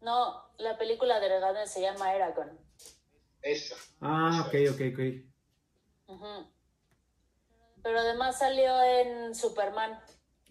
[0.00, 2.58] No, la película de Regaden se llama Eragon.
[3.40, 3.76] Esa.
[4.00, 5.00] Ah, ok, ok, ok.
[7.84, 10.00] Pero además salió en Superman,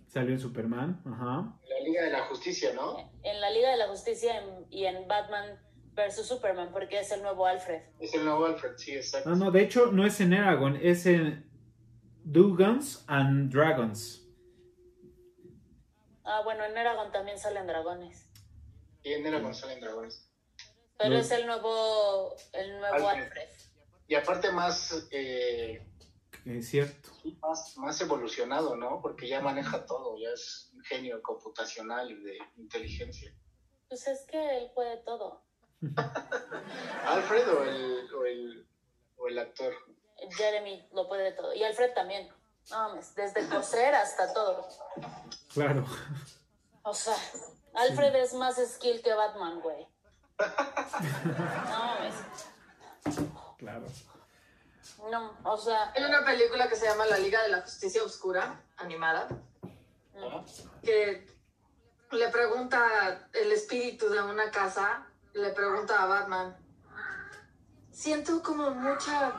[0.07, 1.01] Salió en Superman.
[1.05, 1.59] Ajá.
[1.67, 3.11] La Liga de la Justicia, ¿no?
[3.23, 5.59] en la Liga de la Justicia en- y en Batman
[5.95, 6.25] vs.
[6.25, 7.81] Superman, porque es el nuevo Alfred.
[7.99, 9.29] Es el nuevo Alfred, sí, exacto.
[9.29, 11.49] Ah, no, de hecho no es en Aragon, es en
[12.23, 14.22] Dugans and Dragons.
[16.25, 18.29] Ah, bueno, en Eragon también salen dragones.
[19.03, 20.29] Y en era cuando salen dragones.
[20.97, 21.19] Pero No.
[21.19, 23.49] es el nuevo, el nuevo Alfred.
[24.07, 25.85] Y aparte más, eh,
[26.45, 27.09] Es cierto.
[27.21, 29.01] sí, más, más evolucionado, ¿no?
[29.01, 33.33] Porque ya maneja todo, ya es un genio computacional y de inteligencia.
[33.89, 35.43] Pues es que él puede todo.
[37.05, 38.67] ¿Alfred o el, o el,
[39.17, 39.73] o el actor?
[40.37, 41.53] Jeremy lo puede todo.
[41.53, 42.29] Y Alfred también.
[42.71, 44.67] No mames, desde coser hasta todo.
[45.53, 45.85] Claro.
[46.83, 47.15] O sea,
[47.73, 49.87] Alfred es más skill que Batman, güey.
[50.39, 52.15] No mames.
[53.57, 53.85] Claro.
[55.09, 58.61] No, o sea, Hay una película que se llama La Liga de la Justicia Oscura,
[58.77, 59.27] animada,
[60.15, 60.45] ¿no?
[60.81, 61.27] que
[62.11, 66.55] le pregunta el espíritu de una casa le pregunta a Batman,
[67.91, 69.33] siento como mucha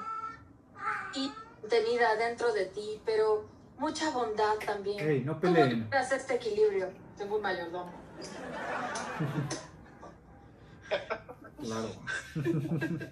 [1.14, 1.32] y
[1.68, 4.98] tenida dentro de ti, pero mucha bondad también.
[5.08, 5.80] Ey, no ¿Cómo peleen.
[5.84, 6.90] logras este equilibrio?
[7.16, 7.92] Tengo un mayordomo.
[11.60, 11.88] Claro.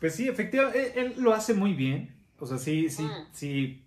[0.00, 2.24] Pues sí, efectivamente, él, él lo hace muy bien.
[2.38, 3.26] O sea, sí, sí, Mm.
[3.32, 3.84] sí.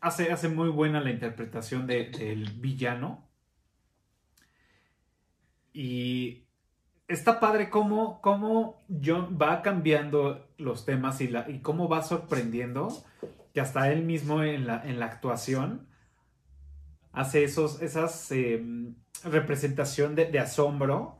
[0.00, 3.26] Hace, hace muy buena la interpretación de- del villano.
[5.72, 6.45] Y
[7.08, 12.88] está padre cómo, cómo John va cambiando los temas y, la, y cómo va sorprendiendo
[13.54, 15.88] que hasta él mismo en la, en la actuación
[17.12, 18.62] hace esos, esas eh,
[19.24, 21.18] representación de, de asombro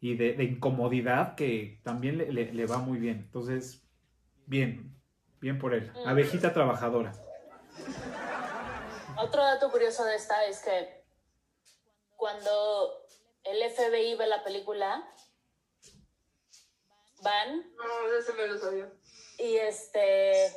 [0.00, 3.18] y de, de incomodidad que también le, le- le va muy bien.
[3.18, 3.82] Entonces,
[4.46, 4.94] bien,
[5.40, 5.90] bien por él.
[6.04, 6.08] Mm.
[6.08, 7.12] Abejita trabajadora.
[9.18, 11.04] Otro dato curioso de esta es que
[12.14, 12.50] cuando
[13.46, 15.04] el FBI ve la película,
[17.22, 18.88] van No, ese me lo sabía.
[19.38, 20.52] y este,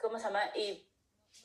[0.00, 0.42] ¿cómo se llama?
[0.54, 0.86] Y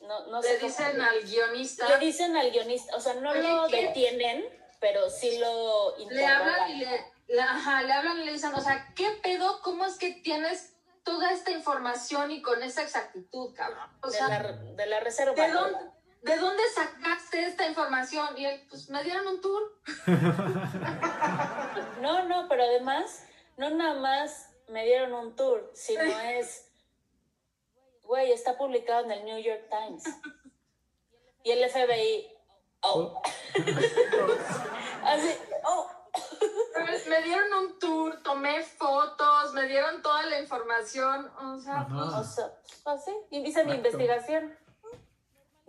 [0.02, 3.30] no, no sé Le cómo- dicen al guionista, le dicen al guionista, o sea, no
[3.30, 3.86] Oye, lo ¿qué?
[3.88, 4.44] detienen,
[4.80, 8.60] pero sí lo le hablan y le, le- ajá, le hablan y le dicen, o
[8.60, 9.60] sea, ¿qué pedo?
[9.62, 13.88] ¿Cómo es que tienes toda esta información y con esa exactitud, cabrón?
[14.02, 15.34] O de, la, de la reserva.
[15.46, 15.78] ¿de dónde,
[16.22, 18.38] ¿de dónde sacaste esta información?
[18.38, 19.62] Y él, pues me dieron un tour.
[22.00, 23.24] No, no, pero además,
[23.56, 26.68] no nada más me dieron un tour, sino es,
[28.02, 30.02] güey, está publicado en el New York Times.
[31.44, 32.28] Y el FBI,
[32.82, 33.22] oh,
[35.04, 35.88] así, oh.
[37.08, 41.30] Me dieron un tour, tomé fotos, me dieron toda la información.
[41.40, 42.20] O sea, Ajá.
[42.20, 42.52] O sea,
[42.86, 44.58] así, y hice mi investigación.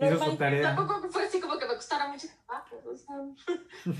[0.05, 0.31] Hizo Normal.
[0.31, 0.75] su tarea.
[0.75, 2.27] tampoco fue así como que me costara mucho.
[2.47, 3.93] Ah, pues, o sea,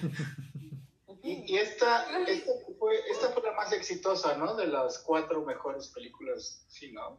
[1.23, 4.55] Y, y esta, esta, fue, esta fue la más exitosa, ¿no?
[4.55, 7.17] De las cuatro mejores películas, sí, ¿no?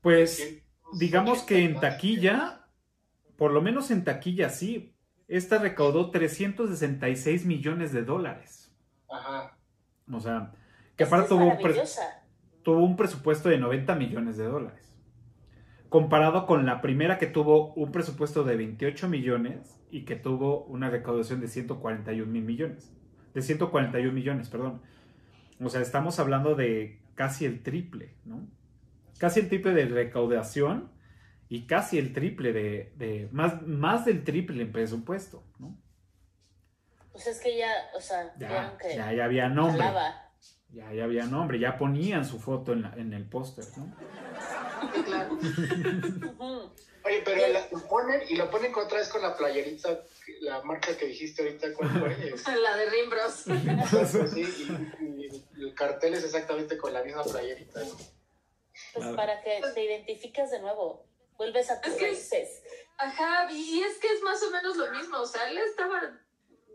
[0.00, 0.62] Pues
[0.94, 2.66] digamos que en 80, taquilla,
[3.36, 4.94] por lo menos en taquilla sí,
[5.28, 8.72] esta recaudó 366 millones de dólares.
[9.10, 9.54] Ajá.
[10.10, 10.52] O sea,
[10.96, 11.58] que Esta aparte tuvo un,
[12.62, 14.89] tuvo un presupuesto de 90 millones de dólares.
[15.90, 20.88] Comparado con la primera que tuvo un presupuesto de 28 millones y que tuvo una
[20.88, 22.92] recaudación de 141 mil millones.
[23.34, 24.80] De 141 millones, perdón.
[25.62, 28.46] O sea, estamos hablando de casi el triple, ¿no?
[29.18, 30.90] Casi el triple de recaudación
[31.48, 35.76] y casi el triple de, de- más, más del triple en presupuesto, ¿no?
[37.12, 39.82] Pues es que ya, o sea, Ya, que ya, ya había nombre.
[40.72, 43.92] Ya, ya había nombre, ya ponían su foto en, la- en el póster, ¿no?
[45.04, 45.38] claro.
[47.02, 50.00] Oye, pero la- lo ponen y lo ponen otra vez con la playerita,
[50.42, 52.54] la marca que dijiste ahorita, ¿cuál fue?
[52.60, 53.32] La de Rimbros.
[54.34, 57.80] sí, y, y el cartel es exactamente con la misma playerita.
[57.82, 57.96] ¿no?
[58.94, 61.06] Pues para que te identifiques de nuevo,
[61.38, 62.62] vuelves a tus Es que- raíces.
[62.98, 65.18] Ajá, y es que es más o menos lo mismo.
[65.20, 66.02] O sea, él estaba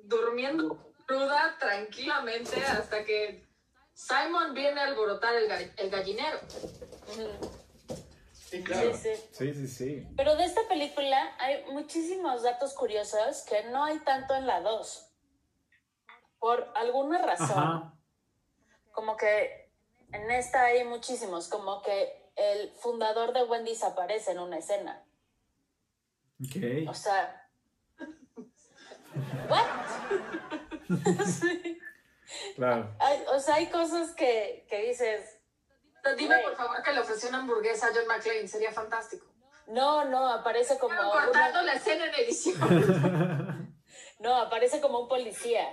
[0.06, 3.46] durmiendo cruda tranquilamente hasta que
[3.94, 6.40] Simon viene a alborotar el, ga- el gallinero.
[8.58, 8.94] Sí, claro.
[8.98, 9.24] Sí, sí.
[9.32, 10.08] Sí, sí, sí.
[10.16, 15.12] Pero de esta película hay muchísimos datos curiosos que no hay tanto en la 2.
[16.40, 17.94] Por alguna razón, Ajá.
[18.92, 19.72] como que
[20.12, 25.04] en esta hay muchísimos, como que el fundador de Wendy's aparece en una escena.
[26.42, 26.88] Ok.
[26.90, 27.50] O sea,
[29.50, 29.66] ¿what?
[31.26, 31.80] Sí.
[32.56, 32.96] Claro.
[33.00, 35.40] Hay- o sea, hay cosas que, que dices,
[36.18, 38.48] Dime, por favor, que le ofreció una hamburguesa a John McClane.
[38.48, 39.26] Sería fantástico.
[39.68, 43.76] no, no, aparece como Pero una- cortando la escena en edición.
[44.20, 45.68] No, aparece como un policía.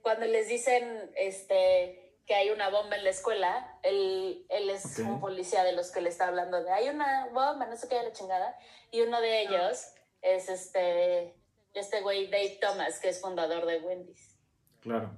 [0.00, 5.06] Cuando les dicen este, que hay una bomba en la escuela, él, él es Ok.
[5.06, 8.00] un policía de los que le está hablando de hay una bomba, no sé qué,
[8.00, 8.56] la chingada.
[8.92, 9.88] Y uno de ellos
[10.22, 11.34] es este,
[11.74, 14.36] este güey Dave Thomas, que es fundador de Wendy's.
[14.80, 15.10] Claro.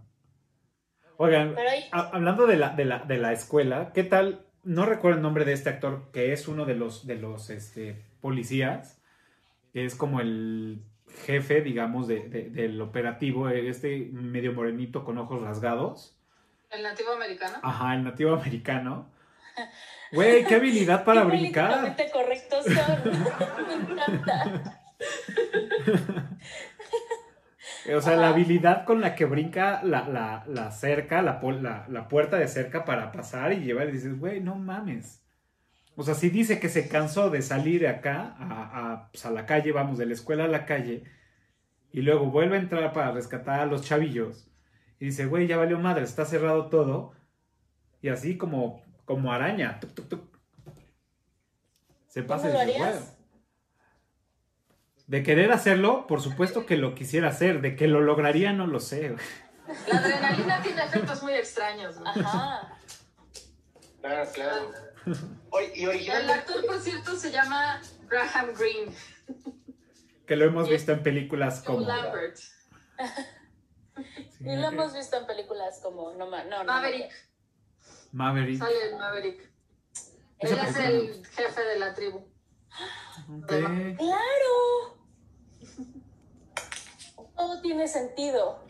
[1.19, 4.45] Oigan, hay- hablando de la, de, la, de la escuela, ¿qué tal?
[4.65, 8.05] No recuerdo el nombre de este actor que es uno de los, de los este,
[8.21, 9.01] policías,
[9.73, 10.83] que es como el
[11.25, 16.19] jefe, digamos, de- de- del operativo, este medio morenito con ojos rasgados.
[16.71, 17.59] El nativo americano.
[17.63, 19.09] Ajá, el nativo americano.
[20.13, 21.97] Güey, qué habilidad para Qué brincar.
[22.13, 22.75] correctos son.
[23.69, 24.83] Me encanta.
[27.95, 32.09] O sea, la habilidad con la que brinca la, la, la cerca, la, la, la
[32.09, 35.23] puerta de cerca para pasar y llevar y dices, güey, no mames.
[35.95, 39.47] O sea, si dice que se cansó de salir acá, a, a, pues, a la
[39.47, 41.05] calle, vamos, de la escuela a la calle,
[41.93, 44.49] y luego vuelve a entrar para rescatar a los chavillos,
[44.99, 47.13] y dice, güey, ya valió madre, está cerrado todo.
[48.03, 49.79] Y así como, como araña.
[49.81, 50.39] tuc, tuc, tuc.
[52.07, 53.16] Se ¿Tú pasa y dice.
[55.07, 57.61] De querer hacerlo, por supuesto que lo quisiera hacer.
[57.61, 59.15] De que lo lograría, no lo sé.
[59.89, 62.01] La adrenalina tiene efectos muy extraños.
[62.01, 62.09] ¿no?
[62.09, 62.79] Ajá.
[64.01, 64.73] Claro, claro.
[65.75, 68.93] Y El actor, por cierto, se llama Graham Greene.
[70.27, 71.87] Que lo hemos visto en películas Joe como...
[71.87, 72.37] Lambert.
[72.37, 72.53] Sí,
[74.41, 77.11] Y lo hemos visto en películas como no, no, no, Maverick.
[78.13, 78.59] Maverick.
[78.59, 79.51] Sale el Maverick.
[80.39, 82.19] Él es el jefe de la tribu.
[82.19, 83.49] Ok.
[83.49, 84.96] ¡Claro!
[87.37, 88.65] Todo tiene sentido.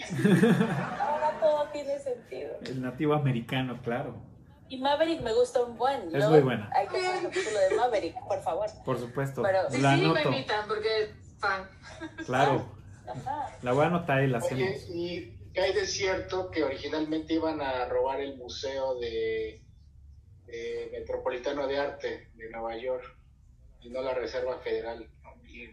[1.01, 2.56] Ahora todo tiene sentido.
[2.64, 4.16] El nativo americano, claro.
[4.68, 6.14] Y Maverick me gusta un buen.
[6.14, 6.68] Es muy buena.
[6.74, 8.66] Hay que hacer un capítulo de Maverick, por favor.
[8.84, 9.43] Por supuesto.
[9.43, 11.68] Pero- Sí, la sí, me invitan porque fan.
[12.24, 12.66] Claro.
[13.09, 13.56] Ajá.
[13.62, 14.86] La voy a anotar y la oye, hacemos.
[14.90, 19.62] y ¿qué hay de cierto que originalmente iban a robar el Museo de,
[20.47, 23.05] de Metropolitano de Arte de Nueva York
[23.80, 25.09] y no la Reserva Federal?
[25.47, 25.68] Y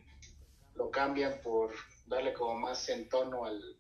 [0.76, 1.72] lo cambian por
[2.14, 3.78] darle como más entono al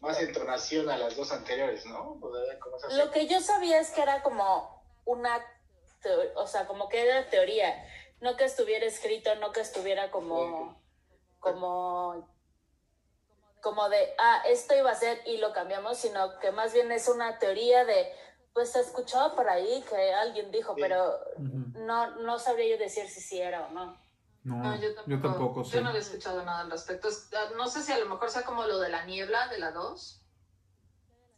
[0.00, 2.18] más entonación a las dos anteriores, ¿no?
[2.96, 5.40] Lo que yo sabía es que era como una,
[6.34, 7.86] o sea, como que era teoría,
[8.20, 10.82] no que estuviera escrito, no que estuviera como,
[11.38, 12.28] como,
[13.60, 17.06] como de, ah, esto iba a ser y lo cambiamos, sino que más bien es
[17.06, 18.12] una teoría de,
[18.54, 20.80] pues se escuchaba por ahí que alguien dijo, Sí.
[20.80, 21.16] pero
[21.74, 23.96] no, no sabría yo decir si sí era o no.
[24.44, 25.76] No, No, yo tampoco, yo tampoco sé.
[25.76, 27.08] Yo no había escuchado nada al respecto.
[27.08, 29.58] Es- ah, No sé si a lo mejor sea como lo de la niebla de
[29.58, 30.20] la 2.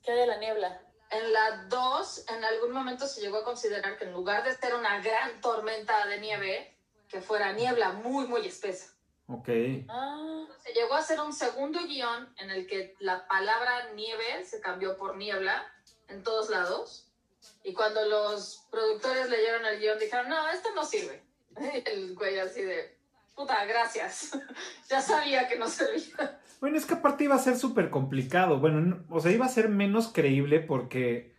[0.02, 0.80] ¿Qué de la niebla?
[1.10, 4.74] En la 2, en algún momento se llegó a considerar que en lugar de ser
[4.74, 6.78] una gran tormenta de nieve,
[7.08, 8.92] que fuera niebla muy, muy espesa.
[9.28, 9.48] Ok.
[9.88, 14.60] Ah, Se llegó a hacer un segundo guion en el que la palabra nieve se
[14.60, 15.64] cambió por niebla
[16.08, 17.10] en todos lados.
[17.62, 21.22] Y cuando los productores leyeron el guion dijeron, no, esto no sirve.
[21.56, 21.56] Y
[21.88, 22.93] el güey así de,
[23.34, 24.38] puta, gracias.
[24.88, 26.38] ya sabía que no servía.
[26.60, 28.58] Bueno, es que aparte iba a ser súper complicado.
[28.58, 31.34] Bueno, no- o sea, iba a ser menos creíble porque,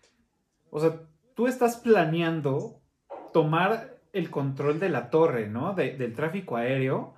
[0.70, 1.00] o sea,
[1.36, 2.82] tú estás planeando
[3.34, 5.74] tomar el control de la torre, ¿no?
[5.74, 7.16] De- del tráfico aéreo.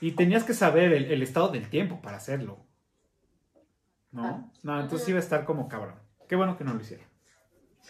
[0.00, 2.58] Y tenías que saber el, el estado del tiempo para hacerlo.
[4.12, 4.50] ¿No?
[4.62, 5.94] No, entonces iba a estar como cabrón.
[6.28, 7.06] Qué bueno que no lo hicieron.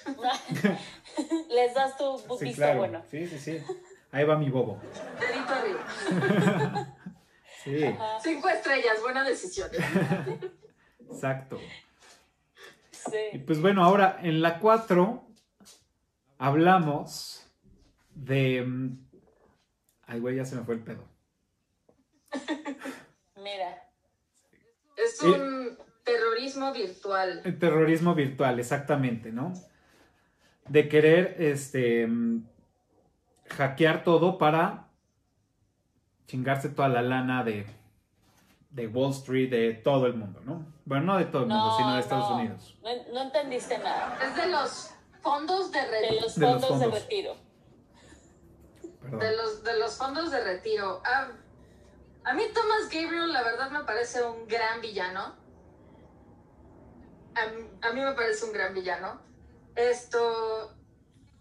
[1.50, 2.78] les das tu Sí, visto claro.
[2.78, 3.02] bueno.
[3.10, 3.58] Sí, sí, sí.
[4.12, 4.80] Ahí va mi bobo.
[5.20, 6.96] Dedito arriba.
[7.62, 9.68] Sí, Ajá, Cinco estrellas, buena decisión.
[11.10, 11.58] exacto.
[11.60, 13.38] Y sí.
[13.46, 15.22] pues bueno, ahora en la 4
[16.38, 17.46] hablamos
[18.14, 18.62] de...
[18.66, 18.98] mm,
[20.06, 21.04] Ay, güey, ya se me fue el pedo.
[23.36, 23.86] Mira.
[24.96, 27.42] Es un terrorismo virtual.
[27.44, 29.52] El terrorismo virtual, exactamente, ¿no?
[30.66, 32.46] De querer, este, mm,
[33.56, 34.88] hackear todo para
[36.26, 37.66] chingarse toda la lana de,
[38.70, 40.64] de Wall Street, de todo el mundo, ¿no?
[40.84, 42.36] Bueno, no de todo el mundo, No, sino de Estados no.
[42.36, 42.78] Unidos.
[42.82, 44.18] No, no entendiste nada.
[44.22, 44.90] Es de los
[45.22, 46.10] fondos de De retiro.
[46.10, 47.36] De los fondos de, retiro.
[49.00, 49.20] Perdón.
[49.20, 51.02] De los, de los fondos de retiro.
[51.04, 51.28] Ah,
[52.24, 55.34] a mí Thomas Gabriel, la verdad, me parece un gran villano.
[57.82, 59.20] A mí me parece un gran villano.
[59.74, 60.76] Esto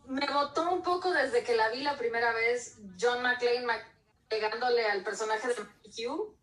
[0.10, 3.68] me botó un poco desde que la vi la primera vez, John McClane
[4.28, 6.36] pegándole al personaje de Hugh.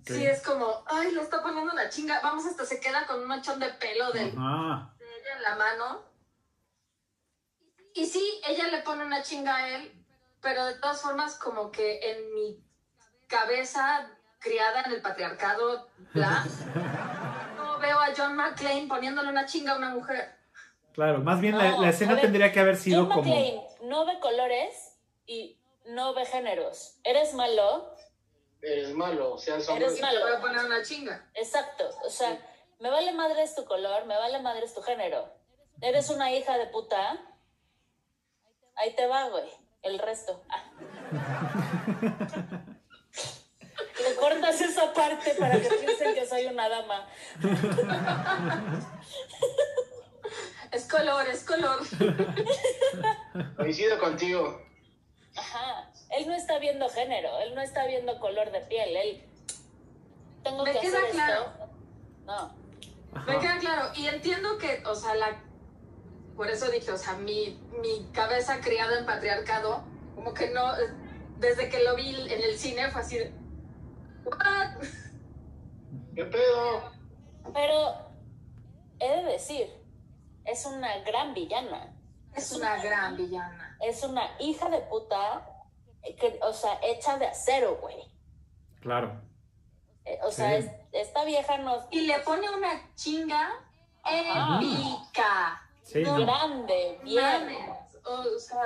[0.00, 0.08] Ok.
[0.08, 2.20] Sí, es como, ay, le está poniendo la chinga.
[2.20, 4.90] Vamos, hasta se queda con un machón de pelo de, ella
[5.36, 6.02] en la mano.
[7.94, 10.04] Y sí, ella le pone una chinga a él,
[10.40, 12.60] pero de todas formas, como que en mi
[13.28, 14.10] cabeza
[14.40, 16.44] criada en el patriarcado, bla,
[17.56, 20.43] no veo a John McClane poniéndole una chinga a una mujer.
[20.94, 23.22] Claro, más bien la, No, la escena ver, tendría que haber sido John como...
[23.24, 24.96] McClane no ve colores
[25.26, 26.96] y no ve géneros.
[27.04, 27.92] Eres malo,
[28.62, 29.84] Eres malo, seas hombre.
[29.86, 30.18] Eres Y malo.
[30.20, 31.28] te voy a poner una chinga.
[31.34, 31.84] exacto.
[32.04, 32.38] O sea,
[32.80, 35.28] me vale madres tu color, me vale madres tu género.
[35.82, 37.20] Eres una hija de puta.
[38.76, 39.50] Ahí te va, güey.
[39.82, 40.42] El resto.
[40.48, 40.64] Ah.
[44.00, 47.06] Le cortas esa parte para que piensen que soy una dama.
[50.74, 51.78] Es color, es color.
[53.56, 54.60] Coincido contigo.
[55.36, 55.92] Ajá.
[56.10, 59.24] Él no está viendo género, él no está viendo color de piel, él.
[60.42, 61.42] Tengo Me que queda hacer claro.
[61.42, 61.70] esto.
[62.26, 62.54] No.
[63.14, 63.32] Ajá.
[63.32, 63.92] Me queda claro.
[63.94, 65.40] Y entiendo que, o sea, la...
[66.36, 69.84] Por eso dije, o sea, mi, mi cabeza criada en patriarcado,
[70.16, 70.72] como que no...
[71.38, 73.18] Desde que lo vi en el cine fue así...
[74.24, 74.82] ¿What?
[76.16, 76.90] ¿Qué pedo?
[77.52, 78.10] Pero
[78.98, 79.83] he de decir,
[80.44, 81.92] es una gran villana.
[82.34, 83.76] Es una gran villana.
[83.80, 85.46] Es una hija de puta,
[86.02, 87.96] que, o sea, hecha de acero, güey.
[88.80, 89.20] Claro.
[90.04, 90.66] Eh, O sea, Sí.
[90.66, 90.70] es-
[91.08, 91.86] esta vieja nos...
[91.90, 93.50] Y le pone una chinga
[94.02, 94.58] Ajá.
[94.60, 95.62] épica.
[95.82, 96.26] Sí, No no.
[96.26, 97.56] Grande, bien.
[98.04, 98.60] O sea,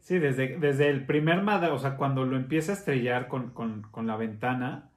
[0.00, 3.82] Sí, desde, desde el primer madra, o sea, cuando lo empieza a estrellar con, con,
[3.90, 4.90] con la ventana,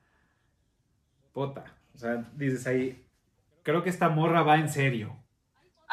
[1.34, 1.66] puta.
[1.94, 3.06] O sea, dices ahí,
[3.64, 5.16] creo que esta morra va en serio.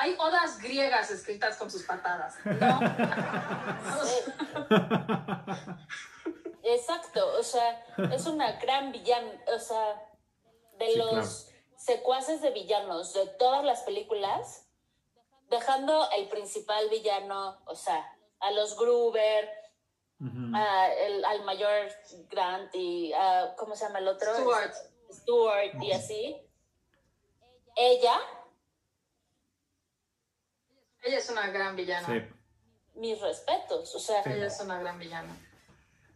[0.02, 2.34] Hay odas griegas escritas con sus patadas.
[2.44, 2.80] ¿no?
[6.64, 10.08] Exacto, o sea, es una gran villana, o sea,
[10.78, 14.66] de Sí, los secuaces de villanos de todas las películas,
[15.50, 18.06] dejando el principal villano, o sea,
[18.40, 19.50] a los Gruber,
[20.54, 21.88] a el- al mayor
[22.30, 24.32] Grant y a, ¿cómo se llama el otro?
[24.34, 24.74] Stuart.
[25.10, 26.36] Stuart y así.
[27.74, 28.14] Ella,
[31.02, 32.06] Ella es una gran villana.
[32.06, 32.22] Sí.
[32.94, 34.30] mis respetos, o sea, Sí.
[34.34, 35.34] Ella es una gran villana.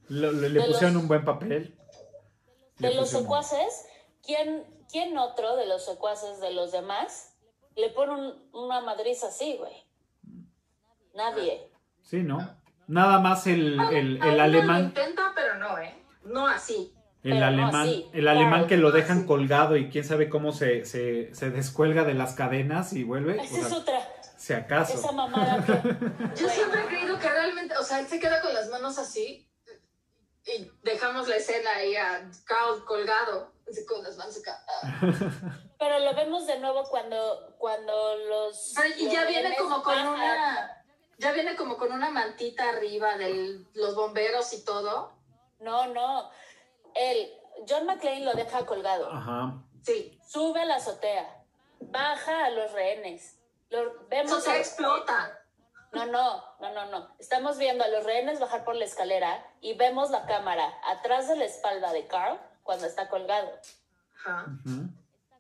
[0.09, 1.75] Lo- lo- le De pusieron los- un buen papel.
[2.79, 3.87] De los secuaces,
[4.23, 7.35] ¿quién, ¿quién otro de los secuaces de los demás
[7.77, 9.73] le pone un- una madriz así, güey?
[11.15, 11.71] Nadie.
[12.03, 12.57] Sí, ¿no?
[12.87, 15.95] Nada más el, el, el Lo alemán, intenta, pero no, ¿eh?
[16.25, 16.93] No así.
[17.25, 19.27] el pero no alemán, así, el alemán claro, que lo dejan así.
[19.27, 23.41] colgado y quién sabe cómo se, se, se descuelga de las cadenas y vuelve.
[23.43, 24.09] Esa o es otra.
[24.47, 24.95] Si acaso.
[24.95, 26.41] Esa mamada que.
[26.41, 29.51] Yo siempre he creído que realmente, o sea, él se queda con las manos así
[30.45, 34.65] y dejamos la escena ahí a Carl colgado, así con las manos acá.
[35.81, 38.73] Pero lo vemos de nuevo cuando, cuando los.
[38.77, 40.85] Pero, y los ya viene como con una,
[41.19, 45.13] ya viene como con una mantita arriba de los bomberos y todo.
[45.59, 46.31] No, no.
[46.95, 47.33] Él,
[47.69, 49.11] John McClane lo deja colgado.
[49.11, 49.61] Ajá.
[49.83, 50.21] Sí.
[50.25, 51.43] Sube a la azotea.
[51.81, 53.37] Baja a los rehenes.
[53.71, 55.43] Lo, Eso vemos se a- explota.
[55.93, 57.15] No, no, no, no, no.
[57.19, 61.37] Estamos viendo a los rehenes bajar por la escalera y vemos la cámara atrás de
[61.37, 63.51] la espalda de Carl cuando está colgado.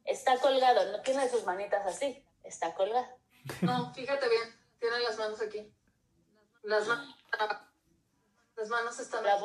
[0.04, 2.24] Está colgado, no tiene sus manitas así.
[2.44, 3.06] Está colgado.
[3.60, 5.70] No, fíjate bien, tiene las manos aquí.
[6.62, 7.14] Las manos,
[8.56, 9.38] las manos están La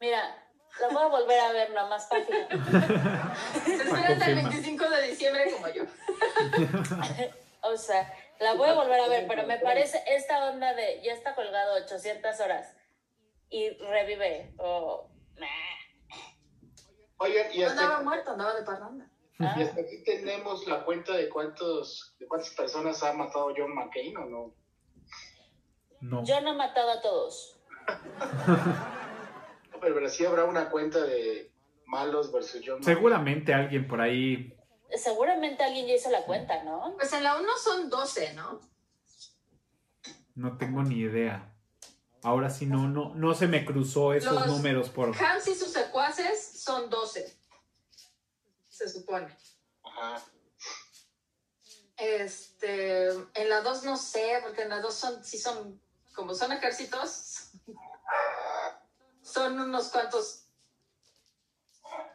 [0.00, 0.48] Mira,
[0.80, 2.48] la voy a volver a ver nomás para fijar.
[3.54, 4.48] Espérate el confirma.
[4.50, 5.84] 25 de diciembre como yo.
[7.64, 11.12] O sea, la voy a volver a ver, pero me parece esta onda de ya
[11.12, 12.76] está colgado 800 horas
[13.48, 14.54] y revive.
[14.58, 15.10] O.
[17.18, 19.10] Oigan, y Andaba hasta, muerto, andaba de parranda.
[19.38, 23.74] Ah, y hasta aquí tenemos la cuenta de cuántos de cuántas personas ha matado John
[23.74, 24.54] McCain o no.
[26.00, 26.24] No.
[26.24, 27.60] Yo no he matado a todos.
[29.72, 31.50] No, Pero, pero sí habrá una cuenta de
[31.84, 32.94] malos versus John McCain.
[32.94, 34.53] Seguramente alguien por ahí.
[34.96, 36.94] Seguramente alguien ya hizo la cuenta, ¿no?
[36.96, 38.60] Pues en la 1 son 12, ¿no?
[40.34, 41.50] No tengo ni idea.
[42.22, 45.14] Ahora sí no, no, no se me cruzó esos Los- números por.
[45.22, 47.36] Hans y sus secuaces son 12.
[48.68, 49.36] Se supone.
[49.82, 50.22] Ajá.
[51.96, 55.80] Este, en la 2 no sé, porque en la 2 son, sí son,
[56.14, 57.50] como son ejércitos,
[59.22, 60.46] son unos cuantos,
[61.84, 62.10] al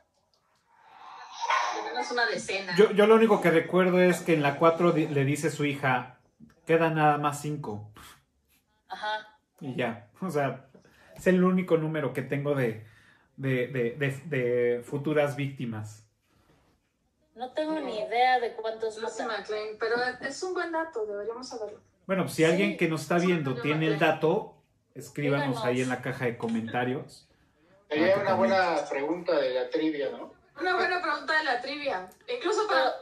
[1.86, 2.76] menos una decena.
[2.76, 5.66] Yo, yo lo único que recuerdo es que en la 4 di- le dice su
[5.66, 6.20] hija,
[6.66, 7.92] quedan nada más 5.
[8.90, 9.38] Ajá.
[9.62, 10.08] Y ya.
[10.22, 10.66] O sea,
[11.16, 12.86] es el único número que tengo de,
[13.38, 16.06] de, de, de- de futuras víctimas.
[17.36, 19.40] No tengo ni idea de cuántos Lucy matan.
[19.42, 19.96] McLean, pero
[20.28, 21.80] es un buen dato, deberíamos saberlo.
[22.06, 22.52] Bueno, pues si Sí.
[22.52, 24.56] alguien que nos está viendo tiene el dato,
[24.94, 25.66] escríbanos Díganos.
[25.66, 27.30] ahí en la caja de comentarios.
[27.88, 30.34] Sería una buena pregunta de la trivia, ¿no?
[30.61, 32.94] Una buena pregunta de la trivia, incluso para...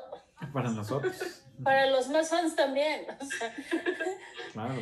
[0.53, 1.15] Para nosotros.
[1.63, 3.07] para los más fans también.
[3.19, 3.55] O sea,
[4.53, 4.75] Claro.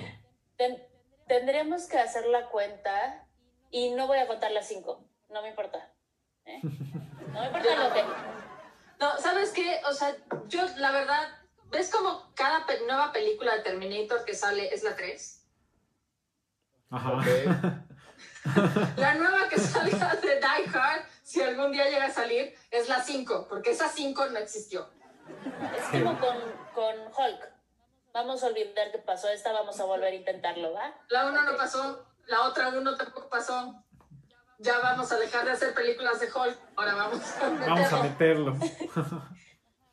[0.58, 0.84] ten-
[1.28, 3.26] tendríamos que hacer la cuenta
[3.72, 5.04] y no voy a contar las cinco.
[5.30, 5.92] No me importa.
[6.46, 6.60] ¿eh?
[6.64, 8.04] No me importa lo que.
[9.00, 9.82] No, ¿sabes qué?
[9.90, 10.16] O sea,
[10.48, 11.30] yo la verdad,
[11.72, 15.46] ¿ves como cada pe- nueva película de Terminator que sale es la 3?
[16.92, 17.14] Ajá.
[17.14, 17.26] Ok.
[18.98, 20.65] La nueva que salga de Die
[21.36, 24.90] si algún día llega a salir, es la 5, porque esa 5 no existió.
[25.78, 26.38] Es como con,
[26.74, 27.52] con Hulk.
[28.14, 29.28] Vamos a olvidar qué pasó.
[29.28, 30.96] Esta vamos a volver a intentarlo, ¿va?
[31.10, 33.84] La 1 no pasó, la otra 1 tampoco pasó.
[34.60, 38.54] Ya vamos a dejar de hacer películas de Hulk, ahora vamos a Vamos a meterlo.
[38.54, 39.22] meterlo.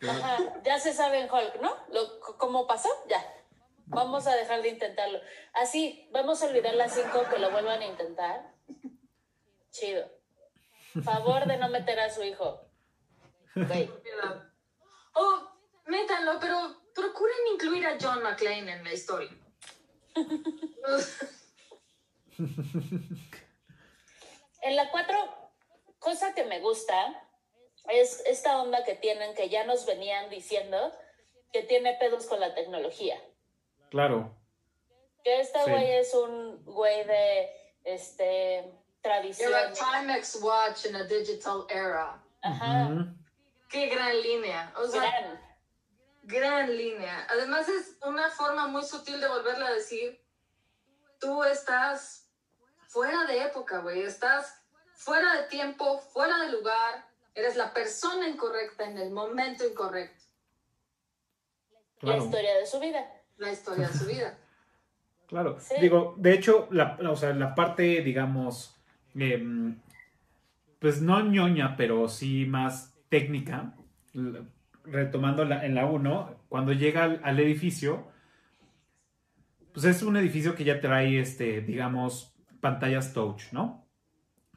[0.08, 1.74] Ajá, ya se sabe en Hulk, ¿no?
[1.88, 2.88] Lo, ¿Cómo pasó?
[3.08, 3.20] Ya.
[3.86, 5.18] Vamos a dejar de intentarlo.
[5.54, 8.52] Así, vamos a olvidar las cinco que lo vuelvan a intentar.
[9.70, 10.21] Chido.
[11.04, 12.60] Favor de no meter a su hijo.
[13.54, 13.90] Güey.
[15.86, 19.30] Mira, háganlo, pero procuren incluir a John McClane en la historia.
[24.62, 25.16] En la 4,
[25.98, 27.28] cosa que me gusta
[27.88, 30.92] es esta onda que tienen, que ya nos venían diciendo,
[31.52, 33.20] que tiene pedos con la tecnología.
[33.90, 34.34] Claro.
[35.24, 35.70] Que este Sí.
[35.70, 37.50] güey es un güey de
[37.84, 38.72] este
[39.04, 42.20] a Timex watch in a digital era.
[42.42, 42.88] Ajá.
[42.88, 43.14] Ujú.
[43.68, 44.72] Qué gran línea.
[44.76, 45.40] O sea, Gran.
[46.24, 47.26] gran línea.
[47.30, 50.20] Además es una forma muy sutil de volverle a decir,
[51.18, 52.28] tú estás
[52.88, 54.02] fuera de época, güey.
[54.02, 54.62] Estás
[54.94, 57.06] fuera de tiempo, fuera de lugar.
[57.34, 60.22] Eres la persona incorrecta en el momento incorrecto.
[62.00, 62.24] La Claro.
[62.24, 63.10] historia de su vida.
[63.38, 64.38] La historia de su vida.
[65.28, 65.58] Claro.
[65.58, 65.76] Sí.
[65.80, 68.71] Digo, de hecho, la, o sea, la parte, digamos,
[69.14, 69.76] em,
[70.78, 73.74] pues no ñoña, pero sí más técnica,
[74.84, 78.08] retomando la- en la 1, cuando llega al, al edificio,
[79.72, 83.86] pues es un edificio que ya trae, este, digamos, pantallas touch, ¿no?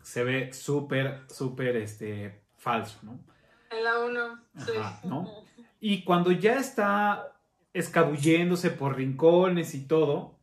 [0.02, 3.20] Se ve súper, súper, este, falso, ¿no?
[3.72, 5.08] En la 1, sí.
[5.08, 5.30] ¿no?
[5.82, 7.34] Y cuando ya está
[7.74, 10.35] escabulléndose por rincones y todo,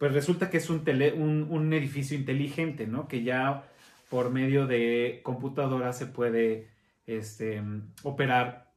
[0.00, 3.06] pues resulta que es un, tele- un, un edificio inteligente, ¿no?
[3.06, 3.68] Que ya
[4.08, 6.68] por medio de computadora se puede
[7.06, 7.62] este,
[8.02, 8.72] operar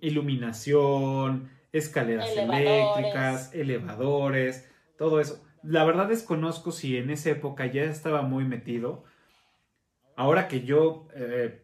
[0.00, 2.66] iluminación, escaleras Elevadores.
[2.66, 5.44] eléctricas, elevadores, todo eso.
[5.62, 9.04] La verdad desconozco si en esa época ya estaba muy metido.
[10.16, 11.62] Ahora que yo eh,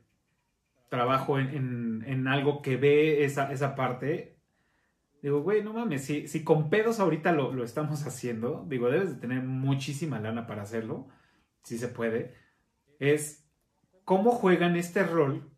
[0.90, 4.37] trabajo en, en- en algo que ve esa, esa parte,
[5.22, 9.10] digo, güey, no mames, si, si con pedos ahorita lo, lo estamos haciendo, digo, debes
[9.14, 11.08] de tener muchísima lana para hacerlo,
[11.62, 12.34] si se puede,
[12.98, 13.48] es
[14.04, 15.50] cómo juegan este rol,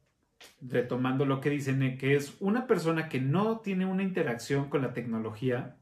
[0.60, 4.92] retomando lo que dicen, que es una persona que no tiene una interacción con la
[4.92, 5.76] tecnología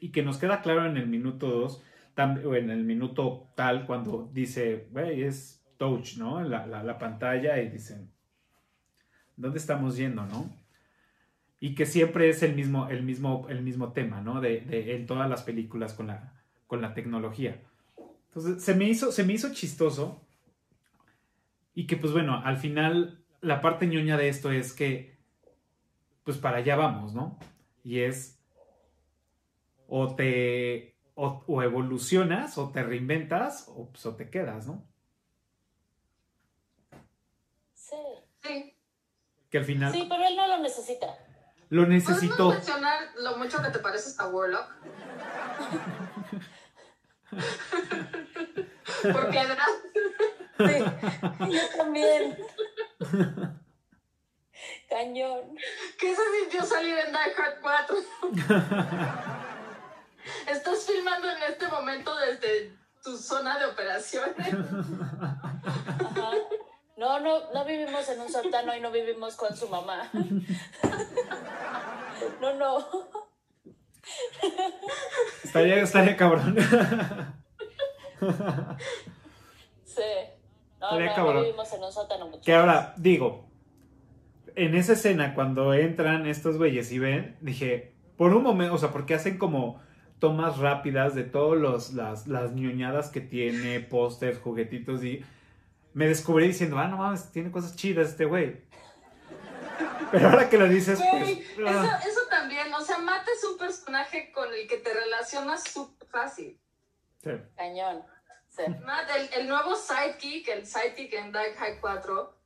[0.00, 1.84] y que nos queda claro en el minuto 2
[2.44, 6.42] o en el minuto tal cuando dice, güey, es touch, ¿no?
[6.42, 8.12] La, la, la pantalla y dicen,
[9.36, 10.50] ¿dónde estamos yendo, no?
[11.60, 14.40] Y que siempre es el mismo, el mismo, el mismo tema, ¿no?
[14.40, 16.32] De, de- en todas las películas con la,
[16.66, 17.60] con la tecnología.
[18.28, 20.20] Entonces, se me hizo, se me hizo chistoso.
[21.74, 25.16] Y que, pues bueno, al final, la parte ñoña de esto es que,
[26.24, 27.38] pues para allá vamos, ¿no?
[27.82, 28.38] Y es,
[29.88, 34.84] o te, o, o evolucionas, o te reinventas, o, pues, o te quedas, ¿no?
[37.74, 37.96] Sí.
[38.42, 38.74] Sí.
[39.50, 41.06] Que al final Sí, pero él no lo necesita.
[41.70, 42.50] Lo ¿Podemos necesitó.
[42.50, 44.72] mencionar lo mucho que te pareces a Warlock?
[49.12, 49.46] ¿Por qué?
[50.58, 50.84] Sí.
[51.52, 52.36] Yo también.
[54.88, 55.56] Cañón.
[55.98, 57.96] ¿Qué se sintió salir en Die Hard 4?
[60.48, 64.54] Estás filmando en este momento desde tu zona de operaciones.
[65.20, 66.30] Ajá.
[66.98, 70.10] No, no, no vivimos en un sótano y no vivimos con su mamá.
[72.40, 72.84] No, no.
[75.44, 76.56] Estaría, estaría cabrón.
[79.84, 80.02] Sí.
[80.80, 81.34] No, Estaría no, cabrón.
[81.36, 82.44] no vivimos en un sótano, muchachos.
[82.44, 83.48] que ahora, digo,
[84.56, 88.90] en esa escena, cuando entran estos güeyes y ven, dije, por un momento, o sea,
[88.90, 89.80] porque hacen como
[90.18, 95.24] tomas rápidas de todas las, las ñoñadas que tiene, pósters, juguetitos, y
[95.94, 98.62] me descubrí diciendo, ah, no mames, tiene cosas chidas este güey.
[100.10, 101.76] Pero ahora que lo dices, Güey, pues...
[101.76, 106.08] ah, eso, también, o sea, Matt es un personaje con el que te relacionas súper
[106.08, 106.58] fácil.
[107.22, 107.30] sí.
[107.56, 108.02] Cañón.
[108.48, 108.62] Sí.
[108.86, 112.38] Matt, el, el nuevo sidekick, el sidekick en Die Hard 4,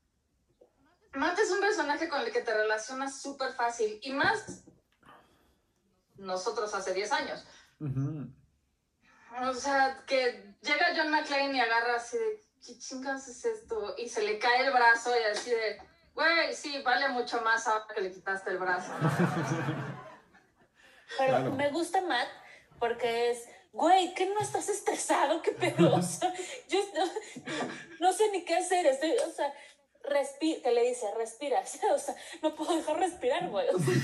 [1.15, 4.65] Matt es un personaje con el que te relacionas súper fácil y más
[6.17, 7.45] nosotros hace 10 años.
[9.43, 13.95] O sea, que llega John McClane y agarra así de, ¿qué chingas es esto?
[13.99, 15.79] Y se le cae el brazo y así de,
[16.15, 18.93] güey, sí, vale mucho más ahora que le quitaste el brazo.
[21.19, 21.53] Pero Claro.
[21.53, 22.29] me gusta Matt
[22.79, 25.43] porque es, güey, ¿qué no estás estresado?
[25.43, 25.95] ¿Qué pedo?
[25.97, 26.33] O sea,
[26.69, 27.05] yo no,
[28.01, 28.87] no sé ni qué hacer.
[28.87, 29.53] Estoy, o sea,
[30.05, 31.63] respira, que le dice, respira.
[31.95, 33.69] O sea, no puedo dejar respirar, güey.
[33.69, 33.95] O sea,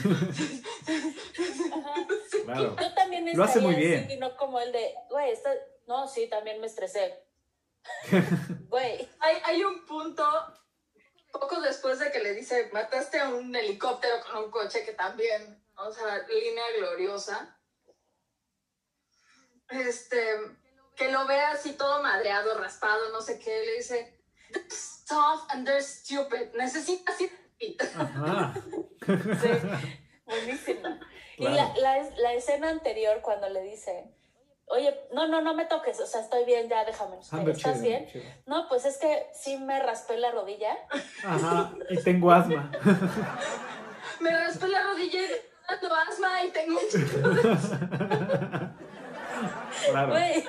[1.79, 1.95] ajá.
[2.45, 2.77] Claro.
[2.79, 4.05] Yo también Lo hace muy estaría bien.
[4.05, 5.33] así, y no como el de, güey,
[5.87, 7.23] no, sí, también me estresé.
[8.69, 10.25] Güey, Hay, hay un punto,
[11.33, 15.65] poco después de que le dice, mataste a un helicóptero con un coche que también,
[15.77, 17.55] o sea, línea gloriosa.
[19.69, 20.19] Este,
[20.97, 24.19] que lo ve así todo madreado, raspado, no sé qué, le dice,
[24.51, 24.67] they're
[25.07, 27.31] tough and they're stupid, necesitas ir.
[27.97, 28.55] Ajá.
[29.07, 29.49] sí,
[30.25, 31.01] buenísima.
[31.37, 34.18] Y la, la, la escena anterior cuando le dice,
[34.71, 37.17] oye, no, no, no me toques, o sea, estoy bien, ya déjame.
[37.31, 38.07] Ando ¿Estás chido, bien?
[38.07, 38.25] chido.
[38.47, 40.77] No, pues es que sí me raspé la rodilla.
[41.25, 42.71] Ajá, y tengo asma.
[44.21, 46.81] Me raspé la rodilla y tengo asma y tengo.
[49.91, 50.13] Claro.
[50.13, 50.45] Güey,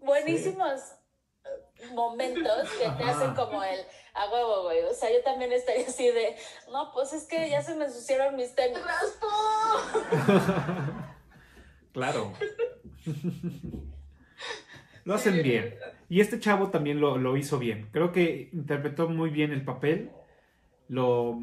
[0.00, 0.80] buenísimos
[1.92, 3.10] momentos que te Ajá.
[3.12, 3.80] hacen como el
[4.14, 4.82] a huevo, güey.
[4.84, 6.36] O sea, yo también estaría así de,
[6.72, 8.78] no, pues es que ya se me ensuciaron mis tenis.
[8.84, 9.28] ¡Raspo!
[11.92, 12.32] Claro.
[15.04, 15.74] Lo hacen bien.
[16.08, 17.88] Y este chavo también lo, lo hizo bien.
[17.92, 20.10] Creo que interpretó muy bien el papel.
[20.88, 21.40] Lo,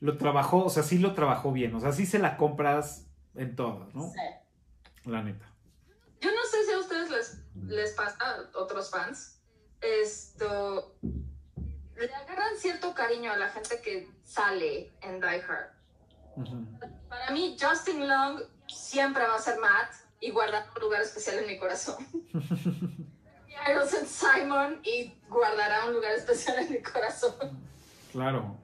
[0.00, 1.74] lo trabajó, o sea, sí lo trabajó bien.
[1.74, 4.10] O sea, sí se la compras en todas, ¿no?
[4.10, 5.10] Sí.
[5.10, 5.46] La neta.
[6.20, 9.40] Yo no sé si a ustedes les, les pasa, a otros fans,
[9.80, 15.76] esto, le agarran cierto cariño a la gente que sale en Die Hard.
[17.08, 21.46] Para mí, Justin Long siempre va a ser Matt y guardará un lugar especial en
[21.46, 21.96] mi corazón.
[23.48, 27.32] Y Harrelson Simon y guardará un lugar especial en mi corazón.
[28.12, 28.56] Claro.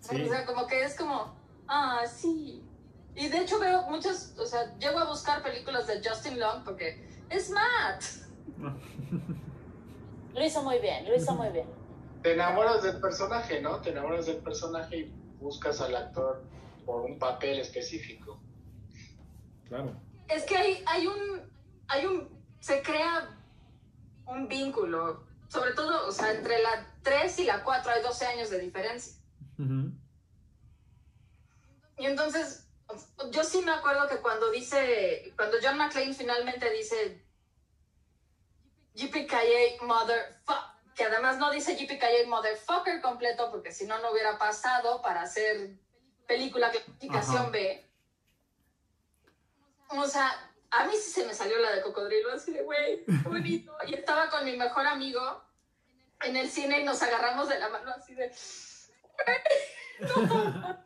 [0.00, 0.22] Sí.
[0.22, 1.34] O sea, como que es como,
[1.66, 2.62] ah, sí.
[3.16, 7.08] Y de hecho veo muchas, o sea, llego a buscar películas de Justin Long porque
[7.30, 8.04] es Matt.
[10.34, 11.66] Lo hizo muy bien, lo hizo muy bien.
[12.22, 13.80] Te enamoras del personaje, ¿no?
[13.80, 16.42] Te enamoras del personaje y buscas al actor
[16.84, 18.40] por un papel específico.
[19.68, 19.94] Claro.
[20.28, 21.52] Es que hay, hay un,
[21.88, 23.38] hay un, se crea
[24.26, 28.50] un vínculo, sobre todo, o sea, entre la 3 y la 4 hay 12 años
[28.50, 29.14] de diferencia.
[31.98, 32.66] Y entonces,
[33.30, 37.24] yo sí me acuerdo que cuando dice, cuando John McClane finalmente dice
[38.94, 45.02] JPKA motherfucker, que además no dice JPKA motherfucker completo, porque si no, no hubiera pasado
[45.02, 45.78] para hacer
[46.26, 47.52] película clasificación.
[47.52, 47.90] B.
[50.02, 53.28] O sea, a mí sí se me salió la de cocodrilo, así de, güey, qué
[53.28, 53.72] bonito.
[53.86, 55.42] Y estaba con mi mejor amigo
[56.22, 58.32] en el cine y nos agarramos de la mano así de...
[60.00, 60.84] No.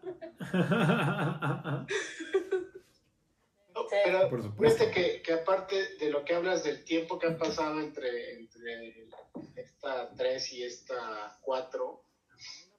[3.91, 4.91] Pero Por supuesto.
[4.91, 9.09] que, que aparte de lo que hablas del tiempo que ha pasado entre, entre
[9.57, 12.05] esta 3 y esta 4,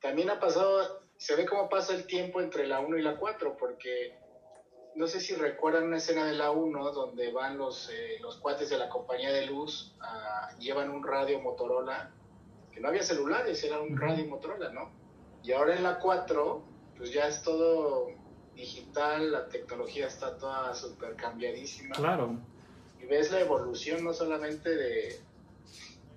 [0.02, 3.58] también ha pasado, se ve cómo pasa el tiempo entre la 1 y la 4,
[3.58, 4.20] porque
[5.00, 8.70] no sé si recuerdan una escena de la 1 donde van los, eh, los cuates
[8.70, 9.94] de la compañía de luz,
[10.60, 12.12] llevan un radio Motorola,
[12.74, 14.92] que no había celulares, era un radio Motorola, ¿no?
[15.42, 16.62] Y ahora en la 4,
[16.98, 18.12] pues ya es todo
[18.54, 21.96] digital, la tecnología está toda súper cambiadísima.
[21.96, 22.36] claro.
[23.02, 25.22] Y ves la evolución no solamente de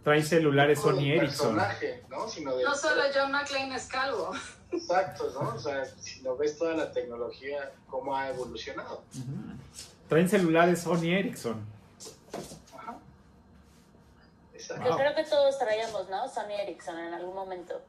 [0.03, 1.55] Trae celulares Sony Ericsson.
[1.55, 2.27] personaje, ¿no?
[2.27, 4.33] Sino de No solo John McClane es calvo.
[4.73, 5.55] Exactos, ¿no?
[5.55, 9.03] O sea, sino ves toda la tecnología, cómo ha evolucionado.
[9.15, 9.57] Ujú.
[10.09, 11.65] Traen celulares Sony Ericsson.
[12.77, 12.97] Ajá.
[14.55, 14.89] Exacto.
[14.89, 14.97] Wow.
[14.99, 16.29] creo que todos traíamos, ¿no?
[16.29, 17.81] Sony Ericsson en algún momento.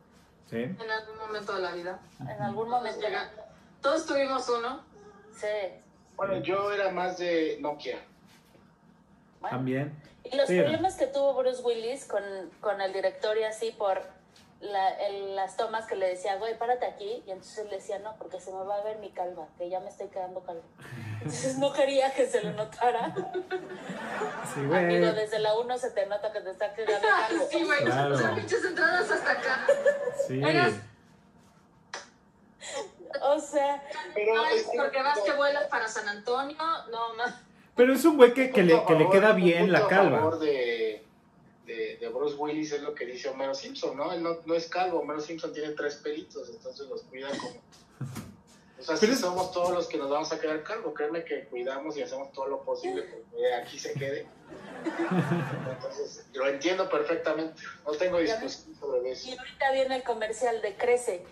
[0.49, 0.57] Sí.
[0.57, 1.99] En algún momento de la vida.
[2.21, 2.99] En algún Todos, momento.
[3.01, 3.31] llega-
[3.81, 4.81] todos tuvimos uno.
[5.35, 5.47] Sí.
[6.15, 7.97] Bueno, yo era más de Nokia.
[9.41, 9.57] Bueno.
[9.57, 9.99] También.
[10.23, 10.59] Y los Sí.
[10.59, 12.21] problemas que tuvo Bruce Willis con,
[12.61, 14.01] con el director y así por
[14.71, 17.23] la- el- las tomas que le decía, güey, párate aquí.
[17.27, 19.79] Y entonces él decía, no, porque se me va a ver mi calva, que ya
[19.79, 20.63] me estoy quedando calvo.
[21.23, 23.13] Entonces no quería que se le notara.
[24.53, 25.15] Sí, Amigo, güey.
[25.15, 27.47] desde la 1 se te nota que te está quedando calvo.
[27.49, 27.83] Sí, güey.
[27.85, 28.17] Claro.
[28.17, 29.67] Sea, pinches entradas hasta acá.
[30.27, 30.41] Sí.
[30.43, 30.73] Eras-
[33.21, 33.83] O sea,
[34.13, 36.57] Pero Ay, es que- porque vas que vuelas para San Antonio.
[36.91, 37.33] No, más.
[37.75, 40.17] Pero es un güey que, que le, a que le queda bien la calva.
[40.19, 40.92] favor de,
[41.65, 44.11] de, de Bruce Willis es lo que dice Homero Simpson, ¿no?
[44.11, 47.61] Él no, no es calvo, Homero Simpson tiene tres pelitos, entonces los cuida como...
[48.79, 51.23] O sea, Pero si es- somos todos los que nos vamos a quedar calvo, créeme
[51.23, 54.27] que cuidamos y hacemos todo lo posible porque aquí se quede.
[55.71, 59.29] Entonces, lo entiendo perfectamente, no tengo discusión sobre eso.
[59.29, 61.23] y ahorita viene el comercial de Crece.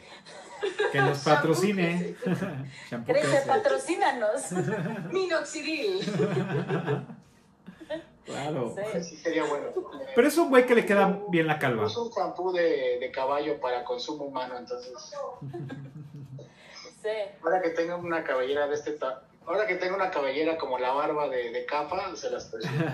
[0.94, 2.16] Que nos patrocine.
[2.90, 3.48] Shampoo Crece, Crece.
[3.48, 4.52] patrocínanos.
[5.12, 6.00] Minoxidil.
[8.26, 8.76] Claro.
[8.94, 9.04] Sí.
[9.04, 9.68] Sí sería bueno.
[10.16, 11.86] Pero es un güey que le queda bien la calva.
[11.86, 14.94] Uso un shampoo de, de caballo para consumo humano, entonces...
[17.02, 17.10] Sí.
[17.44, 18.96] Ahora que tengo una cabellera de este
[19.46, 22.78] ahora que tengo una cabellera como la barba de, de capa, se las presumo.
[22.78, 22.88] Bien,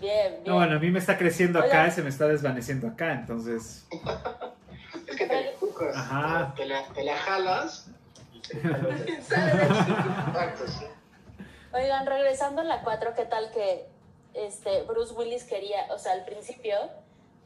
[0.00, 0.40] bien.
[0.46, 3.86] No, bueno, a mí me está creciendo acá y se me está desvaneciendo acá, entonces.
[5.06, 6.54] Es que te equivocas, Ajá.
[6.56, 7.90] te la, te la jalas
[8.32, 9.00] y te jalas.
[9.06, 10.86] Exacto, sí.
[11.72, 13.84] Oigan, regresando a la 4, ¿qué tal que
[14.34, 16.76] este, Bruce Willis quería, o sea, al principio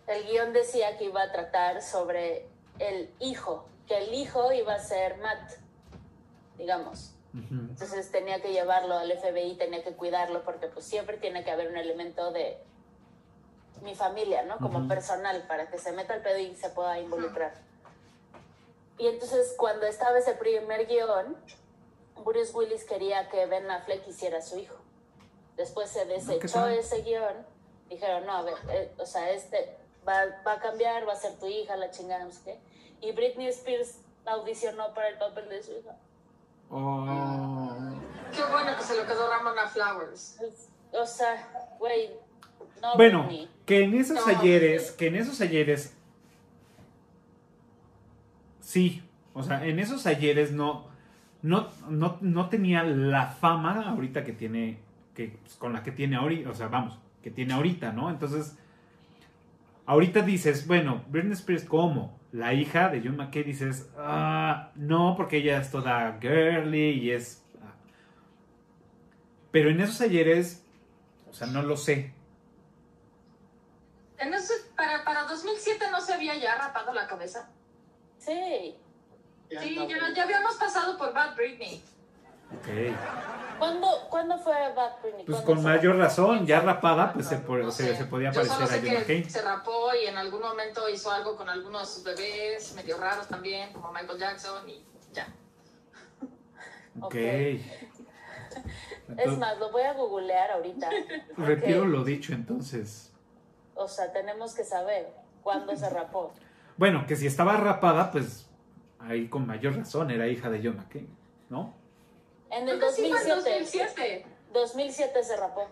[0.07, 2.47] el guion decía que iba a tratar sobre
[2.79, 5.53] el hijo, que el hijo iba a ser Matt,
[6.57, 7.15] digamos.
[7.35, 11.69] Entonces tenía que llevarlo al FBI, tenía que cuidarlo, porque pues siempre tiene que haber
[11.69, 12.59] un elemento de
[13.83, 14.59] mi familia, ¿no?
[14.59, 17.53] Como personal, para que se meta el pedo y se pueda involucrar.
[18.99, 21.37] Y entonces cuando estaba ese primer guion,
[22.25, 24.75] Bruce Willis quería que Ben Affleck hiciera a su hijo.
[25.59, 27.45] Después se ¿qué desechó ese guion.
[27.91, 29.77] Dijeron, no, a ver, eh, o sea, este
[30.09, 32.59] va, va a cambiar, va a ser tu hija, la chingada, no sé qué.
[33.07, 35.97] Y Britney Spears audicionó para el papel de su hija.
[36.71, 37.69] Oh.
[38.35, 40.39] Qué bueno que se lo quedó Ramona Flowers.
[40.93, 41.49] O sea,
[41.79, 42.11] güey,
[42.83, 43.51] no Bueno, Britney.
[43.67, 45.95] que en esos No, ayeres, que en esos ayeres,
[48.61, 49.03] sí,
[49.35, 50.87] o sea, en esos ayeres no,
[51.43, 54.79] no, no, no tenía la fama ahorita que tiene,
[55.19, 58.09] que pues, con la que tiene ahorita, o sea, vamos, que tiene ahorita, ¿no?
[58.09, 58.57] Entonces,
[59.85, 62.17] ahorita dices, bueno, Britney Spears, ¿cómo?
[62.31, 67.43] La hija de John McKay, dices, ah, no, porque ella es toda girly y es...
[67.61, 67.75] ah".
[69.51, 70.65] Pero en esos ayeres,
[71.29, 72.15] o sea, no lo sé.
[74.19, 77.51] En ese, para, para 2007 no se había ya rapado la cabeza.
[78.19, 78.77] Sí.
[79.51, 81.83] Sí, ya, ya habíamos pasado por Bad Britney.
[82.57, 82.69] Ok.
[83.59, 85.25] ¿Cuándo, ¿cuándo fue Bad Britney?
[85.25, 85.73] Pues ¿Cuándo con fue?
[85.77, 88.95] mayor razón, ya rapada, pues se, po- No se, se podía Yo parecer a John
[89.01, 89.29] McCain.
[89.31, 93.93] se rapó y en algún momento hizo algo con algunos bebés medio raros también, como
[93.93, 95.27] Michael Jackson y ya.
[97.01, 97.05] Ok.
[97.07, 97.15] Ok.
[97.15, 97.63] Es
[99.09, 100.89] Entonces, más, lo voy a googlear ahorita.
[101.37, 103.13] retiro porque, lo dicho entonces.
[103.75, 105.13] O sea, tenemos que saber
[105.43, 106.33] cuándo se rapó.
[106.77, 108.49] Bueno, que si estaba rapada, pues
[109.01, 111.09] ahí con mayor razón era hija de John McCain,
[111.49, 111.75] ¿no?
[112.51, 114.27] En el Creo que sí fue en 2007.
[114.27, 114.27] 2007.
[114.53, 115.69] 2007 se rapó.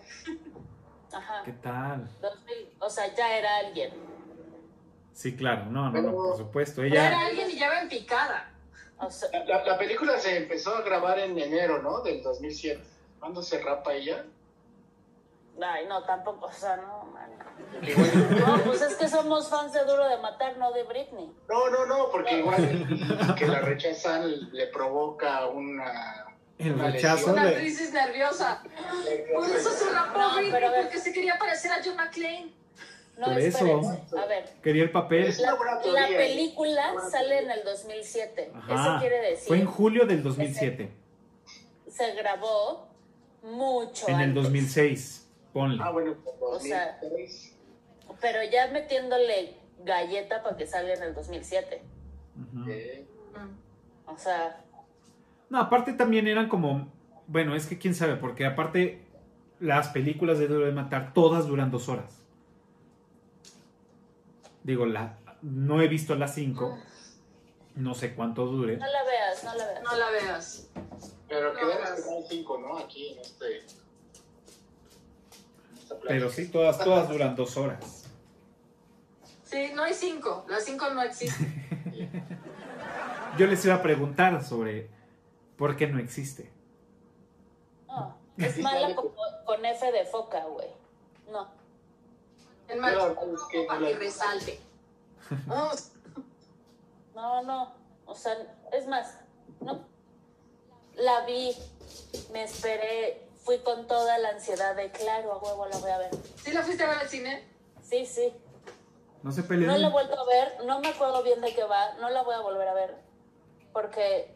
[1.13, 1.43] Ajá.
[1.45, 2.09] ¿Qué tal?
[2.21, 3.93] 2000, o sea, ya era alguien.
[5.13, 6.85] Sí, claro, no, no, no, por supuesto.
[6.85, 8.53] Ya era alguien y ya va en picada.
[8.99, 12.01] O sea, La, la película se empezó a grabar en enero, ¿no?
[12.03, 12.83] Del 2007.
[13.19, 14.25] ¿Cuándo se rapa ella?
[15.63, 17.31] ay, no, tampoco, o sea, no, man.
[18.39, 21.35] No, pues es que somos fans de Duro de Matar, no de Britney.
[21.49, 26.26] no, no, no, porque igual que la rechazan le provoca una...
[26.59, 27.55] el una rechazo Una de...
[27.57, 28.63] crisis nerviosa.
[29.35, 32.53] Por eso se rapó No, Britney, pero porque se quería parecer a John McClane.
[33.19, 33.59] No, Por eso.
[33.59, 34.19] espérense.
[34.19, 35.35] A ver, Quería el papel.
[35.41, 35.53] La,
[35.93, 38.53] la película sale en el 2007.
[38.55, 38.75] Ajá.
[38.75, 40.91] Eso quiere decir, Fue en julio del 2007.
[41.89, 42.89] se grabó
[43.43, 44.43] mucho En el antes.
[44.45, 45.83] 2006, ponle.
[45.83, 47.55] Ah, bueno, O sea, 2006.
[48.21, 51.83] Pero ya metiéndole galleta para que salga en el 2007.
[52.55, 52.71] Ujú.
[52.71, 53.07] Eh,
[54.07, 54.63] O sea,
[55.51, 56.93] No, aparte también eran como,
[57.27, 59.03] bueno, es que quién sabe, porque aparte
[59.61, 62.21] las películas de Duro de Matar todas duran dos horas.
[64.65, 66.77] Digo, la, no he visto las cinco,
[67.77, 68.77] no sé cuánto dure.
[68.77, 69.83] no la veas, no la veas.
[69.85, 70.71] No la veas.
[71.29, 72.79] pero No, quedamos las- que eran cinco, ¿no?
[72.79, 73.59] Aquí en este...
[73.59, 73.87] en.
[76.09, 78.05] Pero sí, todas, todas duran dos horas.
[79.45, 80.45] Sí, no hay cinco.
[80.49, 81.65] Las cinco no existen.
[83.39, 84.89] Yo les iba a preguntar sobre
[85.57, 86.53] por qué no existe.
[87.89, 89.15] No, es mala como
[89.45, 90.69] con F de foca, güey.
[91.31, 91.49] No.
[92.69, 94.61] Es que no para que resalte.
[95.47, 95.71] No,
[97.15, 97.73] No, no.
[98.05, 98.37] O sea,
[98.73, 99.19] es más,
[99.61, 99.85] no.
[100.97, 101.57] La vi,
[102.33, 106.11] me esperé, fui con toda la ansiedad de, claro, a huevo la voy a ver.
[106.37, 107.49] ¿Sí la fuiste a ver al cine?
[107.83, 108.33] Sí, sí.
[109.23, 109.71] No se peleen.
[109.71, 112.23] No la he vuelto a ver, no me acuerdo bien de qué va, no la
[112.23, 112.97] voy a volver a ver.
[113.73, 114.33] Porque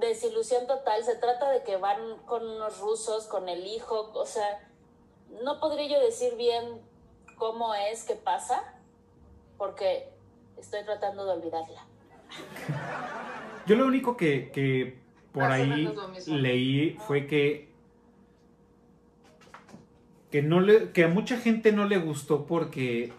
[0.00, 4.68] desilusión total, se trata de que van con unos rusos, con el hijo, o sea,
[5.42, 6.80] no podría yo decir bien
[7.36, 8.74] cómo es, qué pasa,
[9.56, 10.08] porque
[10.56, 11.86] estoy tratando de olvidarla.
[13.66, 14.98] Yo lo único que, que
[15.32, 15.94] por Más ahí
[16.26, 17.68] leí fue que
[20.30, 23.12] que no le que a mucha gente no le gustó porque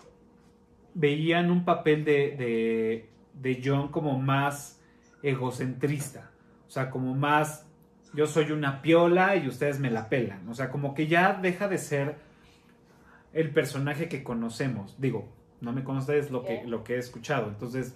[0.93, 4.79] veían un papel de, de, de John como más
[5.23, 6.31] egocentrista,
[6.69, 7.65] o sea, como más
[8.13, 11.67] yo soy una piola y ustedes me la pelan, o sea, como que ya deja
[11.67, 12.15] de ser
[13.33, 14.95] el personaje que conocemos.
[14.99, 15.27] Digo,
[15.61, 17.95] no me conoces lo que, lo que he escuchado, entonces,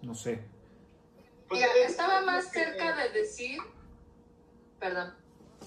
[0.00, 0.44] no sé.
[1.48, 3.58] Pues, Mira, estaba más cerca de decir.
[4.78, 5.12] Perdón.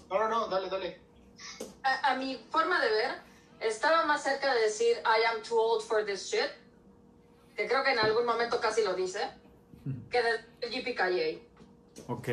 [0.09, 0.99] No, no, no, dale, dale.
[1.83, 3.11] A, a mi forma de ver,
[3.59, 6.49] estaba más cerca de decir I am too old for this shit.
[7.57, 9.19] Que creo que en algún momento casi lo dice.
[10.09, 11.55] Que de JPKJ.
[12.07, 12.27] Ok.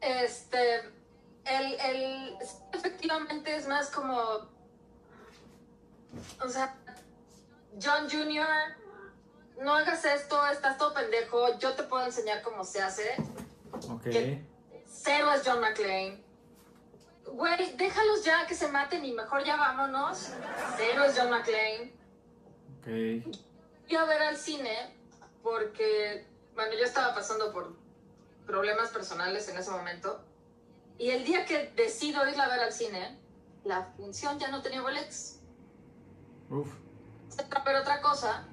[0.00, 0.80] Este.
[1.44, 2.36] El, el.
[2.72, 4.18] Efectivamente es más como.
[6.44, 6.74] O sea.
[7.82, 8.46] John Jr.,
[9.60, 13.16] no hagas esto, estás todo pendejo, yo te puedo enseñar cómo se hace.
[13.90, 14.02] Ok.
[14.04, 14.44] Que-
[14.86, 16.22] Cero es John McClane.
[17.26, 20.30] Güey, déjalos ya que se maten y mejor ya vámonos.
[20.76, 21.92] Cero es John McClane.
[22.78, 23.34] Ok.
[23.88, 24.96] Fui a ver al cine
[25.42, 26.24] porque,
[26.54, 27.74] bueno, yo estaba pasando por
[28.46, 30.24] problemas personales en ese momento.
[30.98, 33.18] Y el día que decido ir a ver al cine,
[33.64, 35.40] la función ya no tenía boletos.
[36.50, 36.68] Uf.
[37.64, 38.46] Ver otra cosa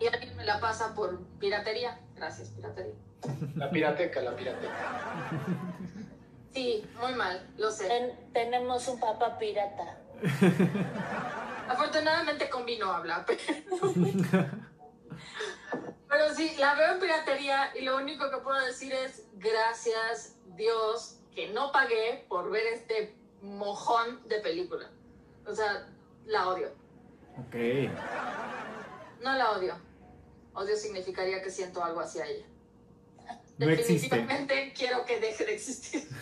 [0.00, 2.00] y alguien me la pasa por piratería.
[2.16, 2.94] Gracias, piratería.
[3.54, 4.74] La pirateca, la pirateca.
[6.52, 7.86] Sí, muy mal, lo sé.
[7.86, 9.98] Ten- tenemos un papá pirata.
[11.68, 13.40] Afortunadamente con vino habla, pero...
[16.10, 21.20] pero sí, la veo en piratería y lo único que puedo decir es gracias Dios
[21.34, 24.90] que no pagué por ver este mojón de película.
[25.46, 25.86] O sea,
[26.26, 26.72] la odio.
[27.38, 27.54] Ok.
[29.22, 29.78] No la odio.
[30.54, 32.46] Odio significaría que siento algo hacia ella.
[33.58, 34.08] No existe.
[34.16, 36.08] Definitivamente quiero que deje de existir.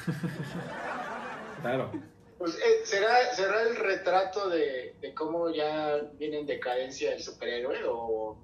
[1.60, 1.90] Claro.
[2.38, 7.82] Pues, eh, ¿será, ¿Será el retrato de, de cómo ya viene en decadencia el superhéroe
[7.84, 8.38] o,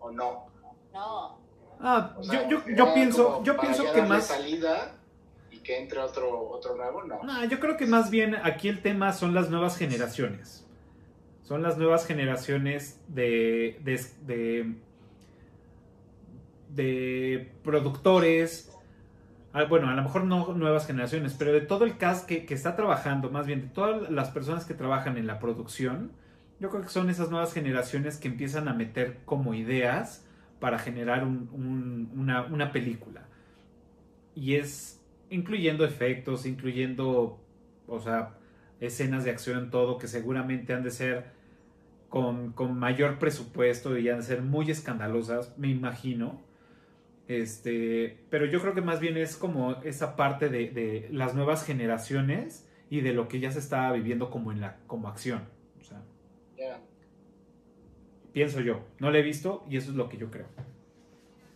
[0.00, 0.50] o no?
[0.96, 1.38] No.
[1.80, 4.26] Ah, O sea, yo, yo, ¿será yo pienso, yo pienso que más.
[4.26, 4.92] salida
[5.50, 7.04] y que entre otro, otro nuevo?
[7.04, 7.22] No.
[7.22, 10.66] No, yo creo que más bien aquí el tema son las nuevas generaciones.
[11.42, 14.74] Son las nuevas generaciones de, de, de,
[16.70, 18.72] de productores.
[19.52, 22.54] Ah, Bueno, a lo mejor no nuevas generaciones, pero de todo el cast que, que
[22.54, 26.12] está trabajando, más bien de todas las personas que trabajan en la producción,
[26.58, 30.25] yo creo que son esas nuevas generaciones que empiezan a meter como ideas
[30.60, 33.26] para generar un- un- una, una película.
[34.34, 35.00] Y es
[35.30, 37.38] incluyendo efectos, incluyendo,
[37.86, 38.34] o sea,
[38.80, 41.24] escenas de acción, todo, que seguramente han de ser
[42.10, 46.42] con, con mayor presupuesto y han de ser muy escandalosas, me imagino.
[47.28, 51.64] Este, pero yo creo que más bien es como esa parte de, de las nuevas
[51.64, 55.42] generaciones y de lo que ya se está viviendo como en la como acción.
[58.36, 58.84] Pienso yo.
[58.98, 60.44] No la he visto y eso es lo que yo creo.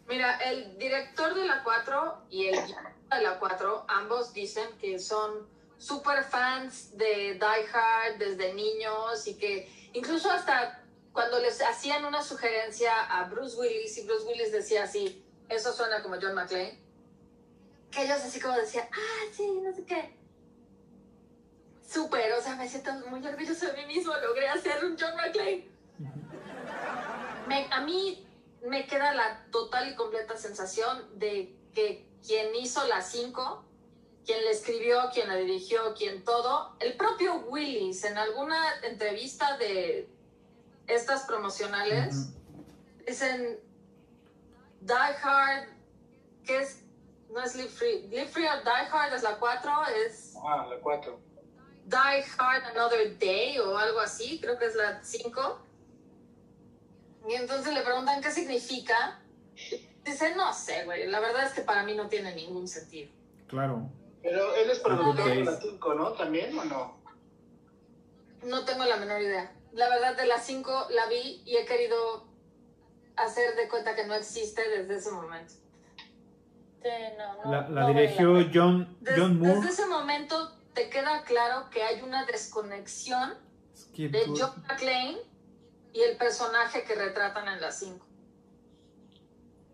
[0.08, 5.46] Mira, el director de la 4 y el de la 4, ambos dicen que son
[5.76, 10.82] super fans de Die Hard desde niños y que incluso hasta
[11.12, 16.02] cuando les hacían una sugerencia a Bruce Willis y Bruce Willis decía así, eso suena
[16.02, 16.80] como John McClane,
[17.90, 20.16] que ellos así como decían, ah, sí, no sé qué.
[21.86, 25.68] Súper, o sea, me siento muy orgulloso de mí mismo, logré hacer un John McClane.
[27.50, 28.24] Me- a mí
[28.62, 33.64] me queda la total y completa sensación de que quien hizo la 5,
[34.24, 40.08] quien la escribió, quien la dirigió, quien todo, el propio Willis en alguna entrevista de
[40.86, 42.28] estas promocionales,
[43.04, 43.58] dicen
[44.80, 45.66] Die Hard,
[46.44, 46.84] que es,
[47.30, 49.72] no es Live Free, Live Free or Die Hard es la 4,
[50.06, 51.18] es Ah, la 4.
[51.86, 55.58] Die Hard Another Day o algo así, creo que es la 5.
[57.28, 59.20] Y entonces le preguntan qué significa.
[60.04, 63.10] Dice, no sé, güey, la verdad es que para mí no tiene ningún sentido.
[63.46, 63.90] Claro.
[64.22, 66.12] Pero él es productor de la 5, ¿no?
[66.12, 67.00] ¿También o no?
[68.44, 69.52] No tengo la menor idea.
[69.72, 72.26] La verdad de las 5 la vi y he querido
[73.16, 75.54] hacer de cuenta que no existe desde ese momento.
[76.82, 76.88] Sí,
[77.18, 78.34] no, no, La, la no dirigió.
[78.52, 79.68] John, Des- John desde Moore.
[79.68, 83.34] ese momento te queda claro que hay una desconexión
[83.76, 84.24] Skip de.
[84.28, 85.18] John McClane
[85.92, 87.96] y el personaje que retratan en las 5.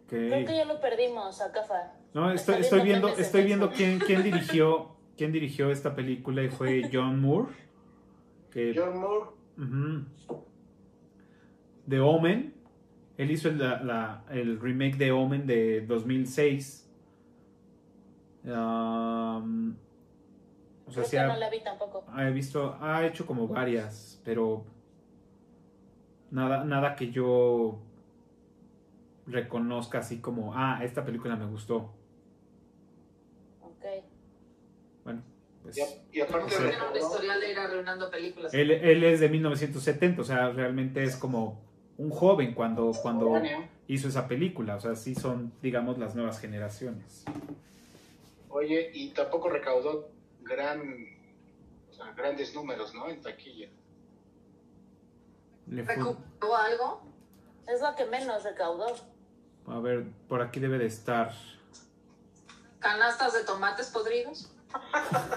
[0.05, 0.09] Ok.
[0.09, 1.93] Creo que ya lo perdimos a Cafa.
[2.15, 6.49] No, estoy, estoy viendo estoy en viendo quién, quién dirigió, quién dirigió esta película y
[6.49, 7.53] fue John Moore.
[8.51, 9.31] Que, John Moore.
[9.59, 10.43] ujú.
[11.89, 12.55] The Omen.
[13.19, 16.85] Él hizo el, la- la- el remake de Omen de 2006.
[18.45, 19.75] Um,
[20.87, 22.05] o sea, Creo que ha, no la vi tampoco.
[22.09, 24.65] ha visto, ha hecho como varias, pero
[26.37, 27.79] nada, nada que yo
[29.27, 31.95] reconozca así como, ah, esta película me gustó.
[33.63, 33.85] Ok.
[35.05, 35.23] Bueno,
[35.63, 35.79] pues
[36.13, 36.57] Y, aparte Sí.
[36.59, 38.55] Tiene un recordó- historial de ir arruinando películas.
[38.55, 41.61] él, él es de 1970, o sea, realmente es como
[41.99, 43.33] un joven cuando, cuando
[43.89, 47.25] hizo esa película, o sea, sí son, digamos, las nuevas generaciones.
[48.51, 50.11] Oye, y tampoco recaudó
[50.43, 50.81] gran,
[51.91, 53.09] o sea, grandes números, ¿no?
[53.09, 53.69] En taquilla.
[55.67, 57.03] Le fue- ¿Recuperó algo?
[57.67, 58.87] Es lo que menos recaudó.
[59.67, 61.33] a ver, por aquí debe de estar.
[62.79, 64.53] ¿Canastas de tomates podridos?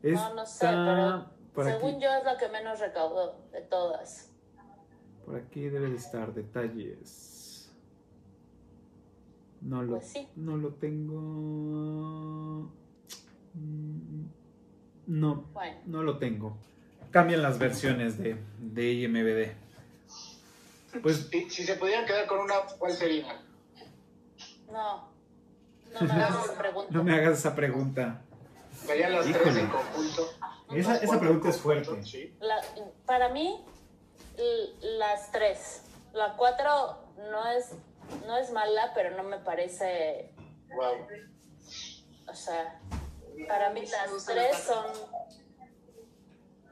[0.00, 4.30] No, no sé, pero por según aquí, yo es la que menos recaudó de todas.
[5.24, 7.70] por aquí debe de estar detalles.
[9.60, 10.28] No lo, Pues sí.
[10.36, 12.70] no lo tengo.
[13.54, 14.26] Mm,
[15.08, 16.56] No, Bueno, no lo tengo.
[17.10, 19.52] Cambian las versiones de, de IMBD.
[21.02, 23.40] Pues Si, si se pudieran quedar con una, ¿cuál sería?
[24.70, 25.08] no.
[25.94, 26.90] No me hagas esa pregunta.
[26.92, 28.20] no me hagas esa pregunta.
[28.86, 29.44] Verían las Híjole.
[29.44, 30.30] tres en conjunto.
[30.74, 32.04] Esa, pregunta es fuerte.
[32.04, 32.36] Sí.
[32.40, 32.60] La-
[33.06, 33.64] para mí,
[34.82, 35.82] las tres.
[36.12, 36.98] La cuatro
[37.30, 37.70] no es,
[38.26, 40.30] no es mala, pero no me parece.
[40.76, 41.06] Wow.
[42.28, 42.80] O sea,
[43.48, 44.84] para mí las tres son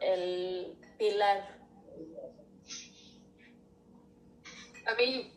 [0.01, 1.57] el pilar.
[4.87, 5.33] A mí,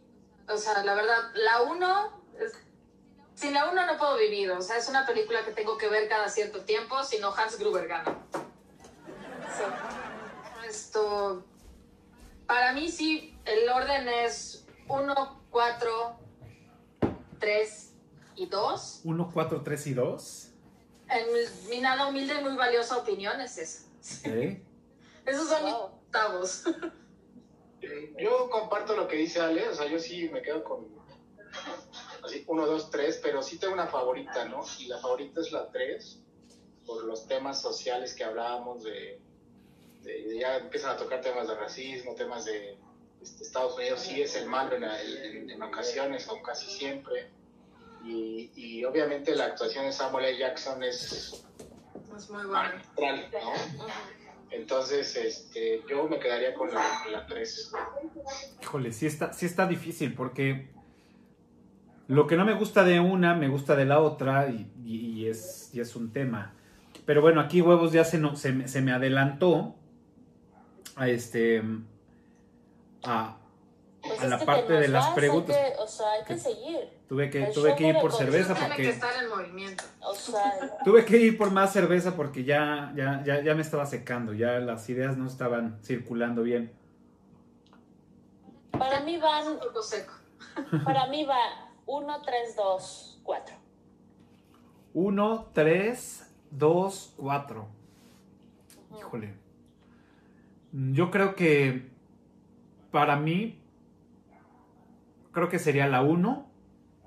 [0.47, 2.53] o sea, la verdad, la uno, es-
[3.35, 4.51] sin la uno no puedo vivir.
[4.51, 7.57] O sea, es una película que tengo que ver cada cierto tiempo, si no Hans
[7.57, 8.17] Gruber gana.
[9.57, 9.63] Sí.
[10.67, 11.43] Esto,
[12.45, 16.19] para mí sí, el orden es 1, 4,
[17.39, 17.93] 3
[18.35, 19.01] y 2.
[19.03, 20.51] 1, 4, 3 y 2.
[21.09, 23.88] En mi, mi nada humilde y muy valiosa opinión es esa.
[24.25, 24.63] ¿Eh?
[25.25, 25.73] Esos son Wow.
[25.81, 26.63] octavos.
[28.17, 30.87] Yo comparto lo que dice Ale, o sea, yo sí me quedo con
[32.23, 34.63] así, uno, dos, tres, pero sí tengo una favorita, ¿no?
[34.79, 36.19] Y la favorita es la tres,
[36.85, 39.21] por los temas sociales que hablábamos de,
[40.01, 42.77] de- de ya empiezan a tocar temas de racismo, temas de
[43.21, 47.31] este, Estados Unidos sí es el malo en, en- en ocasiones, o casi siempre.
[48.03, 50.37] Y, y obviamente la actuación de Samuel L.
[50.39, 51.45] Jackson es
[52.19, 52.51] Es muy bueno.
[52.53, 53.85] magistral, ¿no?
[54.51, 57.71] Entonces, este, yo me quedaría con la, la tres.
[58.61, 60.69] Híjole, sí está, sí está difícil porque
[62.07, 65.27] lo que no me gusta de una me gusta de la otra y, y- y
[65.27, 66.53] es, y es un tema.
[67.05, 69.75] Pero bueno, aquí huevos ya se, no, se, me- se me adelantó
[70.95, 71.63] a este
[73.03, 73.37] a,
[74.21, 75.55] a la parte de las preguntas.
[75.55, 76.89] que- o sea, hay que seguir.
[77.07, 79.83] Tuve que, tuve que ir por cerveza Tiene que porque estar en movimiento.
[80.01, 83.85] O sea, tuve que ir por más cerveza porque ya, ya, ya, ya me estaba
[83.85, 86.71] secando, ya las ideas no estaban circulando bien.
[88.71, 90.13] para mí van, Un poco seco.
[90.85, 91.37] para mí va
[91.85, 93.55] 1, 3, 2, 4.
[94.93, 97.67] 1, 3, 2, 4.
[98.97, 99.33] Híjole.
[100.71, 101.89] Yo creo que
[102.91, 103.59] para mí,
[105.39, 106.45] creo que sería la 1,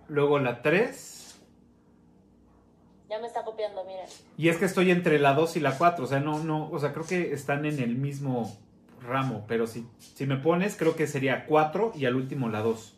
[0.09, 1.41] luego la 3.
[3.11, 4.07] Ya me está copiando, miren.
[4.39, 6.05] Y es que estoy entre la 2 y la 4.
[6.05, 8.57] O sea, no, no, o sea, creo que están en el mismo
[9.07, 9.45] ramo.
[9.47, 12.97] Pero si, si me pones, creo que sería 4 y al último la 2.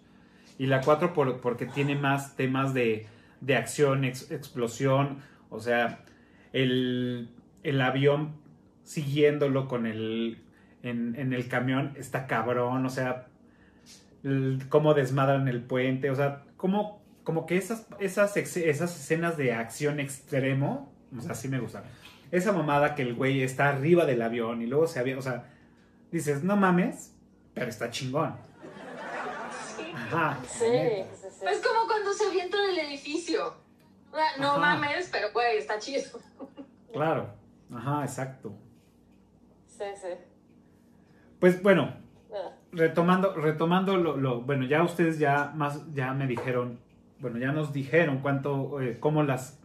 [0.58, 3.08] Y la 4 por, porque tiene más temas de,
[3.40, 5.18] de acción, ex- explosión.
[5.50, 6.04] O sea,
[6.52, 7.28] el,
[7.64, 8.36] el avión
[8.84, 10.40] siguiéndolo con el.
[10.84, 12.86] En, en el camión está cabrón.
[12.86, 13.26] O sea,
[14.24, 16.10] el- cómo desmadran el puente.
[16.10, 21.34] O sea, cómo como que esas, esas, ex- esas escenas de acción extremo, o sea,
[21.34, 21.84] sí me gustan.
[22.30, 25.50] Esa mamada que el güey está arriba del avión y luego se había, o sea,
[26.10, 27.14] dices, no mames,
[27.54, 28.34] pero está chingón.
[29.94, 30.38] Ajá.
[30.46, 31.44] Sí, sí, sí.
[31.50, 33.54] Es como cuando se avienta del edificio.
[34.12, 34.58] O sea, No Ajá.
[34.58, 36.02] mames, pero güey, está chido.
[36.92, 37.28] Claro.
[37.74, 38.54] Ajá, exacto.
[39.66, 40.08] Sí, sí.
[41.40, 41.94] Pues bueno,
[42.74, 46.78] retomando, retomando lo, bueno, ya ustedes ya más, ya me dijeron,
[47.20, 49.58] bueno, ya nos dijeron cuánto, eh, cómo las,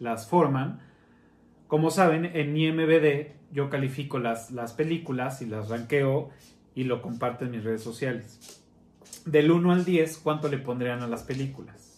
[0.00, 0.80] las forman.
[1.66, 6.30] Como saben, en IMBD yo califico las, las películas y las ranqueo
[6.74, 8.60] y lo comparto en mis redes sociales.
[9.26, 11.91] Del 1 al 10, ¿cuánto le pondrían a las películas?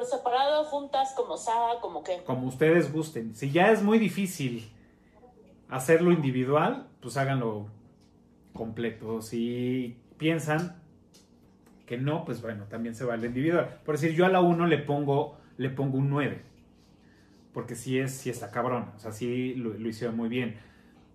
[0.00, 2.22] Por separado, juntas, como saga, como que.
[2.24, 3.34] Como ustedes gusten.
[3.34, 4.72] Si ya es muy difícil
[5.68, 7.66] hacerlo individual, pues háganlo
[8.54, 9.20] completo.
[9.20, 10.80] Si piensan
[11.84, 13.78] que no, pues bueno, también se vale individual.
[13.84, 16.44] Por decir, yo a la 1 le pongo, le pongo un 9.
[17.52, 18.90] Porque sí es, sí está cabrón.
[18.96, 20.58] O sea, sí lo, lo hicieron muy bien.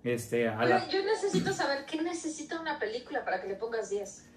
[0.03, 3.89] Este, a la, Yo, yo necesito saber qué necesita una película para que le pongas
[3.89, 4.29] 10.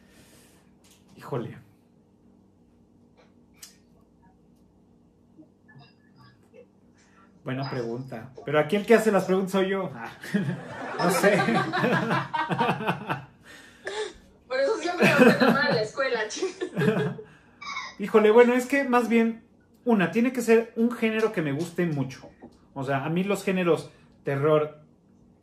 [1.19, 1.68] híjole.
[7.45, 8.31] Buena pregunta.
[8.45, 9.91] Pero aquí el que hace las preguntas soy yo.
[9.95, 10.11] Ah,
[10.99, 11.39] no sé.
[14.49, 16.71] Por eso siempre me a la escuela, chicos.
[17.99, 19.43] Híjole, bueno, es que más bien,
[19.85, 22.29] una, tiene que ser un género que me guste mucho.
[22.75, 23.91] O sea, a mí los géneros
[24.25, 24.79] terror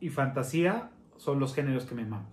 [0.00, 2.28] y fantasía son los géneros que me maman.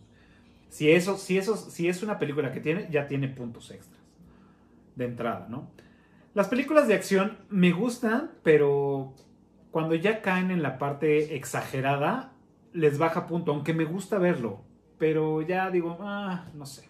[0.69, 4.01] Si eso, si eso, si es una película que tiene, ya tiene puntos extras.
[4.95, 5.69] De entrada, ¿no?
[6.33, 9.13] Las películas de acción me gustan, pero
[9.73, 12.31] cuando ya caen en la parte exagerada,
[12.73, 14.61] les baja punto, aunque me gusta verlo.
[14.99, 16.87] Pero ya digo, ah, no sé.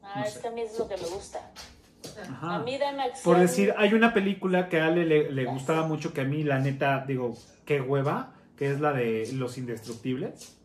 [0.00, 0.40] Ah, No es sé.
[0.40, 1.50] que a mí es lo que me gusta.
[2.30, 2.54] Ajá.
[2.54, 3.24] A mí dame acción.
[3.24, 6.44] Por decir, hay una película que a Ale le, le gustaba mucho, que a mí,
[6.44, 10.56] la neta, digo, qué hueva, que es la de Los Indestructibles.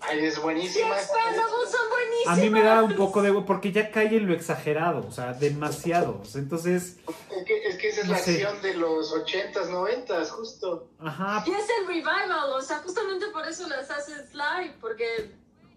[0.00, 0.94] Ay, es buenísima.
[0.98, 2.26] Expendables son buenísimos.
[2.26, 5.32] A mí me da un poco de porque ya cae en lo exagerado, o sea,
[5.32, 6.36] demasiados.
[6.36, 6.98] Entonces,
[7.30, 8.32] Es que, es que esa es No la sé.
[8.44, 10.88] acción de los 80s, 90s, justo.
[11.00, 15.32] ajá, Y es el revival, o sea, justamente por eso las haces live, porque,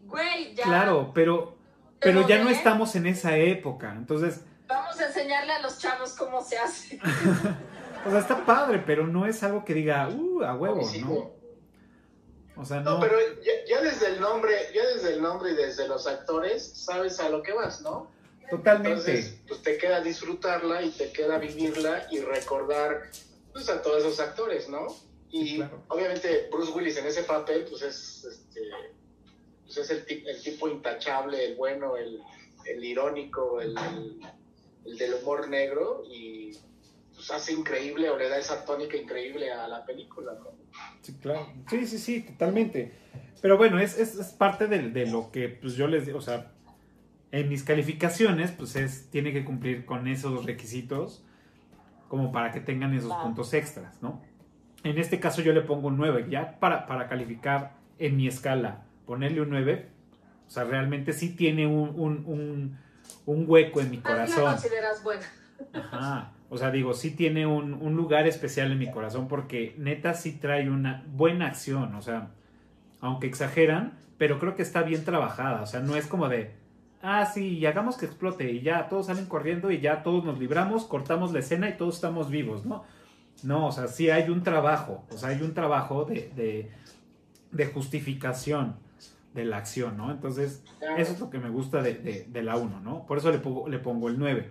[0.06, 1.56] güey, ya claro, pero,
[2.00, 3.94] pero ya no estamos en esa época.
[3.96, 7.00] Entonces, vamos a enseñarle a los chavos cómo se hace.
[8.06, 11.39] o sea, está padre, pero no es algo que diga, uh, a huevo, Sí, ¿no?
[12.60, 12.99] O sea, No, no.
[12.99, 17.19] pero ya, ya desde el nombre, ya desde el nombre y desde los actores, sabes
[17.19, 18.11] a lo que vas, ¿no?
[18.49, 18.90] Totalmente.
[19.11, 23.10] Entonces, pues te queda disfrutarla y te queda vivirla y recordar
[23.53, 24.88] pues, a todos esos actores, ¿no?
[25.31, 25.84] Y claro.
[25.90, 28.61] obviamente Bruce Willis en ese papel, pues es, este,
[29.65, 32.19] pues es el, el tipo intachable, el bueno, el,
[32.65, 34.19] el irónico, el, el-
[34.86, 36.57] el del humor negro y
[37.20, 40.52] pues hace increíble o le da esa tónica increíble a la película, ¿no?
[41.02, 41.52] Sí, claro.
[41.70, 42.94] Sí, sí, sí, totalmente.
[43.41, 46.22] Pero bueno, es, es, es parte de, de lo que pues yo les digo, o
[46.22, 46.54] sea,
[47.34, 51.22] en mis calificaciones, pues es, tiene que cumplir con esos requisitos
[52.08, 53.22] como para que tengan esos Va.
[53.22, 54.22] puntos extras, ¿no?
[54.86, 58.86] En este caso yo le pongo un 9, ya para, para calificar en mi escala,
[59.06, 59.90] ponerle un 9,
[60.48, 62.78] o sea, realmente sí tiene un, un, un,
[63.26, 64.52] un hueco en mi ¿A qué la corazón.
[64.54, 65.26] consideras buena?
[65.74, 66.32] Ajá.
[66.50, 70.32] O sea, digo, sí tiene un, un lugar especial en mi corazón porque neta sí
[70.34, 71.94] trae una buena acción.
[71.96, 72.30] O sea,
[73.02, 75.62] aunque exageran, pero creo que está bien trabajada.
[75.62, 76.52] O sea, no es como de,
[77.04, 80.40] ah, sí, y hagamos que explote y ya todos salen corriendo y ya todos nos
[80.40, 82.84] libramos, cortamos la escena y todos estamos vivos, ¿no?
[83.44, 85.06] No, o sea, sí hay un trabajo.
[85.14, 86.72] O sea, hay un trabajo de, de,
[87.52, 88.76] de justificación
[89.34, 90.12] de la acción, ¿no?
[90.12, 90.64] Entonces,
[90.98, 93.06] eso es lo que me gusta de, de- de la 1, ¿no?
[93.06, 94.50] Por eso le pongo, le pongo el 9.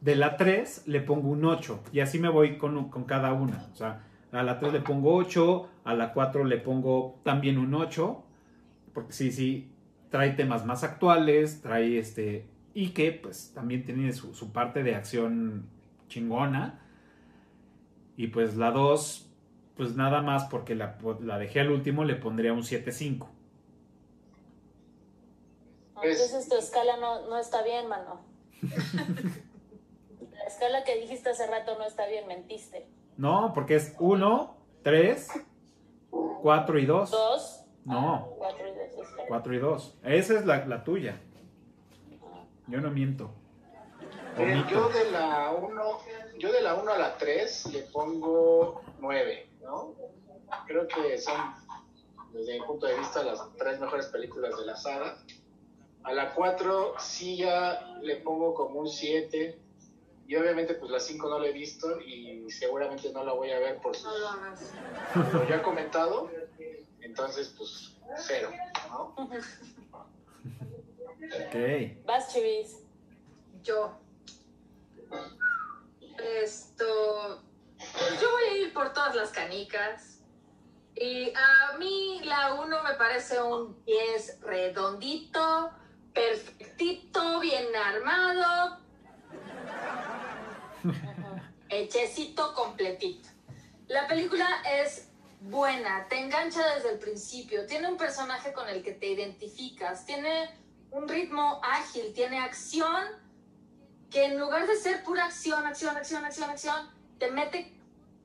[0.00, 3.68] De la 3 le pongo un 8 y así me voy con, con cada una.
[3.72, 7.74] O sea, a la 3 le pongo 8, a la 4 le pongo también un
[7.74, 8.22] 8,
[8.92, 9.72] porque sí, sí,
[10.10, 14.94] trae temas más actuales, trae este, y que pues también tiene su, su parte de
[14.94, 15.68] acción
[16.08, 16.80] chingona.
[18.16, 19.30] Y pues la 2,
[19.76, 23.28] pues nada más porque la, la dejé al último, le pondría un 7.5.
[26.02, 28.20] Entonces tu escala no, no está bien, mano.
[30.58, 32.88] La escala que dijiste hace rato no está bien, mentiste.
[33.16, 35.28] No, porque es 1, 3,
[36.42, 37.10] 4 y 2.
[37.12, 37.64] Dos.
[37.84, 38.14] No.
[38.14, 39.08] Ah, cuatro y dos.
[39.08, 39.28] espera.
[39.28, 39.98] 4 y 2.
[40.02, 41.20] Esa es la, la tuya.
[42.66, 43.30] Yo no miento.
[44.36, 45.82] Miren, yo de la 1,
[46.38, 49.94] yo de la 1 a la 3 le pongo 9, ¿no?
[50.66, 51.40] Creo que son,
[52.32, 55.18] desde mi punto de vista, las tres mejores películas de la saga.
[56.02, 59.67] A la 4 sí ya le pongo como un 7.
[60.28, 63.58] Y obviamente pues la 5 no la he visto y seguramente no la voy a
[63.58, 64.72] ver por sus, No lo hagas.
[65.32, 66.30] como ya he comentado.
[67.00, 68.50] Entonces pues cero,
[68.90, 69.14] ¿no?
[71.46, 72.04] Ok.
[72.04, 72.76] Vas, Chivis.
[73.62, 73.98] Yo.
[76.42, 77.42] Esto.
[78.20, 80.20] Yo voy a ir por todas las canicas.
[80.94, 85.70] Y a mí la 1 me parece un 10 redondito,
[86.12, 88.78] perfectito, bien armado.
[91.68, 93.28] Hechecito completito.
[93.88, 95.08] La película es
[95.40, 100.50] buena, te engancha desde el principio, tiene un personaje con el que te identificas, tiene
[100.90, 103.04] un ritmo ágil, tiene acción
[104.10, 107.72] que en lugar de ser pura acción, acción, acción, acción, acción, te mete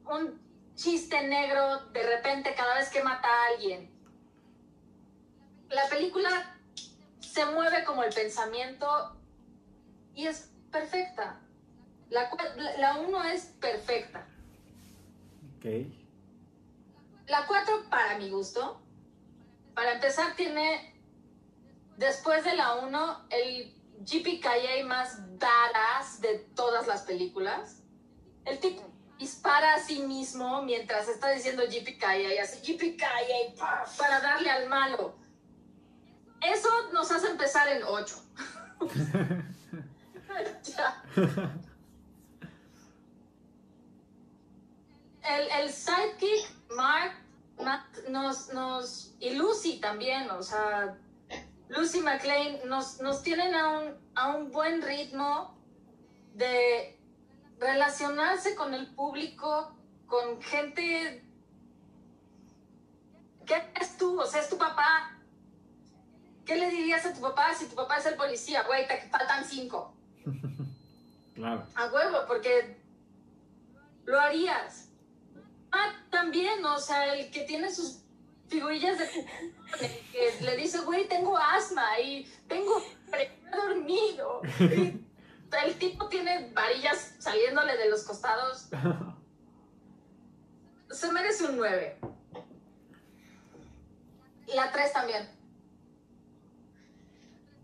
[0.06, 0.42] un
[0.76, 3.92] chiste negro de repente cada vez que mata a alguien.
[5.70, 6.58] La película
[7.20, 9.18] se mueve como el pensamiento
[10.14, 11.40] y es perfecta.
[12.14, 12.30] La,
[12.77, 14.23] la- uno es perfecta.
[15.57, 15.65] Ok.
[17.27, 18.80] La 4, para mi gusto,
[19.73, 20.94] para empezar, tiene,
[21.98, 27.81] después de la 1, el GPKA más badass de todas las películas.
[28.45, 28.84] El tipo
[29.18, 34.69] dispara a sí mismo mientras está diciendo GPKA y hace GPKA pa, para darle al
[34.69, 35.15] malo.
[36.41, 38.23] Eso nos hace empezar en 8.
[45.24, 47.14] el, el sidekick, Mark,
[47.62, 50.98] Mark nos, nos, y Lucy también, o sea,
[51.70, 55.58] Lucy McLean nos, nos tienen a un, a un buen ritmo
[56.34, 57.00] de
[57.60, 59.76] relacionarse con el público,
[60.08, 61.24] con gente
[63.45, 65.18] que es tú, o sea, es tu papá.
[66.45, 68.64] ¿Qué le dirías a tu papá si tu papá es el policía?
[68.64, 69.94] Güey, te faltan cinco.
[71.34, 71.66] Claro.
[71.74, 72.78] A huevo, porque
[74.06, 74.82] lo harías.
[76.24, 78.00] También, o sea, el que tiene sus
[78.48, 79.10] figurillas de
[80.14, 82.82] que le dice, güey, tengo asma y tengo
[83.52, 84.41] dormido.
[84.58, 85.04] Y
[85.66, 88.70] el tipo tiene varillas saliéndole de los costados.
[90.91, 92.00] Se merece un 9.
[94.56, 95.30] La 3 también.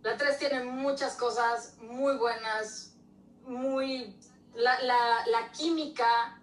[0.02, 2.94] La 3 tiene muchas cosas muy buenas,
[3.48, 4.20] muy...
[4.54, 6.39] La, la, la química,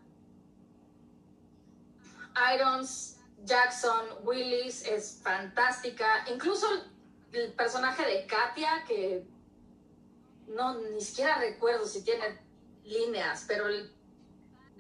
[2.55, 6.25] Irons, Jackson, Willis es fantástica.
[6.33, 6.67] Incluso
[7.33, 9.27] el personaje de Katia, que
[10.49, 12.39] no, ni siquiera recuerdo si tiene
[12.85, 13.93] líneas, pero el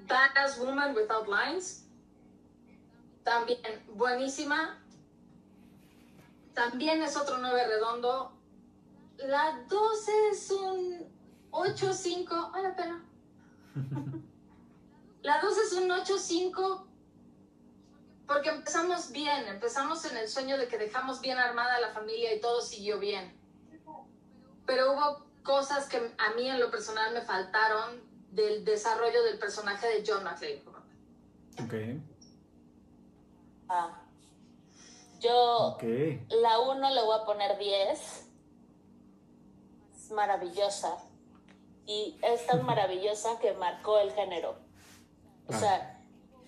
[0.06, 1.86] Badass Woman Without Lines,
[3.24, 3.60] también
[3.94, 4.78] buenísima.
[6.54, 8.32] También es otro 9 redondo.
[9.18, 11.06] La 12 es un
[11.50, 12.50] 8-5.
[12.54, 13.04] A la pena.
[15.22, 16.85] La 12 es un 8-5
[18.26, 22.40] porque empezamos bien, empezamos en el sueño de que dejamos bien armada la familia y
[22.40, 23.36] todo siguió bien.
[24.66, 29.86] Pero hubo cosas que a mí en lo personal me faltaron del desarrollo del personaje
[29.86, 30.62] de John McClane.
[31.62, 32.02] Ok.
[33.68, 34.02] Ah.
[35.20, 35.82] Yo Ok.
[36.42, 38.26] la 1 le voy a poner 10.
[39.94, 40.96] Es maravillosa.
[41.86, 44.56] Y es tan maravillosa que marcó el género.
[45.48, 45.58] O Ah.
[45.60, 45.95] sea,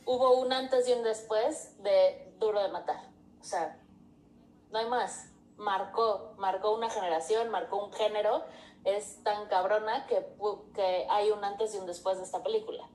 [0.08, 3.10] hubo un antes y un después de Duro de Matar.
[3.40, 3.78] O sea,
[4.70, 5.28] no hay más.
[5.58, 8.42] Marcó, marcó una generación, marcó un género.
[8.84, 10.26] Es tan cabrona que,
[10.74, 12.88] que hay un antes y un después de esta película.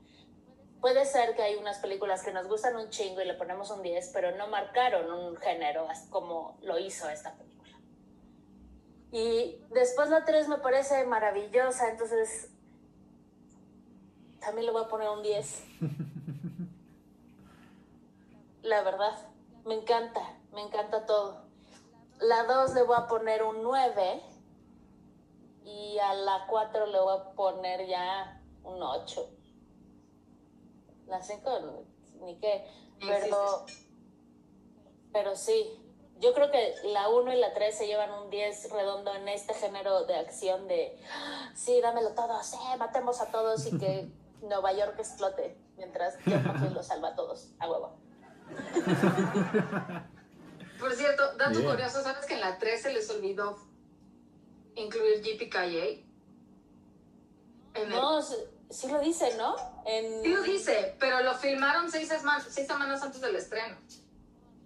[0.80, 3.82] Puede ser que hay unas películas que nos gustan un chingo y le ponemos un
[3.82, 7.78] 10, pero no marcaron un género como lo hizo esta película.
[9.12, 12.50] Y después la 3 me parece maravillosa, entonces
[14.40, 15.64] también le voy a poner un 10.
[18.64, 19.14] La verdad,
[19.66, 20.22] me encanta,
[20.52, 21.44] me encanta todo.
[22.18, 24.22] La 2 le voy a poner un 9
[25.66, 29.28] y a la 4 le voy a poner ya un 8.
[31.08, 31.84] La 5
[32.22, 32.66] ni qué,
[33.00, 33.66] pero,
[35.12, 35.78] pero sí,
[36.20, 39.52] yo creo que la 1 y la 3 se llevan un 10 redondo en este
[39.52, 44.08] género de acción de, "Ah, sí, dámelo todo, sí, matemos a todos y que
[44.40, 48.03] Nueva York explote mientras McClane los salva a todos, a huevo.
[50.78, 51.70] Por cierto, dato Bien.
[51.70, 53.58] curioso, ¿sabes que en la 3 se les olvidó
[54.74, 55.22] incluir?
[57.74, 58.34] En el- No, sí,
[58.70, 59.54] sí lo dice, ¿no?
[59.86, 60.22] En...
[60.22, 63.76] Sí lo dice, pero lo filmaron seis, sema- seis semanas antes del estreno.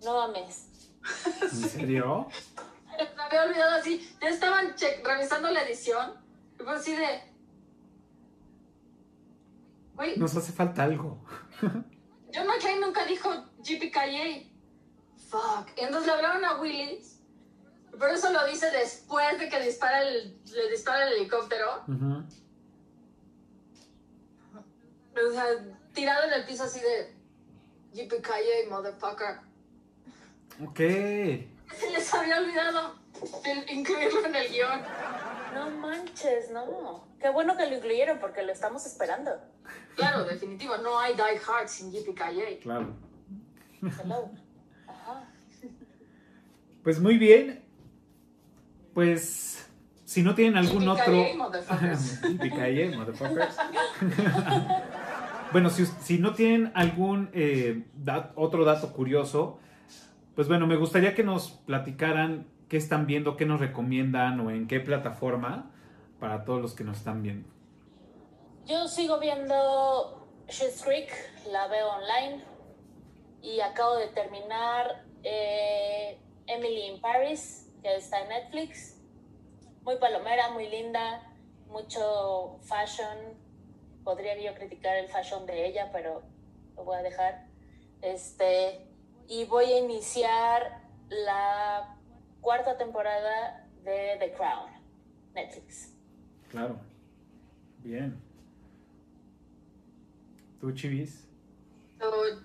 [0.04, 0.66] No mames.
[1.42, 2.28] ¿En serio?
[3.16, 4.16] Me había olvidado así.
[4.20, 6.14] Ya estaban che- revisando la edición.
[6.58, 7.22] Y fue así de.
[10.16, 11.18] Nos hace falta algo.
[11.60, 13.30] John McClane nunca dijo
[13.62, 14.50] JPKJ.
[15.28, 15.68] Fuck.
[15.76, 17.20] Entonces le hablaron a Willis.
[17.98, 21.82] Por eso lo dice después de que dispara el, le dispara el helicóptero.
[21.88, 22.24] Ujú.
[25.26, 25.44] O sea,
[25.92, 27.16] tirado en el piso así de.
[27.92, 29.40] JPKJ, motherfucker.
[30.64, 30.78] Ok.
[30.78, 32.94] Se les había olvidado
[33.68, 34.82] incluirlo en el guion.
[35.54, 37.08] No manches, no.
[37.20, 39.32] Qué bueno que lo incluyeron porque lo estamos esperando.
[39.96, 40.76] Claro, definitivo.
[40.78, 42.60] No hay Die Hard sin JPKJ.
[42.62, 42.94] Claro.
[43.82, 44.30] Hello.
[44.86, 45.24] Ajá.
[46.82, 47.62] Pues muy bien.
[48.94, 49.68] Pues
[50.04, 51.12] si no tienen algún otro.
[51.36, 52.18] motherfuckers.
[55.52, 59.58] Bueno, si, si no tienen algún eh, dat- otro dato curioso,
[60.34, 64.66] pues bueno, me gustaría que nos platicaran qué están viendo, qué nos recomiendan o en
[64.68, 65.70] qué plataforma
[66.20, 67.48] para todos los que nos están viendo.
[68.66, 70.28] Yo sigo viendo
[70.84, 71.10] Creek,
[71.50, 72.44] la veo online
[73.42, 79.00] y acabo de terminar eh, Emily in Paris, que está en Netflix.
[79.82, 81.34] Muy palomera, muy linda,
[81.68, 83.36] mucho fashion.
[84.04, 86.22] Podría yo criticar el fashion de ella, pero
[86.76, 87.46] lo voy a dejar.
[88.02, 88.86] Este,
[89.28, 91.96] y voy a iniciar la
[92.40, 94.70] cuarta temporada de The Crown,
[95.34, 95.94] Netflix.
[96.50, 96.78] Claro.
[97.82, 98.20] Bien.
[100.60, 101.27] ¿Tú, Chivis?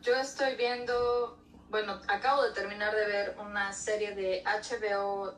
[0.02, 1.38] Yo estoy viendo,
[1.70, 5.38] bueno, acabo de terminar de ver una serie de HBO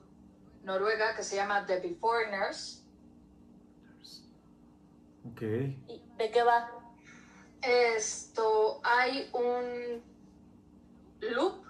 [0.63, 2.83] noruega que se llama The Beforeigners.
[5.31, 5.41] Ok.
[5.41, 6.71] ¿Y ¿De qué va?
[7.61, 10.03] Esto, hay un
[11.19, 11.65] loop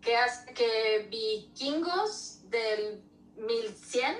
[0.00, 3.02] que que hace que vikingos del
[3.36, 4.16] 1100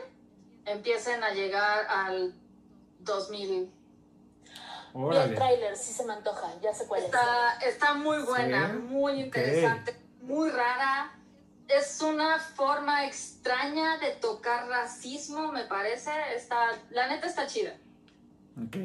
[0.65, 2.35] empiecen a llegar al
[3.01, 3.71] 2000.
[4.95, 7.07] Vi el tráiler, sí se me antoja, ya sé cuál es.
[7.07, 8.79] Está, está muy buena, Sí.
[8.79, 11.13] muy interesante, muy rara.
[11.67, 16.11] Es una forma extraña de tocar racismo, me parece.
[16.37, 17.77] Está, la neta está chida.
[18.63, 18.77] Ok.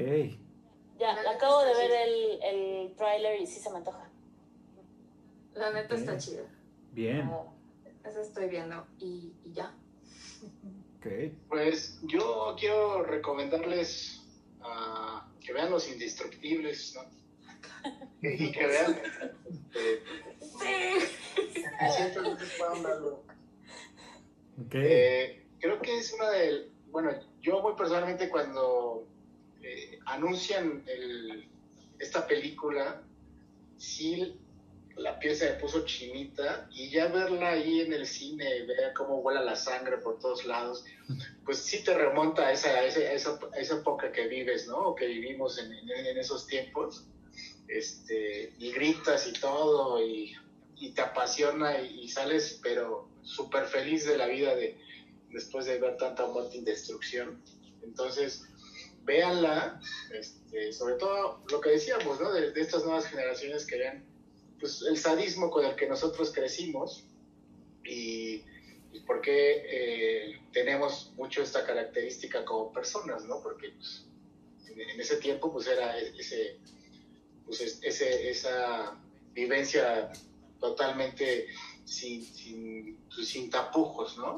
[0.97, 4.09] Ya, acabo de ver el, el tráiler y sí se me antoja.
[5.53, 6.43] La neta está chida.
[6.91, 7.29] Bien.
[7.31, 7.43] Ah,
[8.09, 9.73] Eso estoy viendo y, y ya.
[10.97, 11.07] Ok.
[11.49, 14.21] Pues yo quiero recomendarles
[14.61, 17.01] ah, que vean Los Indestructibles, ¿no?
[18.21, 19.01] Y, que vean.
[19.73, 20.03] eh,
[20.61, 23.23] que siempre les puedan verlo.
[24.63, 24.75] Ok.
[24.75, 26.69] Eh, creo que es una de.
[26.91, 27.09] Bueno,
[27.41, 29.07] yo muy personalmente cuando
[29.63, 31.49] eh, anuncian el-
[31.97, 33.01] esta película,
[33.77, 34.39] sí
[34.99, 39.21] la piel se me puso chinita y ya verla ahí en el cine, ver cómo
[39.21, 40.83] vuela la sangre por todos lados,
[41.45, 44.67] pues sí te remonta a esa, a esa, a esa, a esa época que vives,
[44.67, 44.77] ¿no?
[44.89, 47.05] O que vivimos en, en- en esos tiempos.
[47.67, 50.35] Este, y gritas y todo, y,
[50.75, 54.75] y te apasiona y, y sales, pero súper feliz de la vida de,
[55.29, 57.41] después de ver tanta muerte y destrucción.
[57.83, 58.43] Entonces,
[59.03, 59.79] véanla,
[60.11, 62.31] este, sobre todo lo que decíamos, ¿no?
[62.31, 64.03] De, de estas nuevas generaciones que vean
[64.59, 67.03] pues, el sadismo con el que nosotros crecimos
[67.83, 68.43] y,
[69.05, 73.41] por qué eh, tenemos mucho esta característica como personas, ¿no?
[73.41, 74.05] Porque pues,
[74.67, 76.57] en, ese tiempo pues era ese,
[77.45, 78.99] pues, esa
[79.33, 80.11] vivencia
[80.59, 81.47] totalmente
[81.85, 84.37] sin, pues, sin tapujos, ¿no?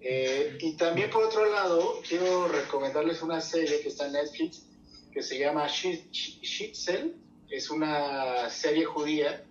[0.00, 4.66] Eh, y también por otro lado, quiero recomendarles una serie que está en Netflix
[5.12, 7.14] que se llama Shi- Shi- Shitzel.
[7.52, 9.44] Es una serie judía,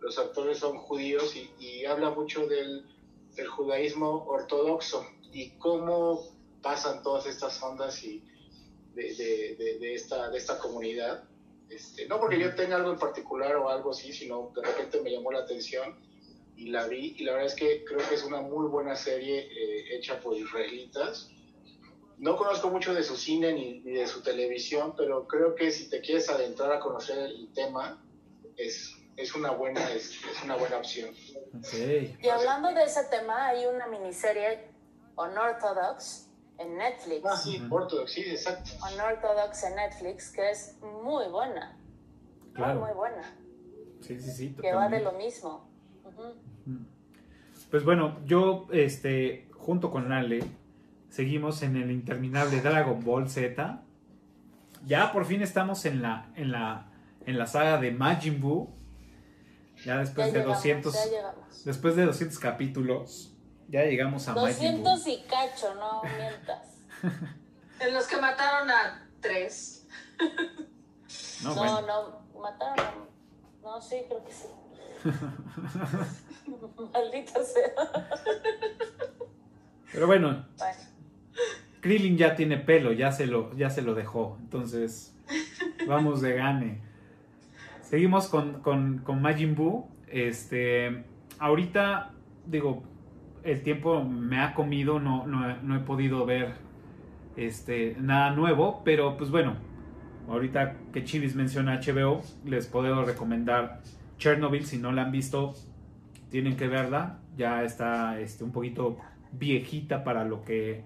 [0.00, 2.84] los actores son judíos y, y habla mucho del,
[3.34, 6.20] del judaísmo ortodoxo y cómo
[6.62, 8.22] pasan todas estas ondas y
[8.94, 11.24] de, de- de- de esta, de esta comunidad.
[11.68, 15.10] Este, no porque yo tenga algo en particular o algo así, sino de repente me
[15.10, 15.96] llamó la atención
[16.56, 19.40] y la vi y la verdad es que creo que es una muy buena serie
[19.50, 21.30] eh, hecha por israelitas.
[22.18, 25.90] No conozco mucho de su cine ni, ni de su televisión, pero creo que si
[25.90, 28.02] te quieres adentrar a conocer el tema,
[28.56, 31.10] es, es, una, buena, es, es una buena opción.
[32.22, 34.68] Y hablando de ese tema, hay una miniserie
[35.16, 36.28] Unorthodox
[36.58, 37.22] en Netflix.
[37.26, 37.74] Ah, sí, Ujú.
[37.74, 38.70] Orthodox, sí, exacto.
[38.92, 41.78] Unorthodox en Netflix, que es muy buena.
[42.54, 42.80] Claro.
[42.80, 43.36] Muy, muy buena.
[44.00, 44.56] Sí, sí, sí.
[44.60, 45.68] Que va de lo mismo.
[47.70, 50.40] Pues bueno, yo, este, junto con Ale,
[51.20, 53.80] seguimos en el interminable Dragon Ball Z.
[54.86, 56.90] Ya por fin estamos en la, en la,
[57.24, 58.68] en la saga de Majin Buu.
[59.84, 61.64] Ya después Ya de llegamos, 200, ya llegamos.
[61.64, 63.32] después de 200 capítulos,
[63.68, 64.90] ya llegamos a Majin Buu.
[64.90, 66.76] 200 y cacho, no mientas.
[67.80, 69.86] En los que mataron a tres.
[71.44, 71.80] No, No, bueno.
[72.34, 72.78] no, mataron.
[72.80, 72.94] a-
[73.62, 74.48] No, sí, creo que sí.
[76.92, 77.70] Maldita sea.
[79.92, 80.78] Pero bueno, Bueno,
[81.80, 84.38] Krillin ya tiene pelo, ya se lo, ya se lo dejó.
[84.40, 85.16] Entonces,
[85.86, 86.80] vamos de gane.
[87.82, 89.86] Seguimos con, con, con Majin Buu.
[90.08, 91.04] Este,
[91.38, 92.12] ahorita,
[92.46, 92.82] digo,
[93.44, 96.54] el tiempo me ha comido, no, no, no he podido ver
[97.36, 99.54] este, nada nuevo, pero pues bueno,
[100.28, 103.82] ahorita que Chivis menciona HBO, les puedo recomendar
[104.18, 105.54] Chernobyl, si no la han visto,
[106.30, 108.96] tienen que verla, ya está este, un poquito
[109.32, 110.84] viejita para lo que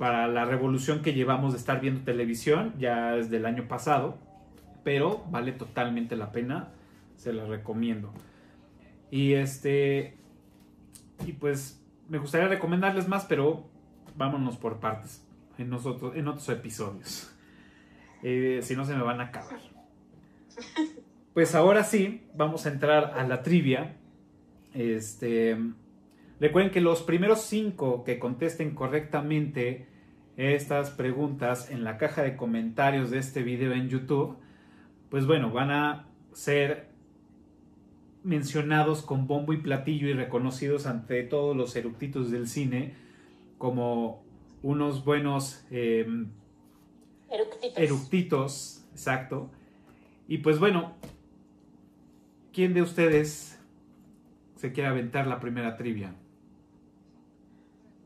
[0.00, 4.16] para la revolución que llevamos de estar viendo televisión, ya es del año pasado,
[4.82, 6.70] pero vale totalmente la pena,
[7.16, 8.10] se la recomiendo.
[9.10, 10.16] Y este
[11.26, 13.68] y pues me gustaría recomendarles más, pero
[14.16, 15.22] vámonos por partes
[15.58, 17.30] en nosotros en otros episodios.
[18.22, 19.60] Eh, si no se me van a acabar.
[21.34, 23.96] Pues ahora sí, vamos a entrar a la trivia.
[24.72, 25.58] Este,
[26.40, 29.89] recuerden que los primeros cinco que contesten correctamente
[30.40, 34.38] estas preguntas en la caja de comentarios de este video en YouTube,
[35.10, 36.88] pues bueno, van a ser
[38.22, 42.94] mencionados con bombo y platillo y reconocidos ante todos los eructitos del cine
[43.58, 44.22] como
[44.62, 46.06] unos buenos eh,
[47.30, 47.78] eructitos.
[47.78, 49.50] eructitos, exacto.
[50.26, 50.94] Y pues bueno,
[52.52, 53.58] ¿quién de ustedes
[54.56, 56.14] se quiere aventar la primera trivia?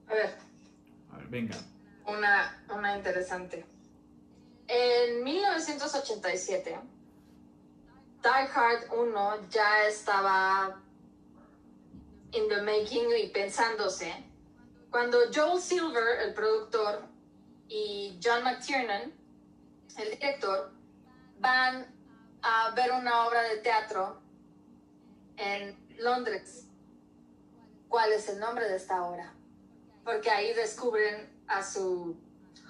[0.08, 0.30] A ver,
[1.12, 1.56] A ver, venga.
[2.06, 3.64] Una, una interesante.
[4.66, 6.78] En 1987,
[8.22, 10.80] Die Hard 1 ya estaba
[12.32, 14.12] in the making y pensándose.
[14.90, 17.02] Cuando Joel Silver, el productor,
[17.68, 19.12] y John McTiernan,
[19.96, 20.70] el director,
[21.38, 21.86] van
[22.42, 24.20] a ver una obra de teatro
[25.36, 26.66] en Londres.
[27.88, 29.34] ¿Cuál es el nombre de esta obra?
[30.04, 32.16] Porque ahí descubren a su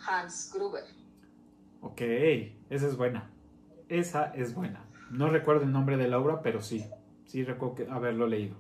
[0.07, 0.85] Hans Gruber.
[1.81, 2.01] Ok,
[2.71, 3.31] esa es buena.
[3.89, 4.85] Esa es buena.
[5.11, 6.89] No recuerdo el nombre de la obra, pero sí.
[7.27, 8.57] Sí recuerdo que- haberlo leído.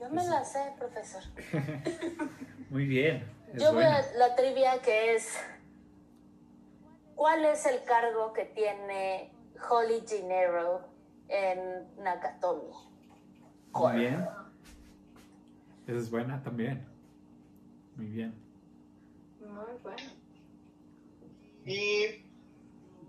[0.00, 1.22] Yo me la sé, profesor.
[2.70, 3.24] Muy bien.
[3.52, 3.96] Es Yo voy buena.
[3.98, 5.36] a la trivia que es
[7.14, 9.30] ¿Cuál es el cargo que tiene
[9.70, 10.86] Holly Gennaro
[11.28, 12.70] en Nakatomi?
[13.72, 14.26] Muy bien.
[15.86, 16.86] Esa es buena también.
[17.96, 18.34] Muy bien.
[19.56, 20.12] Muy bueno.
[21.64, 22.24] Y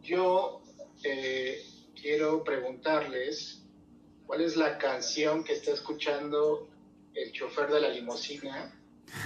[0.02, 0.62] yo
[1.04, 1.58] eh,
[2.00, 3.62] quiero preguntarles
[4.26, 6.68] cuál es la canción que está escuchando
[7.14, 8.72] el chofer de la limusina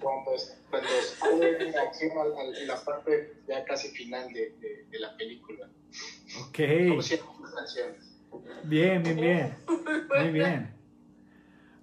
[0.00, 0.88] cuando, es- cuando
[1.18, 2.10] sale en acción
[2.54, 5.68] en la parte ya casi final de, de- de la película.
[6.40, 6.58] Ok.
[6.88, 7.96] ¿Cómo se llama esa canción?
[8.64, 9.54] Bien, bien, bien.
[10.16, 10.74] Muy bien.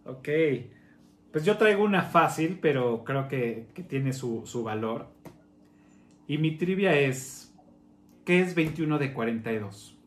[0.06, 0.28] Ok.
[1.32, 5.08] Pues yo traigo una fácil, pero creo que, tiene su, su valor.
[6.28, 7.54] Y mi trivia es,
[8.26, 9.98] ¿qué es 21 de 42?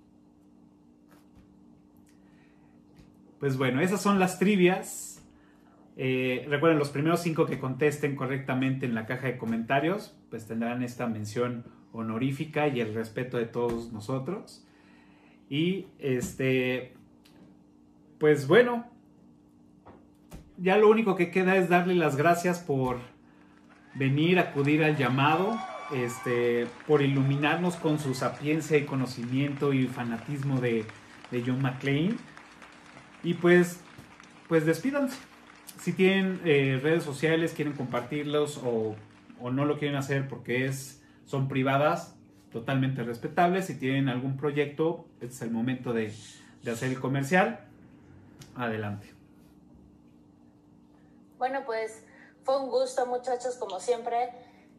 [3.39, 5.21] Pues bueno, esas son las trivias.
[5.97, 10.83] Eh, recuerden, los primeros cinco que contesten correctamente en la caja de comentarios, pues tendrán
[10.83, 14.65] esta mención honorífica y el respeto de todos nosotros.
[15.49, 16.95] Y este,
[18.19, 18.92] pues bueno,
[20.63, 22.99] ya lo único que queda es darle las gracias por
[23.95, 25.59] venir, acudir al llamado,
[25.93, 30.85] este, por iluminarnos con su sapiencia y conocimiento y fanatismo de,
[31.33, 32.15] de John McClane.
[33.25, 33.81] Y pues,
[34.49, 35.19] pues despídanse.
[35.81, 38.95] Si tienen eh, redes sociales, quieren compartirlos o,
[39.41, 42.17] o no lo quieren hacer porque es, son privadas,
[42.53, 43.67] totalmente respetables.
[43.67, 46.13] Si tienen algún proyecto, es el momento de,
[46.63, 47.65] de hacer el comercial.
[48.55, 49.12] Adelante.
[51.43, 52.05] Bueno, pues
[52.45, 54.29] fue un gusto, muchachos, como siempre.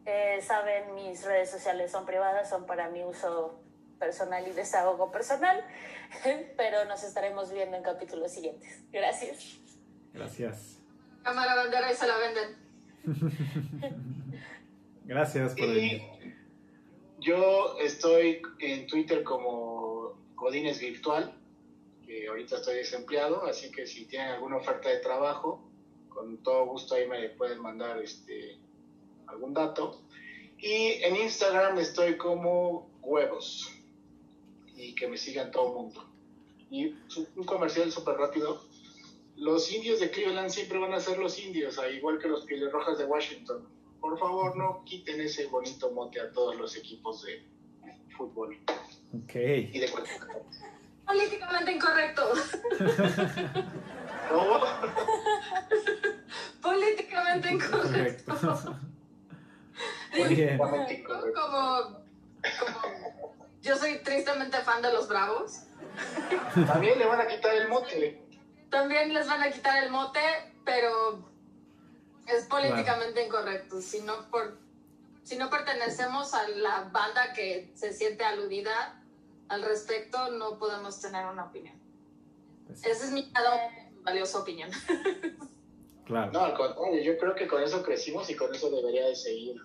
[0.06, 3.60] Eh, saben, mis redes sociales son privadas, son para mi uso
[3.98, 5.62] personal y desahogo personal,
[6.56, 8.82] pero nos estaremos viendo en capítulos siguientes.
[8.90, 9.58] Gracias.
[10.14, 10.78] Gracias.
[11.22, 12.56] Cámara bandera y se la venden.
[15.04, 16.02] Gracias por Y venir.
[17.18, 21.38] yo estoy en Twitter como Godines Virtual,
[22.06, 25.63] que ahorita estoy desempleado, así que si tienen alguna oferta de trabajo,
[26.14, 28.56] con todo gusto ahí me pueden mandar este
[29.26, 30.00] algún dato.
[30.58, 33.70] Y en Instagram estoy como huevos
[34.76, 36.04] y que me sigan todo el mundo.
[36.70, 36.94] Y
[37.36, 38.62] un comercial súper rápido.
[39.36, 42.72] Los indios de Cleveland siempre van a ser los indios, al igual que los Pieles
[42.72, 43.68] Rojas de Washington.
[44.00, 47.42] Por favor, no quiten ese bonito mote a todos los equipos de
[48.16, 48.56] fútbol
[49.12, 49.34] Ok.
[49.34, 50.20] y de cualquier
[51.06, 52.22] Políticamente incorrecto.
[54.28, 54.60] ¿Cómo?
[56.62, 58.34] Políticamente incorrecto.
[60.58, 61.20] Correcto.
[61.34, 62.04] Como,
[62.58, 63.14] como
[63.64, 65.62] yo soy tristemente fan de los Bravos.
[66.66, 68.22] También le van a quitar el mote.
[68.70, 70.20] También les van a quitar el mote,
[70.64, 71.26] pero
[72.26, 73.80] es políticamente incorrecto.
[73.80, 74.58] Si no, por,
[75.22, 79.00] si no pertenecemos a la banda que se siente aludida
[79.48, 81.80] al respecto, no podemos tener una opinión.
[82.66, 83.70] Pues, Esa es mi cada
[84.04, 84.70] valiosa opinión.
[86.06, 86.30] claro.
[86.32, 89.56] No, al contrario, yo creo que con eso crecimos y con eso debería de seguir.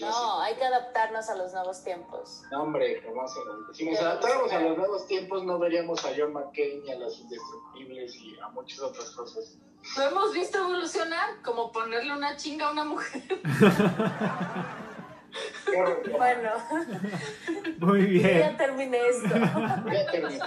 [0.00, 2.42] No, hay que adaptarnos a los nuevos tiempos.
[2.50, 3.34] No, hombre, jamás
[3.74, 8.14] Si nos adaptáramos a los nuevos tiempos, no veríamos a John McCain, a los indestructibles
[8.16, 9.58] y a muchas otras cosas.
[9.98, 13.22] Lo hemos visto evolucionar, como ponerle una chinga a una mujer.
[16.12, 16.50] Bueno,
[17.78, 18.56] Muy ya bien.
[18.56, 19.28] terminé esto.
[19.34, 20.40] Ya terminé.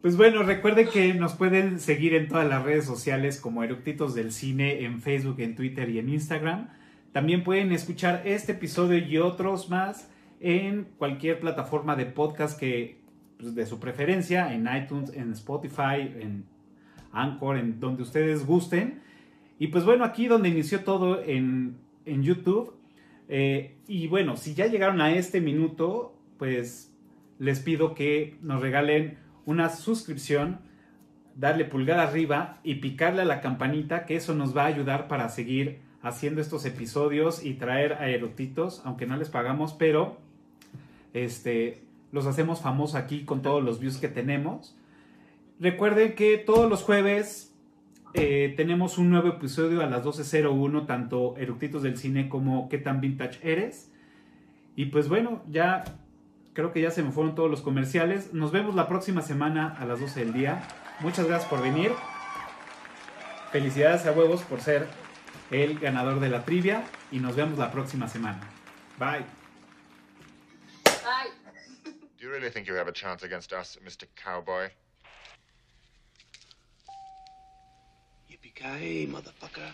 [0.00, 4.32] Pues bueno, recuerden que nos pueden seguir en todas las redes sociales como Eructitos del
[4.32, 6.70] Cine en Facebook, en Twitter y en Instagram.
[7.12, 13.02] También pueden escuchar este episodio y otros más en cualquier plataforma de podcast que
[13.38, 16.46] pues, de su preferencia, en iTunes, en Spotify, en
[17.12, 19.02] Anchor, en donde ustedes gusten.
[19.58, 22.74] Y pues bueno, aquí donde inició todo en, en YouTube.
[23.28, 26.90] Eh, y bueno, si ya llegaron a este minuto, pues
[27.38, 29.18] les pido que nos regalen
[29.50, 30.60] una suscripción,
[31.34, 35.28] darle pulgar arriba y picarle a la campanita, que eso nos va a ayudar para
[35.28, 40.18] seguir haciendo estos episodios y traer a erotitos, aunque no les pagamos, pero
[41.12, 44.76] este, los hacemos famosos aquí con todos los views que tenemos.
[45.58, 47.52] Recuerden que todos los jueves
[48.14, 53.00] eh, tenemos un nuevo episodio a las 12.01, tanto Eructitos del Cine como ¿Qué tan
[53.00, 53.90] vintage eres?
[54.76, 55.84] Y pues bueno, ya
[56.52, 58.32] creo que ya se me fueron todos los comerciales.
[58.32, 60.62] Nos vemos la próxima semana a las 12 del día.
[61.00, 61.92] Muchas gracias por venir.
[63.52, 64.88] Felicidades a huevos por ser
[65.50, 68.40] el ganador de la trivia y nos vemos la próxima semana.
[68.98, 69.24] Bye.
[71.04, 71.30] Ay,
[72.20, 74.06] Do you really think you have a chance against us, Mr.
[74.14, 74.68] Cowboy?
[78.28, 79.72] Yippee-ki-yay, motherfucker.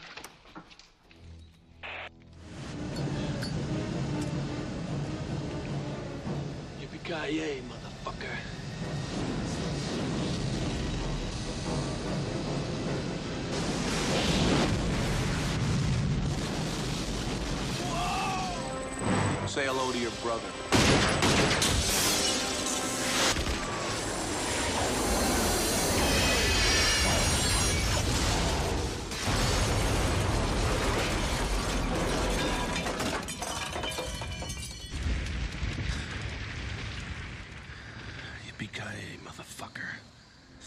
[7.07, 8.37] Yippee-ki-yay, eh, motherfucker.
[19.47, 21.96] Say hello to your brother.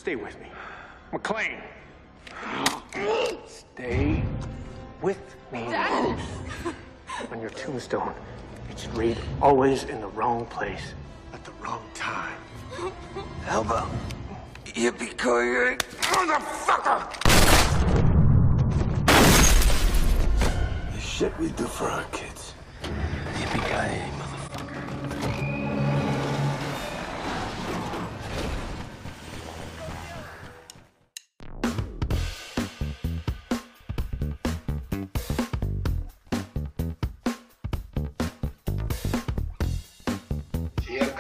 [0.09, 0.47] Stay with me.
[1.11, 1.61] McLean!
[3.45, 4.23] Stay
[5.03, 5.65] with me.
[7.31, 8.15] On your tombstone,
[8.71, 10.95] it should read always in the wrong place
[11.31, 12.39] at the wrong time.
[13.45, 13.88] How about
[14.65, 17.05] Yippee-ki-yay, motherfucker!
[20.91, 22.55] The shit we do for our kids.
[22.81, 24.18] Yippee-ki-yay,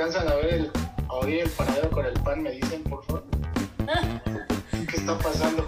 [0.09, 0.71] alcanzan a ver el,
[1.07, 3.23] a oír el panadero con el pan, me dicen, por favor.
[4.89, 5.58] ¿Qué está pasando